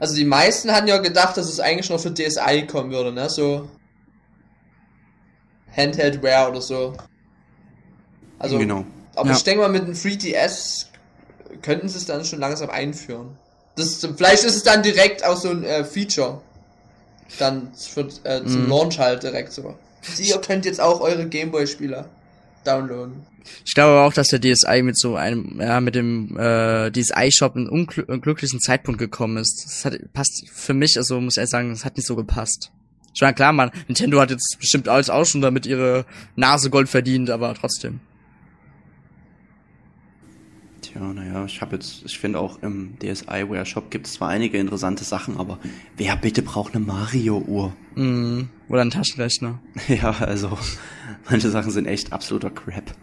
Also 0.00 0.16
die 0.16 0.24
meisten 0.24 0.72
hatten 0.72 0.88
ja 0.88 0.98
gedacht, 0.98 1.36
dass 1.36 1.48
es 1.48 1.60
eigentlich 1.60 1.88
noch 1.88 2.00
für 2.00 2.12
DSi 2.12 2.66
kommen 2.66 2.90
würde, 2.90 3.12
ne? 3.12 3.30
So 3.30 3.68
Handheldware 5.76 6.50
oder 6.50 6.60
so. 6.60 6.94
Also, 8.40 8.58
genau. 8.58 8.84
aber 9.14 9.30
Ja. 9.30 9.36
ich 9.36 9.44
denke 9.44 9.62
mal, 9.62 9.68
mit 9.70 9.86
dem 9.86 9.94
3DS 9.94 10.86
könnten 11.62 11.88
sie 11.88 11.98
es 11.98 12.06
dann 12.06 12.24
schon 12.24 12.40
langsam 12.40 12.68
einführen. 12.68 13.36
Das, 13.76 14.04
vielleicht 14.16 14.42
ist 14.42 14.56
es 14.56 14.64
dann 14.64 14.82
direkt 14.82 15.24
auch 15.24 15.36
so 15.36 15.50
ein 15.50 15.62
äh, 15.62 15.84
Feature. 15.84 16.40
Dann 17.38 17.72
für, 17.74 18.08
äh, 18.24 18.44
zum 18.44 18.64
Mhm. 18.64 18.68
Launch 18.70 18.98
halt 18.98 19.22
direkt 19.22 19.52
so. 19.52 19.76
Sie, 20.02 20.24
ihr 20.24 20.40
könnt 20.40 20.64
jetzt 20.64 20.80
auch 20.80 21.00
eure 21.00 21.26
Gameboy-Spieler 21.28 22.06
downloaden. 22.64 23.26
Ich 23.64 23.74
glaube 23.74 24.00
auch, 24.00 24.12
dass 24.12 24.28
der 24.28 24.40
DSi 24.40 24.82
mit 24.82 24.98
so 24.98 25.16
einem, 25.16 25.60
ja, 25.60 25.80
mit 25.80 25.94
dem 25.94 26.36
äh, 26.38 26.90
DSi-Shop 26.90 27.56
in 27.56 27.68
unglü 27.68 28.04
unglücklichen 28.06 28.60
Zeitpunkt 28.60 28.98
gekommen 28.98 29.36
ist. 29.36 29.64
Das 29.64 29.84
hat, 29.84 30.12
passt 30.12 30.48
für 30.52 30.74
mich, 30.74 30.96
also 30.96 31.20
muss 31.20 31.34
ich 31.34 31.38
ehrlich 31.38 31.50
sagen, 31.50 31.70
das 31.70 31.84
hat 31.84 31.96
nicht 31.96 32.06
so 32.06 32.16
gepasst. 32.16 32.70
Ich 33.14 33.20
meine, 33.20 33.34
klar, 33.34 33.52
man, 33.52 33.70
Nintendo 33.88 34.20
hat 34.20 34.30
jetzt 34.30 34.56
bestimmt 34.58 34.88
alles 34.88 35.10
auch 35.10 35.24
schon 35.24 35.42
damit 35.42 35.66
ihre 35.66 36.06
Nase 36.36 36.70
Gold 36.70 36.88
verdient, 36.88 37.30
aber 37.30 37.54
trotzdem. 37.54 38.00
Tja, 40.82 41.00
naja, 41.00 41.44
ich 41.44 41.60
habe 41.60 41.76
jetzt, 41.76 42.02
ich 42.04 42.18
finde 42.18 42.40
auch 42.40 42.60
im 42.60 42.98
DSiWare 42.98 43.64
Shop 43.64 43.90
gibt 43.90 44.08
es 44.08 44.14
zwar 44.14 44.30
einige 44.30 44.58
interessante 44.58 45.04
Sachen, 45.04 45.36
aber 45.36 45.60
wer 45.96 46.16
bitte 46.16 46.42
braucht 46.42 46.74
eine 46.74 46.84
Mario-Uhr? 46.84 47.72
Mhm. 47.94 48.48
Oder 48.68 48.82
ein 48.82 48.90
Taschenrechner. 48.90 49.60
Ja, 49.88 50.10
also 50.10 50.58
manche 51.30 51.50
Sachen 51.50 51.70
sind 51.70 51.86
echt 51.86 52.12
absoluter 52.12 52.50
Crap. 52.50 52.94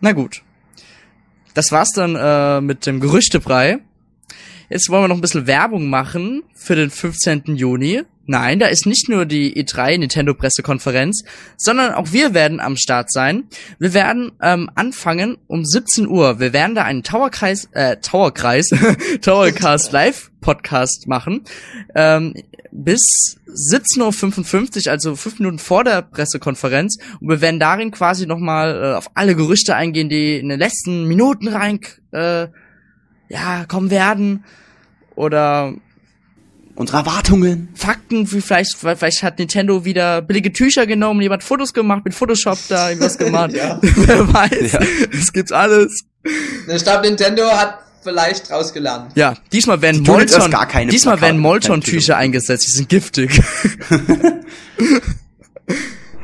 Na 0.00 0.12
gut. 0.12 0.42
Das 1.54 1.72
war's 1.72 1.90
dann 1.90 2.14
äh, 2.14 2.60
mit 2.60 2.86
dem 2.86 3.00
Gerüchtebrei. 3.00 3.80
Jetzt 4.68 4.88
wollen 4.88 5.02
wir 5.02 5.08
noch 5.08 5.16
ein 5.16 5.20
bisschen 5.20 5.48
Werbung 5.48 5.90
machen 5.90 6.44
für 6.54 6.76
den 6.76 6.90
15. 6.90 7.56
Juni. 7.56 8.04
Nein, 8.26 8.60
da 8.60 8.66
ist 8.66 8.86
nicht 8.86 9.08
nur 9.08 9.26
die 9.26 9.60
E3 9.60 9.98
Nintendo 9.98 10.34
Pressekonferenz, 10.34 11.24
sondern 11.56 11.94
auch 11.94 12.12
wir 12.12 12.32
werden 12.32 12.60
am 12.60 12.76
Start 12.76 13.10
sein. 13.10 13.44
Wir 13.78 13.92
werden 13.92 14.32
ähm, 14.40 14.70
anfangen 14.74 15.36
um 15.48 15.64
17 15.64 16.06
Uhr. 16.06 16.38
Wir 16.38 16.52
werden 16.52 16.74
da 16.74 16.84
einen 16.84 17.02
Towerkreis, 17.02 17.68
äh, 17.72 17.96
Towerkreis, 17.96 18.68
Towercast 19.22 19.92
Live 19.92 20.30
Podcast 20.40 21.08
machen. 21.08 21.42
Ähm, 21.94 22.34
bis 22.72 23.00
17.55 23.48 24.86
Uhr, 24.86 24.92
also 24.92 25.16
fünf 25.16 25.38
Minuten 25.38 25.58
vor 25.58 25.84
der 25.84 26.02
Pressekonferenz. 26.02 26.98
Und 27.20 27.28
wir 27.28 27.40
werden 27.40 27.58
darin 27.58 27.90
quasi 27.90 28.26
nochmal 28.26 28.82
äh, 28.82 28.96
auf 28.96 29.10
alle 29.14 29.34
Gerüchte 29.34 29.74
eingehen, 29.74 30.08
die 30.08 30.38
in 30.38 30.48
den 30.48 30.58
letzten 30.58 31.06
Minuten 31.06 31.48
rein 31.48 31.80
äh, 32.12 32.46
ja, 33.28 33.64
kommen 33.66 33.90
werden. 33.90 34.44
Oder 35.16 35.74
Unsere 36.80 36.96
Erwartungen. 36.96 37.68
Fakten, 37.74 38.32
wie 38.32 38.40
vielleicht, 38.40 38.74
vielleicht 38.74 39.22
hat 39.22 39.38
Nintendo 39.38 39.84
wieder 39.84 40.22
billige 40.22 40.50
Tücher 40.50 40.86
genommen, 40.86 41.20
jemand 41.20 41.44
Fotos 41.44 41.74
gemacht, 41.74 42.06
mit 42.06 42.14
Photoshop 42.14 42.56
da 42.70 42.88
irgendwas 42.88 43.18
gemacht. 43.18 43.52
Ja. 43.52 43.78
Wer 43.82 44.32
weiß. 44.32 44.72
Ja. 44.72 44.80
Es 45.12 45.30
gibt 45.30 45.52
alles. 45.52 46.04
Ich 46.74 46.82
glaube, 46.82 47.06
Nintendo 47.06 47.50
hat 47.50 47.80
vielleicht 48.02 48.48
draus 48.48 48.72
gelernt. 48.72 49.12
Ja, 49.14 49.34
diesmal 49.52 49.82
werden 49.82 50.04
Die 50.04 50.10
Molton, 50.10 50.50
gar 50.50 50.66
keine 50.66 50.90
diesmal 50.90 51.18
Plakate, 51.18 51.34
werden 51.34 51.42
Molton-Tücher 51.42 51.96
Tücher. 51.98 52.16
eingesetzt, 52.16 52.66
die 52.66 52.70
sind 52.70 52.88
giftig. 52.88 53.42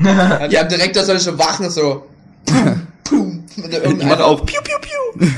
Ja, 0.00 0.48
die 0.48 0.58
haben 0.58 0.70
direkt 0.70 0.96
da 0.96 1.04
solche 1.04 1.38
Wachen 1.38 1.68
so. 1.68 2.06
Pum, 2.46 2.86
pum, 3.04 3.44
Ich 3.58 4.06
mache 4.06 4.24
auch 4.24 4.46
Piu 4.46 4.62
Piu 4.62 4.78
Piu. 4.80 5.28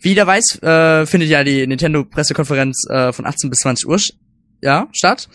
Wie 0.00 0.10
jeder 0.10 0.28
weiß, 0.28 0.62
äh, 0.62 1.06
findet 1.06 1.30
ja 1.30 1.42
die 1.42 1.66
Nintendo-Pressekonferenz 1.66 2.86
äh, 2.88 3.12
von 3.12 3.26
18 3.26 3.50
bis 3.50 3.58
20 3.58 3.88
Uhr 3.88 3.98
ja, 4.62 4.88
statt. 4.92 5.28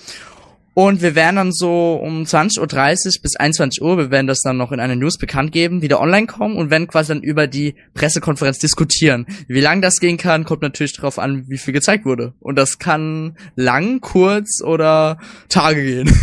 Und 0.73 1.01
wir 1.01 1.15
werden 1.15 1.37
dann 1.37 1.51
so 1.51 1.95
um 1.95 2.21
20.30 2.21 2.59
Uhr 2.59 3.21
bis 3.23 3.35
21 3.35 3.81
Uhr, 3.81 3.97
wir 3.97 4.11
werden 4.11 4.27
das 4.27 4.41
dann 4.43 4.57
noch 4.57 4.71
in 4.71 4.79
einer 4.79 4.95
News 4.95 5.17
bekannt 5.17 5.51
geben, 5.51 5.81
wieder 5.81 5.99
online 5.99 6.27
kommen 6.27 6.55
und 6.55 6.69
werden 6.69 6.85
quasi 6.87 7.13
dann 7.13 7.23
über 7.23 7.47
die 7.47 7.73
Pressekonferenz 7.95 8.59
diskutieren. 8.59 9.25
Wie 9.47 9.59
lang 9.59 9.81
das 9.81 9.99
gehen 9.99 10.17
kann, 10.17 10.45
kommt 10.45 10.61
natürlich 10.61 10.93
darauf 10.93 11.17
an, 11.17 11.45
wie 11.47 11.57
viel 11.57 11.73
gezeigt 11.73 12.05
wurde. 12.05 12.35
Und 12.39 12.57
das 12.57 12.77
kann 12.77 13.37
lang, 13.55 14.01
kurz 14.01 14.61
oder 14.63 15.17
Tage 15.49 15.83
gehen. 15.83 16.15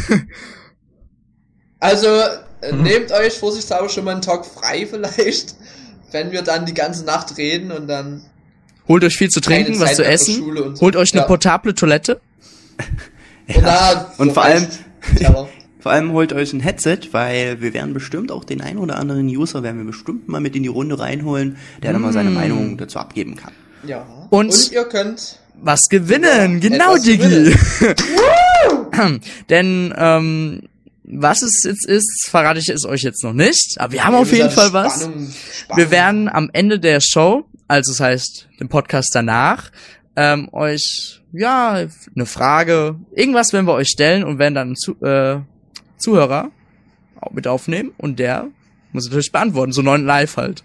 Also, 1.81 2.07
äh, 2.61 2.73
nehmt 2.73 3.11
euch 3.13 3.35
vorsichtshalber 3.35 3.89
schon 3.89 4.05
mal 4.05 4.13
einen 4.13 4.23
Tag 4.23 4.47
frei 4.47 4.87
vielleicht, 4.87 5.57
wenn 6.13 6.31
wir 6.33 6.43
dann 6.43 6.65
die 6.65 6.75
ganze 6.75 7.05
Nacht 7.05 7.37
reden 7.39 7.73
und 7.73 7.89
dann 7.89 8.23
Holt 8.87 9.03
euch 9.03 9.17
viel 9.17 9.31
zu 9.31 9.41
trinken, 9.41 9.81
was 9.81 9.97
zu 9.97 10.05
essen. 10.05 10.45
Holt 10.81 10.95
euch 10.95 11.13
eine 11.13 11.23
Ja. 11.23 11.27
portable 11.27 11.75
Toilette. 11.75 12.21
Und, 13.55 13.63
da, 13.65 14.13
Und 14.19 14.33
vor 14.33 14.45
allem-. 14.45 14.67
Vor 15.81 15.93
allem 15.93 16.13
holt 16.13 16.33
euch 16.33 16.55
ein 16.55 16.61
Headset, 16.61 16.99
weil 17.13 17.61
wir 17.61 17.75
werden 17.75 17.93
bestimmt 17.93 18.33
auch 18.33 18.45
den 18.45 18.63
ein 18.63 18.79
oder 18.79 18.97
anderen 18.97 19.27
User 19.29 19.63
werden 19.63 19.77
wir 19.77 19.85
bestimmt 19.85 20.29
mal 20.29 20.41
mit 20.41 20.57
in 20.57 20.63
die 20.63 20.71
Runde 20.71 20.99
reinholen, 20.99 21.59
der 21.83 21.93
dann 21.93 22.01
mal 22.01 22.11
seine 22.15 22.31
Mm. 22.31 22.35
Meinung 22.35 22.77
dazu 22.79 22.99
abgeben 22.99 23.37
kann. 23.37 23.53
Ja. 23.87 24.07
Und- 24.31 24.49
und 24.51 24.73
ihr 24.73 24.85
könnt 24.85 25.41
Was 25.61 25.91
gewinnen, 25.91 26.63
Ja, 26.63 26.69
genau, 26.71 26.95
etwas 26.97 27.03
Digi. 27.03 27.55
Denn 29.51 29.93
ähm, 29.97 30.63
was 31.05 31.43
es 31.43 31.63
jetzt 31.65 31.87
ist, 31.87 32.29
verrate 32.31 32.61
ich 32.61 32.69
es 32.71 32.87
euch 32.87 33.03
jetzt 33.03 33.23
noch 33.23 33.35
nicht. 33.35 33.75
Aber 33.79 33.93
wir 33.93 34.05
haben 34.05 34.15
auf 34.15 34.33
Ihr 34.33 34.39
jeden 34.39 34.51
Fall 34.51 34.73
was. 34.73 35.03
Spannung, 35.03 35.29
Spannung. 35.53 35.77
Wir 35.77 35.91
werden 35.91 36.29
am 36.31 36.49
Ende 36.55 36.81
der 36.81 37.01
Show, 37.03 37.45
also 37.69 37.93
das 37.93 38.01
heißt 38.01 38.49
dem 38.59 38.69
Podcast 38.71 39.11
danach, 39.13 39.71
ähm, 40.17 40.49
euch 40.53 41.21
ja 41.41 41.87
eine 42.15 42.27
Frage, 42.27 42.97
irgendwas 43.13 43.53
werden 43.53 43.67
wir 43.67 43.75
euch 43.75 43.89
stellen 43.89 44.25
und 44.25 44.39
werden 44.39 44.55
dann 44.55 44.77
zu, 44.77 44.93
äh, 45.03 45.41
Zuhörer 45.99 46.51
auch 47.21 47.33
mit 47.33 47.47
aufnehmen 47.47 47.93
und 47.97 48.19
der 48.19 48.49
muss 48.93 49.07
natürlich 49.07 49.33
beantworten, 49.33 49.73
so 49.73 49.83
neun 49.83 50.05
live 50.05 50.37
halt. 50.37 50.63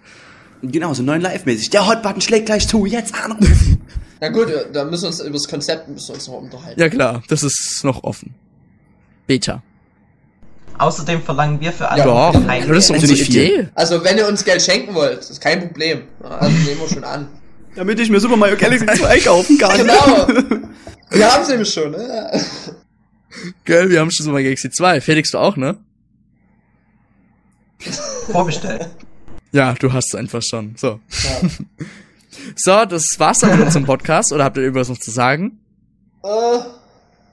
Genau, 0.61 0.93
so 0.93 1.03
neuen 1.03 1.21
Live-mäßig. 1.21 1.69
Der 1.69 1.87
Hotbutton 1.87 2.21
schlägt 2.21 2.47
gleich 2.47 2.67
zu, 2.67 2.85
jetzt 2.85 3.15
anrufen. 3.15 3.81
Na 4.19 4.29
gut, 4.29 4.49
äh, 4.49 4.65
da 4.71 4.83
müssen 4.83 5.03
wir 5.03 5.07
uns 5.07 5.21
über 5.21 5.31
das 5.31 5.47
Konzept 5.47 5.87
müssen 5.87 6.09
wir 6.09 6.15
uns 6.15 6.27
noch 6.27 6.41
unterhalten. 6.41 6.79
Ja 6.79 6.89
klar, 6.89 7.23
das 7.29 7.43
ist 7.43 7.81
noch 7.83 8.03
offen. 8.03 8.35
Beta. 9.25 9.63
Außerdem 10.77 11.21
verlangen 11.21 11.59
wir 11.59 11.71
für 11.71 11.89
alle 11.89 12.03
Doch, 12.03 12.33
kein 12.45 12.67
das 12.67 12.89
ist 12.89 13.01
nicht 13.01 13.23
viel. 13.23 13.43
Idee. 13.43 13.67
Also 13.75 14.03
wenn 14.03 14.17
ihr 14.17 14.27
uns 14.27 14.43
Geld 14.43 14.61
schenken 14.61 14.95
wollt, 14.95 15.19
ist 15.19 15.41
kein 15.41 15.59
Problem. 15.61 16.03
Also 16.21 16.49
nehmen 16.49 16.79
wir 16.81 16.89
schon 16.89 17.03
an. 17.03 17.27
Damit 17.79 17.97
ich 17.97 18.09
mir 18.09 18.19
Super 18.19 18.35
Mario 18.35 18.57
Galaxy 18.57 18.85
2 18.93 19.19
kaufen 19.21 19.57
kann. 19.57 19.77
Genau. 19.77 20.27
Wir 21.11 21.31
haben 21.31 21.43
es 21.43 21.47
nämlich 21.47 21.73
schon, 21.73 21.91
ne? 21.91 22.41
Geil, 23.63 23.89
wir 23.89 24.01
haben 24.01 24.11
schon 24.11 24.25
so 24.25 24.31
mal 24.31 24.43
Galaxy 24.43 24.69
2. 24.69 24.99
Felix, 24.99 25.31
du 25.31 25.37
auch, 25.37 25.55
ne? 25.55 25.77
vorbestellt. 28.31 28.89
Ja, 29.53 29.73
du 29.73 29.93
hast 29.93 30.09
es 30.09 30.15
einfach 30.15 30.41
schon. 30.43 30.75
So. 30.75 30.99
Ja. 31.23 31.49
So, 32.55 32.85
das 32.85 33.03
war's 33.17 33.39
dann 33.39 33.57
mit 33.57 33.65
unserem 33.65 33.85
Podcast. 33.85 34.31
Oder 34.31 34.43
habt 34.43 34.55
ihr 34.57 34.63
irgendwas 34.63 34.87
noch 34.87 34.97
zu 34.97 35.11
sagen? 35.11 35.59
Äh, 36.23 36.59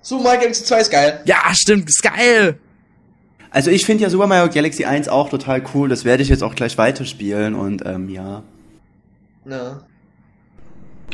Super 0.01 0.23
Mario 0.23 0.41
Galaxy 0.41 0.65
2 0.65 0.81
ist 0.81 0.91
geil. 0.91 1.21
Ja, 1.27 1.43
stimmt, 1.53 1.89
ist 1.89 2.03
geil. 2.03 2.59
Also 3.51 3.71
ich 3.71 3.85
finde 3.85 4.05
ja 4.05 4.11
Super 4.11 4.27
Mario 4.27 4.53
Galaxy 4.53 4.85
1 4.85 5.09
auch 5.09 5.29
total 5.29 5.63
cool. 5.75 5.89
Das 5.89 6.05
werde 6.05 6.23
ich 6.23 6.29
jetzt 6.29 6.43
auch 6.43 6.55
gleich 6.55 6.79
weiterspielen 6.79 7.55
und 7.55 7.85
ähm, 7.85 8.09
ja. 8.09 8.43
Ja. 9.45 9.81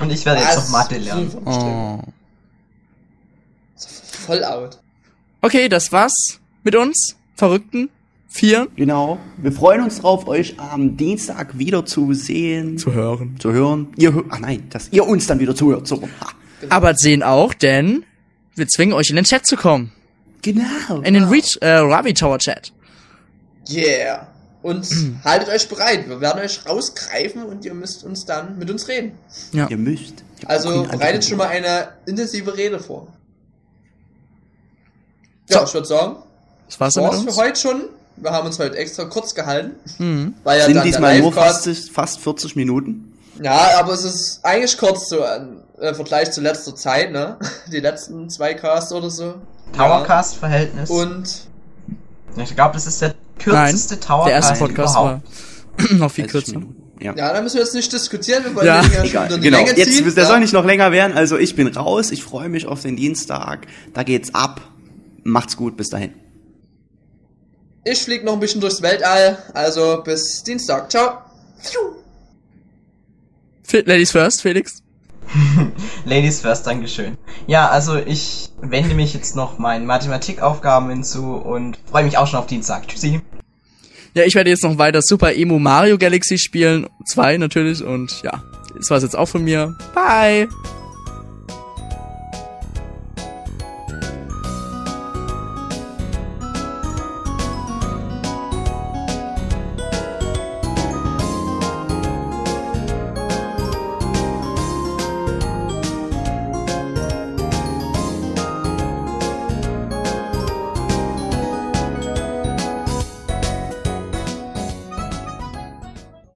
Und 0.01 0.11
ich 0.11 0.24
werde 0.24 0.40
jetzt 0.40 0.57
Was? 0.57 0.64
noch 0.70 0.78
Mathe 0.78 0.99
lernen. 0.99 1.30
Oh. 1.45 2.01
Voll 4.26 4.45
out. 4.45 4.78
Okay, 5.40 5.68
das 5.68 5.93
war's 5.93 6.40
mit 6.62 6.76
uns. 6.76 7.16
Verrückten. 7.34 7.88
Vier. 8.28 8.68
Genau. 8.76 9.18
Wir 9.36 9.53
freuen 9.53 9.82
uns 9.82 10.01
drauf, 10.01 10.26
euch 10.26 10.59
am 10.59 10.97
Dienstag 10.97 11.59
wieder 11.59 11.84
zu 11.84 12.14
sehen, 12.14 12.78
zu, 12.78 12.86
Zu 12.90 12.93
hören. 12.95 13.38
hören. 13.43 13.88
Ihr 13.97 14.11
hö- 14.12 14.24
Ach 14.30 14.38
nein, 14.38 14.66
dass 14.70 14.88
ihr 14.90 15.07
uns 15.07 15.26
dann 15.26 15.38
wieder 15.38 15.55
zuhört. 15.55 15.86
So. 15.86 16.01
Ha. 16.03 16.28
Aber 16.70 16.95
sehen 16.95 17.22
auch, 17.22 17.53
denn 17.53 18.05
wir 18.55 18.66
zwingen 18.68 18.95
euch 18.95 19.11
in 19.11 19.16
den 19.16 19.24
Chat 19.24 19.45
zu 19.45 19.57
kommen. 19.57 19.93
Genau. 20.40 21.01
In 21.03 21.12
den 21.14 21.24
Reach, 21.24 21.59
äh, 21.61 21.68
Ravi 21.78 22.14
Tower 22.14 22.38
Chat. 22.38 22.72
Yeah. 23.70 24.28
Und 24.63 24.87
haltet 25.25 25.49
euch 25.49 25.69
bereit. 25.69 26.09
Wir 26.09 26.21
werden 26.21 26.41
euch 26.41 26.65
rausgreifen 26.67 27.45
und 27.45 27.65
ihr 27.65 27.75
müsst 27.75 28.05
uns 28.05 28.25
dann 28.25 28.59
mit 28.59 28.71
uns 28.71 28.89
reden. 28.89 29.13
Ja. 29.53 29.69
Ihr 29.69 29.77
müsst. 29.77 30.23
Also 30.47 30.85
bereitet 30.85 31.25
schon 31.25 31.39
mal 31.39 31.49
eine 31.49 31.89
intensive 32.07 32.57
Rede 32.57 32.81
vor. 32.81 33.09
Ja, 35.49 35.61
So. 35.61 35.65
ich 35.67 35.75
würde 35.75 35.87
sagen, 35.87 36.17
Das 36.69 36.81
war's 36.81 36.95
für 36.95 37.37
heute 37.37 37.61
schon. 37.61 37.83
Wir 38.17 38.31
haben 38.31 38.47
uns 38.47 38.59
heute 38.59 38.77
extra 38.77 39.05
kurz 39.05 39.35
gehalten. 39.35 39.73
Mhm. 39.99 40.35
Weil 40.45 40.59
ja 40.61 40.67
Sind 40.67 40.75
dann 40.77 40.85
diesmal 40.85 41.19
nur 41.21 41.33
fast, 41.33 41.69
fast 41.91 42.21
40 42.21 42.57
Minuten. 42.57 43.19
Ja, 43.43 43.79
aber 43.79 43.93
es 43.95 44.05
ist 44.05 44.41
eigentlich 44.45 44.77
kurz 44.77 45.09
so 45.09 45.25
im 45.25 45.63
äh, 45.81 45.95
Vergleich 45.95 46.31
zu 46.31 46.41
letzter 46.41 46.77
Zeit, 46.77 47.11
ne? 47.13 47.39
Die 47.73 47.81
letzten 47.81 48.29
zwei 48.31 48.55
Casts 48.55 48.93
oder 48.93 49.11
so. 49.11 49.35
Towercast-Verhältnis. 49.77 50.91
Ja. 50.91 50.97
Und 50.97 51.47
ich 52.37 52.55
glaube, 52.55 52.75
das 52.75 52.87
ist 52.87 53.01
der 53.01 53.15
Nein, 53.47 53.66
kürzeste 53.72 54.01
Towercast 54.01 54.26
der 54.28 54.34
erste 54.34 54.55
Podcast 54.59 54.95
überhaupt. 54.97 55.22
war 55.90 55.93
noch 55.99 56.11
viel 56.11 56.24
30 56.26 56.30
kürzer. 56.32 56.59
Minuten. 56.59 56.82
Ja. 57.01 57.16
ja, 57.16 57.32
da 57.32 57.43
müssen 57.43 57.57
wir 57.57 57.62
jetzt 57.62 57.74
nicht 57.74 57.93
diskutieren, 57.93 58.45
wir 58.45 58.55
wollen 58.55 58.66
Ja. 58.66 58.80
den 58.82 58.90
ja 58.93 58.97
schon 58.99 59.07
Egal. 59.07 59.28
die 59.28 59.40
Genau. 59.40 59.59
Länge 59.59 59.76
Jetzt, 59.76 59.93
ziehen. 59.97 60.14
der 60.14 60.22
ja. 60.22 60.28
soll 60.28 60.38
nicht 60.40 60.53
noch 60.53 60.64
länger 60.64 60.93
werden. 60.93 61.16
Also 61.16 61.36
ich 61.36 61.57
bin 61.57 61.66
raus. 61.66 62.12
Ich 62.12 62.22
freue 62.22 62.49
mich 62.49 62.66
auf 62.66 62.82
den 62.82 62.95
Dienstag. 62.97 63.66
Da 63.93 64.05
geht's 64.05 64.34
ab. 64.34 64.61
Macht's 65.24 65.57
gut. 65.57 65.76
Bis 65.76 65.88
dahin. 65.90 66.12
Ich 67.84 68.01
flieg 68.03 68.22
noch 68.24 68.34
ein 68.34 68.40
bisschen 68.40 68.61
durchs 68.61 68.80
Weltall, 68.82 69.38
also 69.55 70.03
bis 70.05 70.45
Dienstag. 70.45 70.88
Ciao. 70.93 71.18
Fe- 73.64 73.82
Ladies 73.84 74.12
first, 74.12 74.40
Felix. 74.43 74.82
Ladies 76.05 76.41
first, 76.41 76.66
Dankeschön. 76.66 77.16
Ja, 77.47 77.68
also 77.68 77.97
ich 77.97 78.51
wende 78.61 78.95
mich 78.95 79.14
jetzt 79.14 79.37
noch 79.37 79.59
meinen 79.59 79.87
Mathematikaufgaben 79.87 80.89
hinzu 80.91 81.35
und 81.35 81.78
freue 81.91 82.05
mich 82.05 82.18
auch 82.18 82.26
schon 82.26 82.39
auf 82.39 82.47
Dienstag. 82.47 82.89
Tschüssi. 82.89 83.20
Ja, 84.14 84.24
ich 84.24 84.35
werde 84.35 84.51
jetzt 84.51 84.62
noch 84.62 84.76
weiter 84.76 85.01
Super 85.03 85.35
Emo 85.35 85.59
Mario 85.59 85.97
Galaxy 85.97 86.37
spielen. 86.37 86.87
Zwei 87.07 87.39
natürlich. 87.39 87.83
Und 87.83 88.20
ja, 88.22 88.43
das 88.76 88.91
war's 88.91 89.03
jetzt 89.03 89.16
auch 89.16 89.28
von 89.28 89.43
mir. 89.43 89.74
Bye. 89.95 90.49